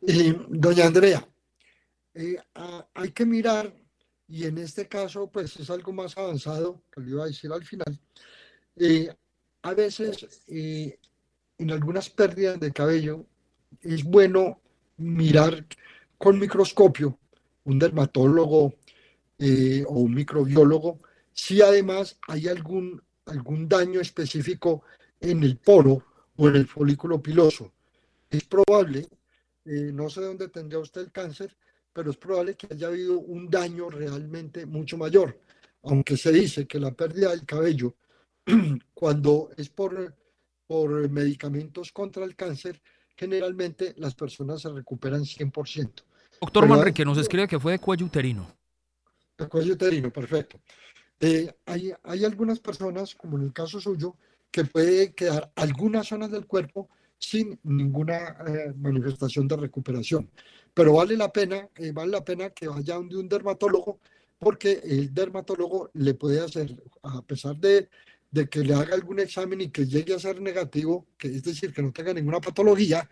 doña 0.00 0.86
Andrea, 0.86 1.24
eh, 2.20 2.36
hay 2.94 3.12
que 3.12 3.24
mirar, 3.24 3.72
y 4.26 4.44
en 4.44 4.58
este 4.58 4.88
caso 4.88 5.30
pues 5.30 5.54
es 5.60 5.70
algo 5.70 5.92
más 5.92 6.18
avanzado, 6.18 6.82
que 6.90 7.00
le 7.00 7.10
iba 7.10 7.22
a 7.22 7.28
decir 7.28 7.52
al 7.52 7.64
final, 7.64 8.00
eh, 8.74 9.08
a 9.62 9.72
veces 9.72 10.42
eh, 10.48 10.98
en 11.58 11.70
algunas 11.70 12.10
pérdidas 12.10 12.58
de 12.58 12.72
cabello 12.72 13.24
es 13.82 14.02
bueno 14.02 14.60
mirar 14.96 15.64
con 16.16 16.40
microscopio 16.40 17.16
un 17.64 17.78
dermatólogo 17.78 18.74
o 19.86 19.94
un 20.00 20.14
microbiólogo 20.14 20.98
si 21.32 21.62
además 21.62 22.18
hay 22.26 22.48
algún, 22.48 23.00
algún 23.26 23.68
daño 23.68 24.00
específico 24.00 24.82
en 25.20 25.44
el 25.44 25.56
poro 25.58 26.04
o 26.36 26.48
en 26.48 26.56
el 26.56 26.66
folículo 26.66 27.22
piloso. 27.22 27.72
Es 28.28 28.42
probable, 28.44 29.06
no 29.64 30.10
sé 30.10 30.22
dónde 30.22 30.48
tendría 30.48 30.80
usted 30.80 31.02
el 31.02 31.12
cáncer, 31.12 31.56
pero 31.98 32.12
es 32.12 32.16
probable 32.16 32.54
que 32.54 32.68
haya 32.72 32.86
habido 32.86 33.18
un 33.18 33.50
daño 33.50 33.90
realmente 33.90 34.64
mucho 34.66 34.96
mayor. 34.96 35.36
Aunque 35.82 36.16
se 36.16 36.30
dice 36.30 36.64
que 36.64 36.78
la 36.78 36.92
pérdida 36.92 37.30
del 37.30 37.44
cabello, 37.44 37.96
cuando 38.94 39.50
es 39.56 39.68
por, 39.68 40.14
por 40.64 41.10
medicamentos 41.10 41.90
contra 41.90 42.24
el 42.24 42.36
cáncer, 42.36 42.80
generalmente 43.16 43.94
las 43.96 44.14
personas 44.14 44.62
se 44.62 44.68
recuperan 44.68 45.22
100%. 45.22 45.90
Doctor 46.40 46.68
Manrique 46.68 47.04
nos 47.04 47.18
escribe 47.18 47.48
que 47.48 47.58
fue 47.58 47.72
de 47.72 47.80
cuello 47.80 48.06
uterino. 48.06 48.46
De 49.36 49.48
cuello 49.48 49.72
uterino, 49.72 50.12
perfecto. 50.12 50.60
Eh, 51.18 51.52
hay, 51.66 51.92
hay 52.04 52.24
algunas 52.24 52.60
personas, 52.60 53.16
como 53.16 53.38
en 53.38 53.42
el 53.42 53.52
caso 53.52 53.80
suyo, 53.80 54.14
que 54.52 54.64
puede 54.64 55.14
quedar 55.14 55.50
algunas 55.56 56.06
zonas 56.06 56.30
del 56.30 56.46
cuerpo 56.46 56.88
sin 57.18 57.58
ninguna 57.64 58.36
eh, 58.46 58.72
manifestación 58.76 59.48
de 59.48 59.56
recuperación 59.56 60.30
pero 60.78 60.92
vale 60.92 61.16
la 61.16 61.32
pena, 61.32 61.68
eh, 61.74 61.90
vale 61.90 62.12
la 62.12 62.24
pena 62.24 62.50
que 62.50 62.68
vaya 62.68 62.94
donde 62.94 63.16
un 63.16 63.28
dermatólogo, 63.28 63.98
porque 64.38 64.80
el 64.84 65.12
dermatólogo 65.12 65.90
le 65.94 66.14
puede 66.14 66.38
hacer, 66.38 66.80
a 67.02 67.20
pesar 67.22 67.56
de, 67.56 67.88
de 68.30 68.48
que 68.48 68.60
le 68.60 68.74
haga 68.74 68.94
algún 68.94 69.18
examen 69.18 69.60
y 69.60 69.70
que 69.70 69.86
llegue 69.86 70.14
a 70.14 70.20
ser 70.20 70.40
negativo, 70.40 71.04
que 71.18 71.26
es 71.26 71.42
decir, 71.42 71.72
que 71.72 71.82
no 71.82 71.90
tenga 71.90 72.14
ninguna 72.14 72.40
patología, 72.40 73.10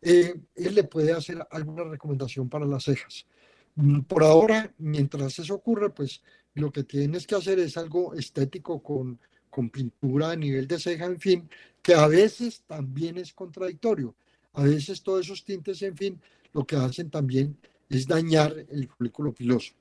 eh, 0.00 0.40
él 0.54 0.72
le 0.72 0.84
puede 0.84 1.10
hacer 1.10 1.44
alguna 1.50 1.82
recomendación 1.82 2.48
para 2.48 2.64
las 2.64 2.84
cejas. 2.84 3.26
Mm, 3.74 4.02
por 4.02 4.22
ahora, 4.22 4.72
mientras 4.78 5.36
eso 5.40 5.56
ocurre, 5.56 5.90
pues 5.90 6.22
lo 6.54 6.70
que 6.70 6.84
tienes 6.84 7.26
que 7.26 7.34
hacer 7.34 7.58
es 7.58 7.76
algo 7.76 8.14
estético 8.14 8.80
con, 8.84 9.18
con 9.50 9.68
pintura 9.68 10.30
a 10.30 10.36
nivel 10.36 10.68
de 10.68 10.78
ceja, 10.78 11.06
en 11.06 11.18
fin, 11.18 11.50
que 11.90 11.96
a 11.96 12.06
veces 12.06 12.62
también 12.68 13.18
es 13.18 13.32
contradictorio. 13.32 14.14
A 14.52 14.62
veces 14.62 15.02
todos 15.02 15.26
esos 15.26 15.44
tintes, 15.44 15.82
en 15.82 15.96
fin, 15.96 16.20
lo 16.52 16.64
que 16.64 16.76
hacen 16.76 17.10
también 17.10 17.56
es 17.88 18.06
dañar 18.06 18.54
el 18.70 18.86
folículo 18.86 19.32
piloso. 19.32 19.72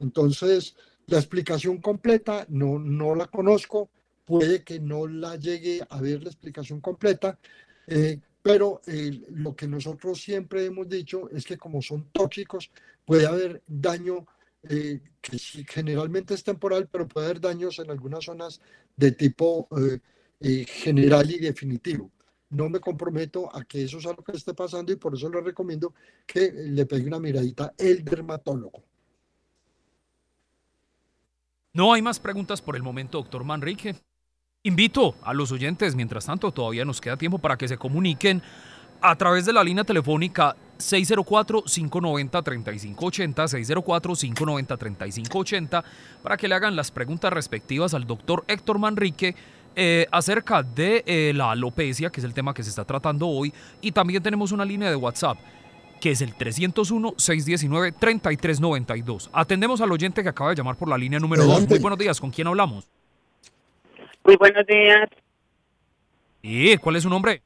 Entonces, 0.00 0.74
la 1.06 1.18
explicación 1.18 1.78
completa 1.78 2.46
no, 2.48 2.80
no 2.80 3.14
la 3.14 3.28
conozco, 3.28 3.90
puede 4.24 4.64
que 4.64 4.80
no 4.80 5.06
la 5.06 5.36
llegue 5.36 5.80
a 5.88 6.00
ver 6.00 6.24
la 6.24 6.30
explicación 6.30 6.80
completa, 6.80 7.38
eh, 7.86 8.18
pero 8.42 8.82
eh, 8.88 9.22
lo 9.28 9.54
que 9.54 9.68
nosotros 9.68 10.20
siempre 10.20 10.64
hemos 10.64 10.88
dicho 10.88 11.30
es 11.30 11.44
que 11.44 11.56
como 11.56 11.80
son 11.80 12.08
tóxicos, 12.10 12.72
puede 13.04 13.24
haber 13.24 13.62
daño 13.68 14.26
eh, 14.64 14.98
que 15.20 15.38
generalmente 15.38 16.34
es 16.34 16.42
temporal, 16.42 16.88
pero 16.90 17.06
puede 17.06 17.26
haber 17.26 17.40
daños 17.40 17.78
en 17.78 17.88
algunas 17.88 18.24
zonas 18.24 18.60
de 18.96 19.12
tipo 19.12 19.68
general 20.66 21.30
y 21.30 21.38
definitivo 21.38 22.10
no 22.52 22.68
me 22.68 22.78
comprometo 22.80 23.54
a 23.54 23.62
que 23.64 23.84
eso 23.84 24.00
sea 24.00 24.12
lo 24.12 24.22
que 24.22 24.32
esté 24.32 24.54
pasando 24.54 24.92
y 24.92 24.96
por 24.96 25.14
eso 25.14 25.30
le 25.30 25.40
recomiendo 25.40 25.94
que 26.26 26.52
le 26.52 26.84
pegue 26.86 27.06
una 27.06 27.18
miradita 27.18 27.72
el 27.78 28.04
dermatólogo. 28.04 28.84
No 31.72 31.94
hay 31.94 32.02
más 32.02 32.20
preguntas 32.20 32.60
por 32.60 32.76
el 32.76 32.82
momento, 32.82 33.16
doctor 33.18 33.42
Manrique. 33.44 33.96
Invito 34.64 35.16
a 35.22 35.32
los 35.32 35.50
oyentes, 35.50 35.94
mientras 35.94 36.26
tanto 36.26 36.52
todavía 36.52 36.84
nos 36.84 37.00
queda 37.00 37.16
tiempo 37.16 37.38
para 37.38 37.56
que 37.56 37.66
se 37.66 37.78
comuniquen 37.78 38.42
a 39.00 39.16
través 39.16 39.46
de 39.46 39.54
la 39.54 39.64
línea 39.64 39.84
telefónica 39.84 40.54
604-590-3580, 40.78 43.34
604-590-3580, 43.34 45.82
para 46.22 46.36
que 46.36 46.48
le 46.48 46.54
hagan 46.54 46.76
las 46.76 46.90
preguntas 46.90 47.32
respectivas 47.32 47.94
al 47.94 48.06
doctor 48.06 48.44
Héctor 48.46 48.78
Manrique 48.78 49.34
eh, 49.76 50.06
acerca 50.10 50.62
de 50.62 51.02
eh, 51.06 51.32
la 51.34 51.50
alopecia, 51.52 52.10
que 52.10 52.20
es 52.20 52.24
el 52.24 52.34
tema 52.34 52.52
que 52.54 52.62
se 52.62 52.70
está 52.70 52.84
tratando 52.84 53.28
hoy, 53.28 53.52
y 53.80 53.92
también 53.92 54.22
tenemos 54.22 54.52
una 54.52 54.64
línea 54.64 54.90
de 54.90 54.96
WhatsApp. 54.96 55.38
que 56.00 56.10
es 56.10 56.20
el 56.20 56.34
301-619-3392. 56.34 59.28
Atendemos 59.32 59.80
al 59.80 59.92
oyente 59.92 60.24
que 60.24 60.28
acaba 60.30 60.50
de 60.50 60.56
llamar 60.56 60.74
por 60.74 60.88
la 60.88 60.98
línea 60.98 61.20
número 61.20 61.44
2. 61.44 61.68
Muy 61.68 61.78
buenos 61.78 61.96
días, 61.96 62.20
¿con 62.20 62.32
quién 62.32 62.48
hablamos? 62.48 62.88
Muy 64.24 64.34
buenos 64.36 64.66
días. 64.66 65.08
¿Y 66.42 66.76
cuál 66.78 66.96
es 66.96 67.04
su 67.04 67.08
nombre? 67.08 67.40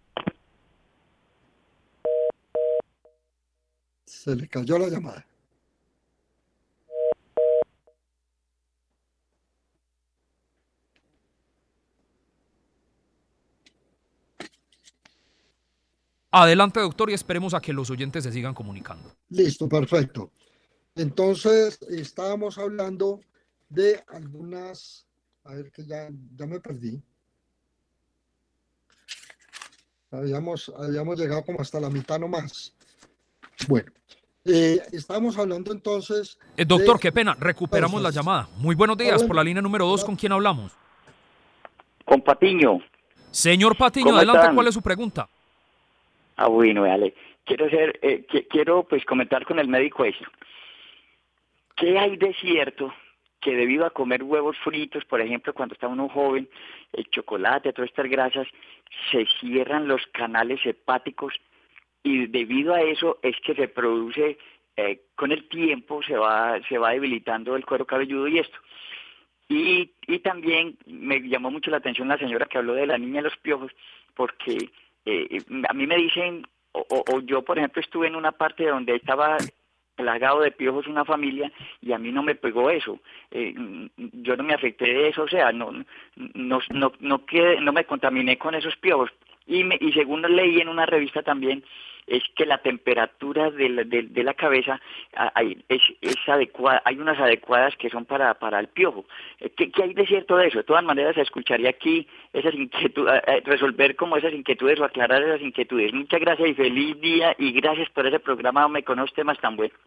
Se 4.07 4.35
le 4.35 4.49
cayó 4.49 4.79
la 4.79 4.89
llamada. 4.89 5.27
Adelante, 16.31 16.81
doctor, 16.81 17.11
y 17.11 17.14
esperemos 17.14 17.55
a 17.55 17.61
que 17.61 17.72
los 17.72 17.91
oyentes 17.91 18.24
se 18.24 18.33
sigan 18.33 18.55
comunicando. 18.55 19.12
Listo, 19.31 19.68
perfecto. 19.68 20.31
Entonces, 20.95 21.79
estábamos 21.89 22.59
hablando 22.59 23.20
de 23.68 24.03
algunas, 24.09 25.07
a 25.45 25.55
ver 25.55 25.70
que 25.70 25.85
ya, 25.85 26.09
ya 26.35 26.47
me 26.47 26.61
perdí. 26.61 27.03
Habíamos, 30.11 30.72
habíamos 30.79 31.18
llegado 31.18 31.45
como 31.45 31.61
hasta 31.61 31.81
la 31.81 31.91
mitad 31.91 32.18
nomás. 32.18 32.74
Bueno, 33.68 33.91
eh, 34.45 34.81
estamos 34.93 35.37
hablando 35.37 35.72
entonces. 35.72 36.39
Eh, 36.57 36.64
doctor, 36.64 37.01
qué 37.01 37.12
pena, 37.12 37.37
recuperamos 37.39 38.01
la 38.01 38.11
llamada. 38.11 38.49
Muy 38.57 38.74
buenos 38.74 38.97
días, 38.97 39.22
por 39.24 39.37
la 39.37 39.45
línea 39.45 39.61
número 39.61 39.87
2, 39.87 40.05
¿con 40.05 40.16
quién 40.16 40.33
hablamos? 40.33 40.72
Con 42.05 42.22
Patiño. 42.22 42.79
Señor 43.31 43.77
Patiño, 43.77 44.16
adelante, 44.16 44.55
¿cuál 44.55 44.68
es 44.68 44.74
su 44.74 44.83
pregunta? 44.83 45.29
Ah, 46.37 46.49
bueno, 46.49 46.82
vale. 46.82 47.14
Quiero 47.45 47.68
ser, 47.70 47.99
eh, 48.03 48.26
quiero 48.51 48.84
pues 48.84 49.05
comentar 49.05 49.45
con 49.45 49.59
el 49.59 49.68
médico 49.68 50.05
esto. 50.05 50.26
¿Qué 51.76 51.99
hay 51.99 52.16
de 52.16 52.34
cierto 52.34 52.93
que 53.41 53.55
debido 53.55 53.87
a 53.87 53.91
comer 53.91 54.22
huevos 54.22 54.57
fritos, 54.59 55.05
por 55.05 55.20
ejemplo, 55.20 55.55
cuando 55.55 55.74
está 55.74 55.87
uno 55.87 56.09
joven, 56.09 56.49
el 56.93 57.05
chocolate, 57.11 57.72
todas 57.72 57.91
estas 57.91 58.11
grasas, 58.11 58.49
se 59.11 59.26
cierran 59.41 59.87
los 59.87 60.05
canales 60.09 60.64
hepáticos 60.64 61.34
y 62.03 62.26
debido 62.26 62.74
a 62.74 62.82
eso 62.82 63.18
es 63.22 63.37
que 63.45 63.55
se 63.55 63.68
produce, 63.68 64.39
eh, 64.76 65.03
con 65.14 65.32
el 65.32 65.49
tiempo 65.49 66.03
se 66.03 66.16
va, 66.16 66.61
se 66.68 66.78
va 66.78 66.91
debilitando 66.91 67.57
el 67.57 67.64
cuero 67.64 67.87
cabelludo 67.87 68.26
y 68.28 68.39
esto. 68.39 68.59
Y, 69.49 69.93
y 70.07 70.18
también 70.20 70.76
me 70.87 71.20
llamó 71.20 71.51
mucho 71.51 71.70
la 71.70 71.76
atención 71.76 72.09
la 72.09 72.18
señora 72.18 72.47
que 72.47 72.59
habló 72.59 72.74
de 72.74 72.87
la 72.87 72.99
niña 72.99 73.16
de 73.22 73.28
los 73.28 73.37
piojos, 73.37 73.70
porque 74.14 74.70
eh, 75.07 75.38
a 75.68 75.72
mí 75.72 75.86
me 75.86 75.96
dicen, 75.96 76.46
o, 76.72 76.84
o, 76.90 77.20
yo 77.20 77.42
por 77.42 77.59
ejemplo 77.59 77.80
estuve 77.80 78.07
en 78.07 78.16
una 78.16 78.32
parte 78.32 78.66
donde 78.66 78.96
estaba 78.96 79.38
plagado 79.94 80.40
de 80.40 80.50
piojos 80.50 80.86
una 80.86 81.04
familia 81.04 81.50
y 81.80 81.92
a 81.92 81.98
mí 81.98 82.12
no 82.12 82.22
me 82.22 82.34
pegó 82.34 82.70
eso. 82.70 83.00
Eh, 83.30 83.54
yo 83.96 84.36
no 84.36 84.44
me 84.44 84.54
afecté 84.54 84.84
de 84.84 85.09
eso, 85.09 85.22
o 85.22 85.28
sea, 85.28 85.52
no, 85.52 85.72
no, 85.72 86.61
no, 86.70 86.92
no, 87.00 87.22
no 87.61 87.72
me 87.72 87.84
contaminé 87.84 88.36
con 88.36 88.54
esos 88.54 88.76
piojos. 88.76 89.11
Y, 89.46 89.64
me, 89.64 89.78
y 89.80 89.92
según 89.92 90.22
leí 90.22 90.61
en 90.61 90.68
una 90.68 90.86
revista 90.86 91.22
también, 91.22 91.64
es 92.07 92.22
que 92.36 92.46
la 92.46 92.59
temperatura 92.59 93.50
de 93.50 93.68
la, 93.68 93.84
de, 93.84 94.22
la 94.22 94.34
cabeza 94.34 94.80
hay, 95.12 95.64
es, 95.68 95.82
es, 96.00 96.16
adecuada, 96.26 96.82
hay 96.84 96.98
unas 96.98 97.18
adecuadas 97.18 97.74
que 97.76 97.90
son 97.90 98.04
para, 98.04 98.34
para 98.34 98.61
el 98.61 98.68
piojo. 98.68 99.04
Eh, 99.40 99.50
¿Qué, 99.57 99.70
¿Qué, 99.70 99.82
hay 99.82 99.94
de 99.94 100.07
cierto 100.07 100.36
de 100.36 100.48
eso? 100.48 100.59
De 100.59 100.64
todas 100.64 100.84
maneras, 100.84 101.16
escucharía 101.16 101.70
aquí 101.70 102.07
esas 102.32 102.54
inquietudes, 102.54 103.22
eh, 103.26 103.42
resolver 103.44 103.96
como 103.96 104.16
esas 104.16 104.32
inquietudes 104.32 104.78
o 104.80 104.84
aclarar 104.84 105.22
esas 105.22 105.40
inquietudes. 105.40 105.92
Muchas 105.92 106.20
gracias 106.20 106.48
y 106.48 106.54
feliz 106.54 107.00
día 107.00 107.34
y 107.38 107.52
gracias 107.52 107.90
por 107.90 108.07
ese 108.07 108.20
programa, 108.20 108.68
me 108.68 108.84
conoce 108.84 109.14
temas 109.14 109.38
tan 109.40 109.57
buenos. 109.57 109.78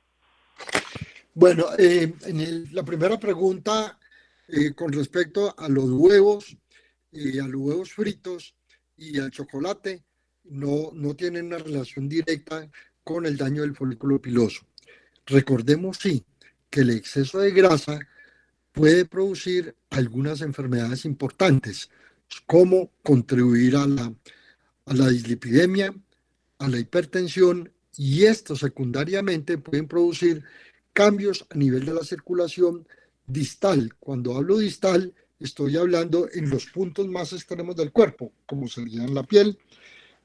Bueno, 1.34 1.65
eh, 1.78 2.11
en 2.26 2.74
la 2.74 2.84
primera 2.84 3.17
pregunta 3.17 3.97
con 4.76 4.91
respecto 4.91 5.53
a 5.59 5.70
los 5.70 5.86
huevos, 5.91 6.57
y 7.11 7.39
a 7.39 7.47
los 7.47 7.61
huevos 7.61 7.91
fritos 7.91 8.55
y 8.97 9.20
al 9.20 9.32
chocolate, 9.32 10.03
no, 10.44 10.92
no 10.94 11.16
tienen 11.16 11.48
una 11.48 11.58
relación 11.58 12.10
directa 12.10 12.70
con 13.04 13.26
el 13.26 13.38
daño 13.38 13.62
del 13.62 13.76
folículo 13.76 14.22
piloso. 14.22 14.62
Recordemos, 15.26 15.98
sí, 15.98 16.24
que 16.70 16.82
el 16.82 16.92
exceso 16.92 17.40
de 17.40 17.52
grasa 17.52 18.00
puede 18.72 19.06
producir 19.06 19.76
algunas 19.90 20.42
enfermedades 20.42 21.06
importantes, 21.06 21.90
como 22.46 22.92
contribuir 23.04 23.76
a 23.76 23.88
la, 23.88 24.14
a 24.86 24.94
la 24.94 25.10
dislipidemia, 25.10 25.94
a 26.60 26.68
la 26.68 26.80
hipertensión, 26.80 27.72
y 27.98 28.26
esto 28.26 28.56
secundariamente 28.56 29.58
pueden 29.58 29.88
producir 29.88 30.44
cambios 30.94 31.46
a 31.50 31.56
nivel 31.56 31.86
de 31.86 31.94
la 31.94 32.04
circulación 32.04 32.88
distal. 33.28 33.94
Cuando 34.00 34.36
hablo 34.38 34.58
distal, 34.58 35.14
estoy 35.40 35.78
hablando 35.78 36.30
en 36.32 36.50
los 36.50 36.68
puntos 36.68 37.08
más 37.08 37.34
extremos 37.34 37.76
del 37.76 37.92
cuerpo, 37.92 38.32
como 38.46 38.68
sería 38.68 39.04
en 39.04 39.14
la 39.14 39.24
piel, 39.24 39.58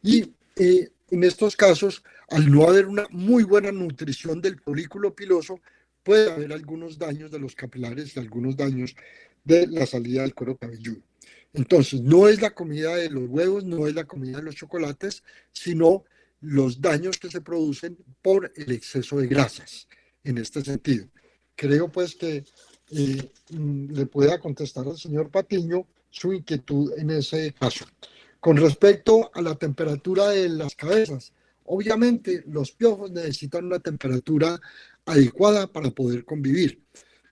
y 0.05 0.35
eh, 0.57 0.91
en 1.11 1.25
estos 1.25 1.57
casos, 1.57 2.05
al 2.29 2.51
no 2.53 2.69
haber 2.69 2.87
una 2.87 3.07
muy 3.11 3.43
buena 3.43 3.73
nutrición 3.73 4.41
del 4.41 4.61
folículo 4.61 5.15
piloso, 5.15 5.61
puede 6.03 6.31
haber 6.31 6.53
algunos 6.53 6.99
daños 6.99 7.31
de 7.31 7.39
los 7.39 7.55
capilares 7.55 8.15
y 8.15 8.21
algunos 8.21 8.55
daños 8.55 8.95
de 9.43 9.67
la 9.67 9.87
salida 9.87 10.23
del 10.23 10.35
cuero 10.35 10.57
cabelludo. 10.59 11.01
Entonces, 11.55 12.03
no 12.03 12.29
es 12.29 12.43
la 12.43 12.51
comida 12.51 12.95
de 12.97 13.09
los 13.09 13.29
huevos, 13.29 13.65
no 13.65 13.87
es 13.87 13.95
la 13.95 14.05
comida 14.05 14.39
de 14.39 14.43
los 14.43 14.57
chocolates, 14.57 15.23
sino 15.53 16.05
los 16.43 16.83
daños 16.83 17.17
que 17.17 17.31
se 17.31 17.41
producen 17.41 17.97
por 18.21 18.53
el 18.57 18.73
exceso 18.73 19.17
de 19.17 19.27
grasas, 19.27 19.89
en 20.23 20.37
este 20.37 20.63
sentido. 20.63 21.07
Creo 21.57 21.89
pues 21.91 22.15
que 22.15 22.45
eh, 22.91 23.31
mm, 23.51 23.93
le 23.93 24.05
pueda 24.05 24.39
contestar 24.39 24.87
al 24.87 24.99
señor 24.99 25.31
Patiño 25.31 25.87
su 26.11 26.35
inquietud 26.35 26.93
en 26.99 27.11
ese 27.11 27.55
caso. 27.59 27.87
Con 28.45 28.59
respecto 28.59 29.31
a 29.33 29.41
la 29.41 29.55
temperatura 29.55 30.29
de 30.29 30.51
las 30.51 30.77
cabezas, 30.77 31.33
obviamente 31.65 32.45
los 32.47 32.73
piojos 32.73 33.11
necesitan 33.11 33.65
una 33.65 33.79
temperatura 33.79 34.61
adecuada 35.07 35.67
para 35.67 35.91
poder 35.93 36.27
convivir. 36.27 36.83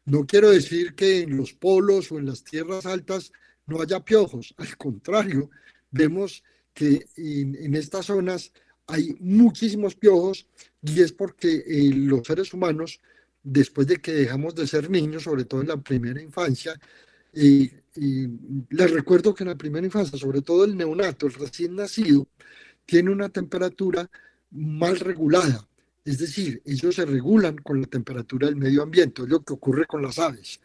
No 0.06 0.24
quiero 0.24 0.48
decir 0.48 0.94
que 0.94 1.20
en 1.20 1.36
los 1.36 1.52
polos 1.52 2.10
o 2.10 2.18
en 2.18 2.24
las 2.24 2.42
tierras 2.42 2.86
altas 2.86 3.30
no 3.66 3.82
haya 3.82 4.00
piojos, 4.00 4.54
al 4.56 4.74
contrario, 4.78 5.50
vemos 5.90 6.42
que 6.72 7.06
en, 7.18 7.76
estas 7.76 8.06
zonas 8.06 8.50
hay 8.86 9.14
muchísimos 9.20 9.94
piojos 9.94 10.46
y 10.80 11.02
es 11.02 11.12
porque 11.12 11.56
eh, 11.56 11.90
los 11.92 12.26
seres 12.26 12.54
humanos, 12.54 13.02
después 13.42 13.86
de 13.86 13.98
que 13.98 14.12
dejamos 14.12 14.54
de 14.54 14.66
ser 14.66 14.88
niños, 14.88 15.24
sobre 15.24 15.44
todo 15.44 15.60
en 15.60 15.68
la 15.68 15.76
primera 15.76 16.22
infancia, 16.22 16.72
y 17.32 17.70
les 18.70 18.90
recuerdo 18.90 19.34
que 19.34 19.44
en 19.44 19.50
la 19.50 19.56
primera 19.56 19.86
infancia, 19.86 20.18
sobre 20.18 20.42
todo 20.42 20.64
el 20.64 20.76
neonato, 20.76 21.26
el 21.26 21.34
recién 21.34 21.76
nacido, 21.76 22.26
tiene 22.86 23.10
una 23.10 23.28
temperatura 23.28 24.10
mal 24.50 24.98
regulada. 24.98 25.66
Es 26.04 26.18
decir, 26.18 26.60
ellos 26.64 26.96
se 26.96 27.04
regulan 27.04 27.56
con 27.56 27.80
la 27.80 27.86
temperatura 27.86 28.46
del 28.46 28.56
medio 28.56 28.82
ambiente, 28.82 29.22
es 29.22 29.28
lo 29.28 29.42
que 29.42 29.52
ocurre 29.52 29.86
con 29.86 30.02
las 30.02 30.18
aves. 30.18 30.60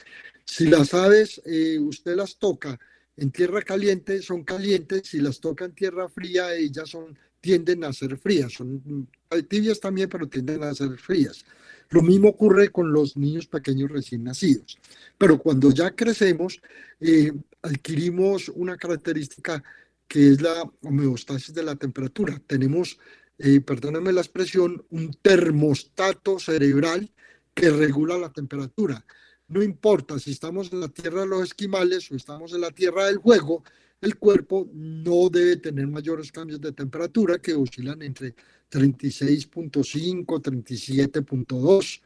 Si 0.45 0.65
las 0.65 0.93
aves 0.93 1.41
eh, 1.45 1.77
usted 1.79 2.15
las 2.15 2.37
toca 2.37 2.79
en 3.17 3.31
tierra 3.31 3.61
caliente, 3.63 4.21
son 4.21 4.43
calientes, 4.43 5.07
si 5.07 5.19
las 5.19 5.39
toca 5.39 5.65
en 5.65 5.73
tierra 5.73 6.07
fría, 6.07 6.53
ellas 6.53 6.89
son, 6.89 7.17
tienden 7.41 7.83
a 7.83 7.91
ser 7.91 8.17
frías, 8.17 8.53
son 8.53 9.09
tibias 9.49 9.79
también, 9.79 10.07
pero 10.07 10.27
tienden 10.27 10.63
a 10.63 10.73
ser 10.73 10.97
frías. 10.97 11.43
Lo 11.89 12.01
mismo 12.01 12.29
ocurre 12.29 12.69
con 12.69 12.91
los 12.91 13.17
niños 13.17 13.47
pequeños 13.47 13.89
recién 13.89 14.23
nacidos. 14.23 14.77
Pero 15.17 15.39
cuando 15.39 15.71
ya 15.71 15.91
crecemos, 15.91 16.61
eh, 16.99 17.31
adquirimos 17.61 18.49
una 18.49 18.77
característica 18.77 19.63
que 20.07 20.31
es 20.31 20.41
la 20.41 20.69
homeostasis 20.83 21.53
de 21.53 21.63
la 21.63 21.75
temperatura. 21.75 22.41
Tenemos, 22.45 22.99
eh, 23.39 23.61
la 23.65 24.21
expresión, 24.21 24.85
un 24.89 25.13
termostato 25.21 26.39
cerebral 26.39 27.11
que 27.53 27.69
regula 27.69 28.17
la 28.17 28.31
temperatura. 28.31 29.03
No 29.49 29.63
importa 29.63 30.19
si 30.19 30.31
estamos 30.31 30.71
en 30.73 30.81
la 30.81 30.89
tierra 30.89 31.21
de 31.21 31.27
los 31.27 31.43
esquimales 31.43 32.11
o 32.11 32.15
estamos 32.15 32.53
en 32.53 32.61
la 32.61 32.71
tierra 32.71 33.05
del 33.05 33.17
juego, 33.17 33.63
el 34.01 34.17
cuerpo 34.17 34.69
no 34.73 35.29
debe 35.29 35.55
tener 35.57 35.87
mayores 35.87 36.31
cambios 36.31 36.59
de 36.59 36.73
temperatura 36.73 37.39
que 37.39 37.53
oscilan 37.53 38.01
entre 38.01 38.35
36.5, 38.69 40.25
37.2. 40.25 42.01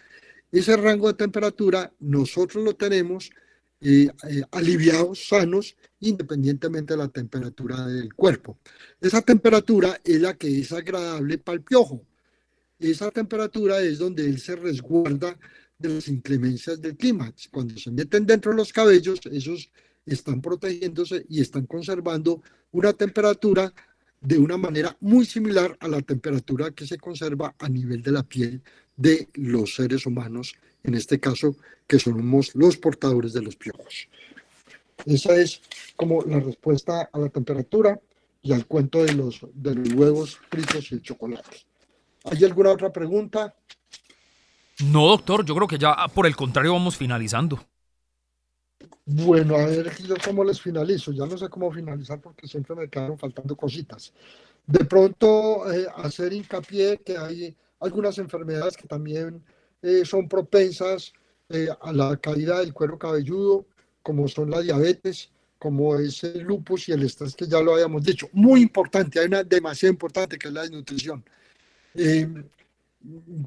Ese 0.51 0.77
rango 0.77 1.07
de 1.07 1.13
temperatura 1.15 1.91
nosotros 1.99 2.63
lo 2.63 2.75
tenemos 2.75 3.31
eh, 3.81 4.09
eh, 4.29 4.43
aliviados, 4.51 5.27
sanos, 5.27 5.75
independientemente 5.99 6.93
de 6.93 6.97
la 6.97 7.07
temperatura 7.07 7.87
del 7.87 8.13
cuerpo. 8.13 8.59
Esa 8.99 9.23
temperatura 9.23 9.99
es 10.03 10.21
la 10.21 10.35
que 10.35 10.59
es 10.59 10.71
agradable 10.71 11.39
para 11.39 11.55
el 11.55 11.63
piojo. 11.63 12.05
Esa 12.77 13.09
temperatura 13.09 13.79
es 13.79 13.97
donde 13.97 14.25
él 14.25 14.39
se 14.39 14.55
resguarda 14.55 15.37
de 15.81 15.89
las 15.89 16.07
inclemencias 16.07 16.81
del 16.81 16.95
clima. 16.95 17.33
Cuando 17.51 17.77
se 17.77 17.91
meten 17.91 18.25
dentro 18.25 18.51
de 18.51 18.57
los 18.57 18.71
cabellos, 18.71 19.19
esos 19.31 19.69
están 20.05 20.41
protegiéndose 20.41 21.25
y 21.29 21.41
están 21.41 21.65
conservando 21.65 22.41
una 22.71 22.93
temperatura 22.93 23.73
de 24.19 24.37
una 24.37 24.57
manera 24.57 24.95
muy 24.99 25.25
similar 25.25 25.75
a 25.79 25.87
la 25.87 26.01
temperatura 26.01 26.71
que 26.71 26.85
se 26.85 26.97
conserva 26.97 27.55
a 27.57 27.67
nivel 27.67 28.03
de 28.03 28.11
la 28.11 28.23
piel 28.23 28.61
de 28.95 29.29
los 29.33 29.75
seres 29.75 30.05
humanos, 30.05 30.55
en 30.83 30.93
este 30.93 31.19
caso, 31.19 31.55
que 31.87 31.99
somos 31.99 32.53
los 32.53 32.77
portadores 32.77 33.33
de 33.33 33.41
los 33.41 33.55
piojos. 33.55 34.07
Esa 35.05 35.35
es 35.35 35.61
como 35.95 36.23
la 36.23 36.39
respuesta 36.39 37.09
a 37.11 37.19
la 37.19 37.29
temperatura 37.29 37.99
y 38.43 38.53
al 38.53 38.65
cuento 38.67 39.03
de 39.03 39.13
los, 39.13 39.39
de 39.53 39.75
los 39.75 39.93
huevos 39.93 40.39
fritos 40.49 40.91
y 40.91 40.95
el 40.95 41.01
chocolate. 41.01 41.57
¿Hay 42.25 42.43
alguna 42.43 42.71
otra 42.71 42.91
pregunta? 42.91 43.55
No, 44.85 45.07
doctor, 45.07 45.45
yo 45.45 45.55
creo 45.55 45.67
que 45.67 45.77
ya 45.77 45.95
por 46.13 46.25
el 46.25 46.35
contrario 46.35 46.73
vamos 46.73 46.97
finalizando. 46.97 47.59
Bueno, 49.05 49.55
a 49.55 49.65
ver 49.65 49.91
yo 50.01 50.15
cómo 50.23 50.43
les 50.43 50.61
finalizo. 50.61 51.11
Ya 51.11 51.25
no 51.25 51.37
sé 51.37 51.49
cómo 51.49 51.71
finalizar 51.71 52.19
porque 52.21 52.47
siempre 52.47 52.75
me 52.75 52.89
quedaron 52.89 53.17
faltando 53.17 53.55
cositas. 53.55 54.13
De 54.65 54.85
pronto, 54.85 55.71
eh, 55.71 55.87
hacer 55.97 56.33
hincapié 56.33 56.99
que 56.99 57.17
hay 57.17 57.55
algunas 57.79 58.17
enfermedades 58.19 58.77
que 58.77 58.87
también 58.87 59.43
eh, 59.81 60.05
son 60.05 60.29
propensas 60.29 61.13
eh, 61.49 61.67
a 61.81 61.91
la 61.91 62.15
caída 62.17 62.59
del 62.59 62.73
cuero 62.73 62.97
cabelludo, 62.97 63.65
como 64.01 64.27
son 64.27 64.49
la 64.49 64.61
diabetes, 64.61 65.29
como 65.59 65.95
es 65.97 66.23
el 66.23 66.43
lupus 66.43 66.89
y 66.89 66.91
el 66.93 67.03
estrés, 67.03 67.35
que 67.35 67.47
ya 67.47 67.59
lo 67.61 67.73
habíamos 67.73 68.03
dicho. 68.03 68.29
Muy 68.33 68.61
importante, 68.61 69.19
hay 69.19 69.27
una 69.27 69.43
demasiado 69.43 69.91
importante 69.91 70.37
que 70.37 70.47
es 70.47 70.53
la 70.53 70.61
desnutrición. 70.61 71.23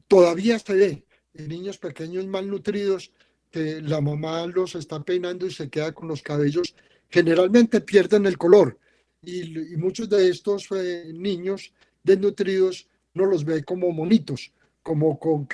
todavía 0.09 0.59
se 0.59 0.74
ve 0.74 1.03
niños 1.35 1.78
pequeños 1.78 2.26
malnutridos 2.26 3.11
que 3.51 3.80
la 3.80 4.01
mamá 4.01 4.47
los 4.47 4.74
está 4.74 5.03
peinando 5.03 5.47
y 5.47 5.51
se 5.51 5.68
queda 5.68 5.93
con 5.93 6.09
los 6.09 6.22
cabellos, 6.22 6.74
generalmente 7.09 7.80
pierden 7.80 8.26
el 8.26 8.39
color. 8.39 8.78
Y, 9.22 9.76
muchos 9.76 10.09
de 10.09 10.28
estos 10.28 10.68
eh, 10.72 11.12
niños 11.14 11.72
desnutridos 12.03 12.89
no 13.14 13.26
los 13.26 13.45
ve 13.45 13.64
como 13.64 13.91
monitos, 13.93 14.53
como 14.82 15.18
con, 15.18 15.47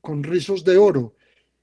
con 0.00 0.22
rizos 0.22 0.64
de 0.64 0.76
oro. 0.76 1.14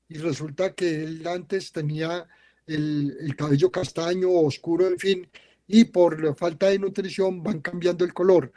Y 0.10 0.18
resulta 0.18 0.74
que 0.74 1.04
él 1.04 1.28
antes 1.28 1.72
tenía 1.72 2.28
el, 2.66 3.16
el 3.20 3.36
cabello 3.36 3.70
castaño, 3.72 4.32
oscuro, 4.32 4.88
en 4.88 4.98
fin, 4.98 5.30
y 5.68 5.86
por 5.86 6.36
falta 6.36 6.70
de 6.70 6.80
nutrición 6.80 7.44
van 7.44 7.62
cambiando 7.62 8.04
el 8.04 8.14
color. 8.14 8.52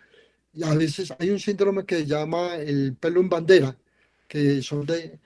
Y 0.53 0.65
a 0.65 0.75
veces 0.75 1.13
hay 1.19 1.31
un 1.31 1.39
síndrome 1.39 1.85
que 1.85 1.99
se 1.99 2.07
llama 2.07 2.57
el 2.57 2.97
pelo 2.97 3.21
en 3.21 3.29
bandera, 3.29 3.77
que 4.31 4.63
son 4.63 4.87
de, 4.87 5.19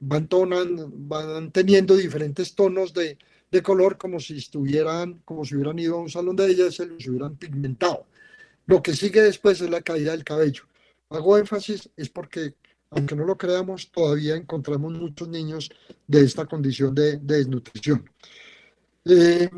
van, 0.00 0.28
van 0.28 1.52
teniendo 1.52 1.94
diferentes 1.96 2.56
tonos 2.56 2.92
de, 2.92 3.16
de, 3.52 3.62
color 3.62 3.96
como 3.96 4.18
si 4.18 4.38
estuvieran, 4.38 5.20
como 5.24 5.44
si 5.44 5.54
hubieran 5.54 5.78
ido 5.78 5.94
a 5.94 6.00
un 6.00 6.10
salón 6.10 6.34
de 6.34 6.48
belleza 6.48 6.82
y 6.82 6.88
los 6.88 7.06
hubieran 7.06 7.36
pigmentado. 7.36 8.04
Lo 8.66 8.82
que 8.82 8.96
sigue 8.96 9.22
después 9.22 9.60
es 9.60 9.70
la 9.70 9.80
caída 9.80 10.10
del 10.10 10.24
cabello. 10.24 10.64
Hago 11.08 11.38
énfasis 11.38 11.88
es 11.96 12.08
porque, 12.08 12.56
aunque 12.90 13.14
no 13.14 13.24
lo 13.24 13.38
creamos, 13.38 13.92
todavía 13.92 14.34
encontramos 14.34 14.92
muchos 14.92 15.28
niños 15.28 15.70
de 16.08 16.24
esta 16.24 16.44
condición 16.46 16.92
de, 16.96 17.18
de 17.18 17.36
desnutrición. 17.36 18.10
Eh, 19.04 19.48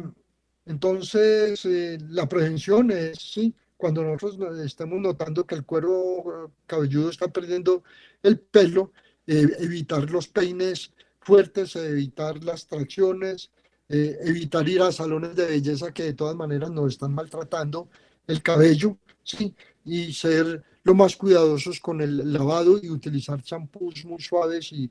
entonces, 0.67 1.65
eh, 1.65 1.97
la 2.11 2.29
prevención 2.29 2.91
es, 2.91 3.17
sí, 3.19 3.55
cuando 3.77 4.03
nosotros 4.03 4.59
estamos 4.61 5.01
notando 5.01 5.47
que 5.47 5.55
el 5.55 5.65
cuero 5.65 6.53
cabelludo 6.67 7.11
está 7.11 7.29
perdiendo 7.29 7.83
el 8.23 8.39
pelo, 8.39 8.93
eh, 9.27 9.47
evitar 9.61 10.11
los 10.11 10.29
peines 10.29 10.93
fuertes, 11.21 11.77
evitar 11.77 12.43
las 12.45 12.67
tracciones, 12.67 13.51
eh, 13.89 14.19
evitar 14.23 14.69
ir 14.69 14.83
a 14.83 14.93
salones 14.93 15.35
de 15.35 15.47
belleza 15.47 15.93
que 15.93 16.05
de 16.05 16.15
todas 16.15 16.37
maneras 16.37 16.71
nos 16.71 16.93
están 16.93 17.15
maltratando 17.15 17.89
el 18.27 18.43
cabello, 18.43 18.99
¿sí? 19.23 19.55
y 19.85 20.13
ser 20.13 20.63
lo 20.83 20.95
más 20.95 21.17
cuidadosos 21.17 21.81
con 21.81 22.01
el 22.01 22.33
lavado 22.33 22.79
y 22.83 22.91
utilizar 22.91 23.43
champús 23.43 24.05
muy 24.05 24.21
suaves 24.21 24.73
y, 24.73 24.91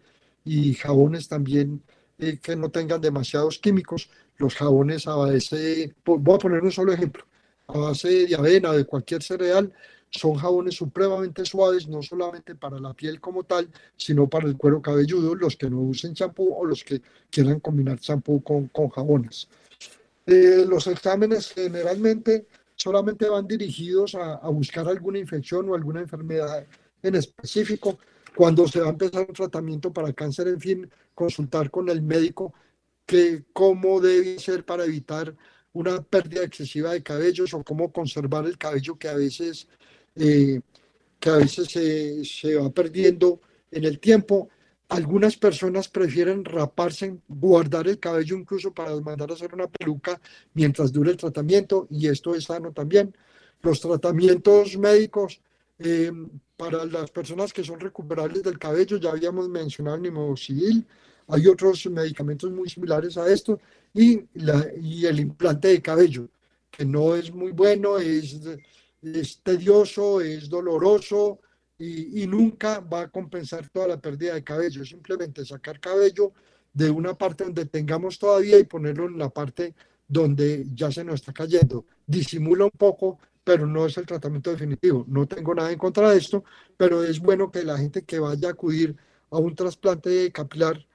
jabones 0.76 1.30
también 1.30 1.82
eh, 2.18 2.38
que 2.38 2.56
no 2.56 2.70
tengan 2.70 3.00
demasiados 3.00 3.60
químicos. 3.60 4.10
Los 4.38 4.56
jabones 4.56 5.08
a 5.08 5.16
voy 5.16 6.36
a 6.36 6.38
poner 6.38 6.62
un 6.62 6.72
solo 6.72 6.92
ejemplo, 6.92 7.26
a 7.68 7.78
base 7.78 8.28
de 8.28 8.36
avena, 8.36 8.72
de 8.74 8.86
cualquier 8.86 9.24
cereal, 9.24 9.72
son 10.10 10.36
jabones 10.36 10.76
supremamente 10.76 11.44
suaves, 11.46 11.88
no 11.88 12.02
solamente 12.04 12.56
para 12.56 12.80
la 12.80 12.94
piel 12.94 13.20
como 13.20 13.44
tal, 13.44 13.70
sino 13.98 14.30
para 14.30 14.48
el 14.48 14.58
cuero 14.58 14.82
cabelludo, 14.82 15.34
los 15.34 15.56
que 15.56 15.70
no 15.70 15.82
usen 15.82 16.14
champú 16.14 16.54
o 16.54 16.66
los 16.66 16.84
que 16.84 17.02
quieran 17.32 17.60
combinar 17.60 18.00
champú 18.00 18.44
con, 18.44 18.68
con 18.68 18.90
jabones. 18.90 19.48
Eh, 20.26 20.66
los 20.68 20.88
exámenes 20.88 21.52
generalmente 21.52 22.48
solamente 22.76 23.28
van 23.28 23.48
dirigidos 23.48 24.16
a, 24.16 24.36
a, 24.36 24.50
buscar 24.50 24.88
alguna 24.88 25.20
infección 25.20 25.70
o 25.70 25.76
alguna 25.76 26.02
enfermedad 26.02 26.66
en 27.02 27.16
específico. 27.16 27.98
Cuando 28.36 28.68
se 28.68 28.80
va 28.80 28.88
a 28.88 28.92
empezar 28.92 29.26
un 29.28 29.34
tratamiento 29.34 29.92
para 29.92 30.14
cáncer, 30.14 30.48
en 30.48 30.60
fin, 30.60 30.90
consultar 31.14 31.70
con 31.70 31.90
el 31.90 32.02
médico 32.02 32.54
que 33.06 33.44
cómo 33.52 34.00
debe 34.00 34.40
ser 34.40 34.64
para 34.66 34.86
evitar 34.86 35.36
una 35.74 36.02
pérdida 36.02 36.44
excesiva 36.44 36.94
de 36.94 37.04
cabellos 37.04 37.54
o 37.54 37.64
cómo 37.64 37.92
conservar 37.92 38.46
el 38.46 38.58
cabello 38.58 38.98
que 38.98 39.08
a 39.08 39.16
veces 39.16 39.68
eh, 40.16 40.62
que 41.20 41.30
a 41.30 41.38
veces 41.38 41.70
se, 41.70 42.26
se, 42.26 42.56
va 42.56 42.70
perdiendo 42.70 43.40
en 43.72 43.86
el 43.86 44.00
tiempo. 44.00 44.50
Algunas 44.90 45.38
personas 45.38 45.88
prefieren 45.88 46.44
raparse, 46.44 47.18
guardar 47.28 47.88
el 47.88 47.98
cabello 47.98 48.36
incluso 48.36 48.74
para 48.74 48.94
mandar 49.00 49.32
a 49.32 49.34
hacer 49.34 49.54
una 49.54 49.68
peluca 49.68 50.20
mientras 50.54 50.92
dure 50.92 51.12
el 51.12 51.18
tratamiento 51.18 51.88
y 51.90 52.08
esto 52.08 52.36
es 52.36 52.44
sano 52.44 52.74
también. 52.74 53.16
Los 53.62 53.80
tratamientos 53.80 54.78
médicos 54.78 55.42
eh, 55.80 56.12
para 56.58 56.86
las 56.86 57.10
personas 57.10 57.54
que 57.54 57.64
son 57.64 57.80
recuperables 57.80 58.44
del 58.44 58.60
cabello, 58.60 58.98
ya 58.98 59.12
habíamos 59.12 59.50
mencionado 59.50 59.96
el 59.96 60.04
nimoxidil, 60.04 60.86
hay 61.28 61.48
otros 61.48 61.86
medicamentos 61.88 62.52
muy 62.52 62.70
similares 62.70 63.18
a 63.18 63.32
esto 63.32 63.60
y, 63.94 64.24
la, 64.34 64.68
y 64.82 65.06
el 65.06 65.20
implante 65.20 65.70
de 65.70 65.82
cabello, 65.82 66.30
que 66.72 66.86
no 66.86 67.16
es 67.16 67.32
muy 67.34 67.52
bueno, 67.52 67.98
es 67.98 68.40
tedioso, 69.44 70.22
es 70.22 70.50
doloroso 70.50 71.40
y, 71.78 72.28
nunca 72.28 72.80
va 72.80 73.02
a 73.02 73.08
compensar 73.10 73.68
toda 73.70 73.88
la 73.88 74.02
pérdida 74.02 74.36
de 74.36 74.44
cabello. 74.44 74.86
Simplemente 74.86 75.46
sacar 75.46 75.80
cabello 75.80 76.34
de 76.74 76.90
una 76.90 77.16
parte 77.18 77.44
donde 77.44 77.66
tengamos 77.66 78.18
todavía 78.18 78.58
y 78.60 78.64
ponerlo 78.64 79.06
en 79.08 79.18
la 79.18 79.30
parte 79.30 79.76
donde 80.08 80.66
ya 80.74 80.92
se 80.92 81.04
nos 81.04 81.16
está 81.16 81.34
cayendo. 81.34 81.86
Disimula 82.06 82.66
un 82.66 82.72
poco, 82.72 83.20
pero 83.44 83.68
no 83.68 83.86
es 83.86 83.98
el 83.98 84.06
tratamiento 84.06 84.52
definitivo. 84.52 85.06
No 85.08 85.28
tengo 85.28 85.54
nada 85.54 85.72
en 85.72 85.78
contra 85.78 86.12
de 86.12 86.18
esto, 86.18 86.44
pero 86.78 87.04
es 87.04 87.20
bueno 87.20 87.52
que 87.52 87.64
la 87.64 87.78
gente 87.78 88.04
que 88.04 88.20
vaya 88.20 88.50
a 88.50 88.52
acudir 88.52 88.96
a 89.30 89.38
un 89.38 89.56
trasplante 89.56 90.32
capilar 90.32 90.86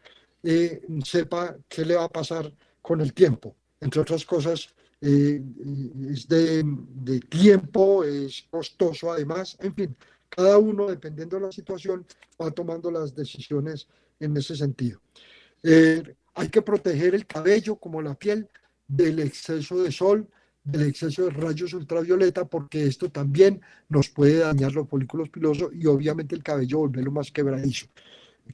eh, 0.43 0.83
sepa 1.05 1.57
qué 1.69 1.85
le 1.85 1.97
va 1.97 2.05
a 2.05 2.09
pasar 2.09 2.53
con 2.89 3.03
el 3.03 3.13
tiempo. 3.13 3.55
Entre 3.83 4.01
otras 4.01 4.25
cosas, 4.25 4.71
eh, 5.03 5.43
es 6.11 6.27
de, 6.27 6.65
de, 6.65 7.21
tiempo, 7.21 8.03
es 8.03 8.47
costoso 8.51 9.13
además, 9.13 9.59
en 9.61 9.75
fin, 9.75 9.97
cada 10.31 10.57
uno, 10.57 10.89
dependiendo 10.89 11.37
de 11.37 11.43
la 11.43 11.53
situación, 11.53 12.07
va 12.41 12.51
tomando 12.51 12.91
las 12.91 13.15
decisiones 13.15 13.89
en 14.19 14.35
ese 14.39 14.57
sentido. 14.57 15.03
Eh, 15.63 16.03
hay 16.35 16.49
que 16.49 16.63
proteger 16.63 17.15
el 17.15 17.27
cabello 17.27 17.77
como 17.77 18.01
la 18.01 18.15
piel 18.15 18.49
del 18.87 19.19
exceso 19.19 19.83
de 19.83 19.93
sol, 19.93 20.27
del 20.65 20.89
exceso 20.89 21.27
de 21.27 21.31
rayos 21.31 21.75
ultravioleta, 21.75 22.47
porque 22.47 22.87
esto 22.87 23.11
también 23.11 23.61
nos 23.91 24.09
puede 24.09 24.39
dañar 24.39 24.73
los 24.73 24.89
folículos 24.89 25.29
pilosos 25.29 25.73
y 25.75 25.85
obviamente 25.85 26.35
el 26.35 26.43
cabello 26.43 26.79
volverlo 26.79 27.11
más 27.11 27.31
quebradizo. 27.31 27.87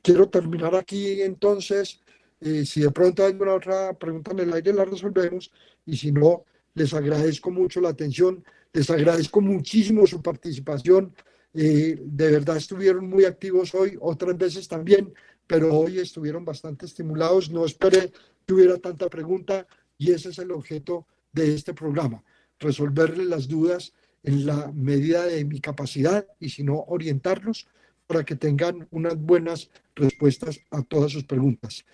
Quiero 0.03 0.29
terminar 0.29 0.75
aquí 0.75 1.23
entonces 1.23 2.01
eh, 2.41 2.65
si 2.67 2.81
de 2.81 2.91
pronto 2.91 3.25
hay 3.25 3.33
alguna 3.33 3.55
otra 3.55 3.93
pregunta 3.95 4.33
en 4.33 4.41
el 4.41 4.53
aire, 4.53 4.73
la 4.73 4.85
resolvemos. 4.85 5.51
Y 5.87 5.97
si 5.97 6.13
no, 6.13 6.45
les 6.75 6.93
agradezco 6.93 7.51
mucho 7.51 7.81
la 7.81 7.91
atención, 7.91 8.45
les 8.73 8.91
agradezco 8.91 9.41
muchísimo 9.41 10.07
su 10.07 10.21
participación. 10.23 11.15
Eh, 11.55 11.97
de 12.01 12.31
verdad 12.31 12.57
estuvieron 12.57 13.09
muy 13.09 13.25
activos 13.25 13.75
hoy, 13.75 13.97
otras 14.01 14.37
veces 14.37 14.67
también, 14.67 15.15
pero 15.47 15.73
hoy 15.73 15.99
estuvieron 15.99 16.45
bastante 16.45 16.87
estimulados. 16.87 17.51
No 17.51 17.65
esperé 17.65 18.13
que 18.47 18.55
hubiera 18.55 18.79
tanta 18.79 19.09
pregunta 19.09 19.67
y 19.97 20.11
ese 20.11 20.31
es 20.31 20.39
el 20.39 20.51
objeto 20.51 21.07
de 21.33 21.55
este 21.55 21.75
programa, 21.75 22.23
resolverles 22.59 23.27
las 23.27 23.49
dudas 23.49 23.93
en 24.23 24.47
la 24.47 24.73
medida 24.73 25.27
de 25.27 25.45
mi 25.45 25.61
capacidad 25.61 26.27
y 26.41 26.49
si 26.49 26.63
no, 26.65 26.81
orientarlos 26.89 27.69
para 28.07 28.25
que 28.25 28.37
tengan 28.37 28.87
unas 28.91 29.17
buenas 29.17 29.71
respuestas 29.95 30.61
a 30.71 30.83
todas 30.83 31.13
sus 31.13 31.25
preguntas. 31.25 31.85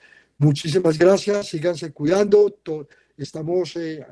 Muchísimas 0.41 0.97
gracias, 0.97 1.49
síganse 1.49 1.93
cuidando. 1.93 2.57
Estamos 3.15 3.77
eh, 3.77 4.07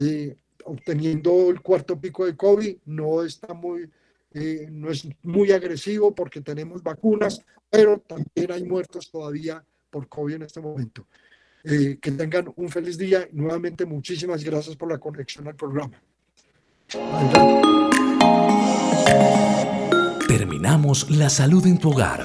eh, 0.00 0.34
obteniendo 0.64 1.50
el 1.50 1.60
cuarto 1.60 2.00
pico 2.00 2.24
de 2.24 2.34
COVID, 2.34 2.78
no 2.86 3.22
está 3.22 3.52
muy, 3.52 3.90
eh, 4.32 4.66
no 4.72 4.90
es 4.90 5.06
muy 5.22 5.52
agresivo 5.52 6.14
porque 6.14 6.40
tenemos 6.40 6.82
vacunas, 6.82 7.38
pero 7.68 7.98
también 7.98 8.50
hay 8.50 8.64
muertos 8.64 9.10
todavía 9.10 9.62
por 9.90 10.08
COVID 10.08 10.36
en 10.36 10.42
este 10.44 10.60
momento. 10.62 11.06
que 11.62 12.12
tengan 12.16 12.50
un 12.56 12.68
feliz 12.70 12.96
día. 12.96 13.28
Nuevamente, 13.32 13.84
muchísimas 13.84 14.42
gracias 14.42 14.76
por 14.76 14.90
la 14.90 14.98
conexión 14.98 15.48
al 15.48 15.54
programa. 15.54 16.00
Terminamos 20.28 21.10
La 21.10 21.28
Salud 21.28 21.66
en 21.66 21.78
tu 21.78 21.90
Hogar, 21.90 22.24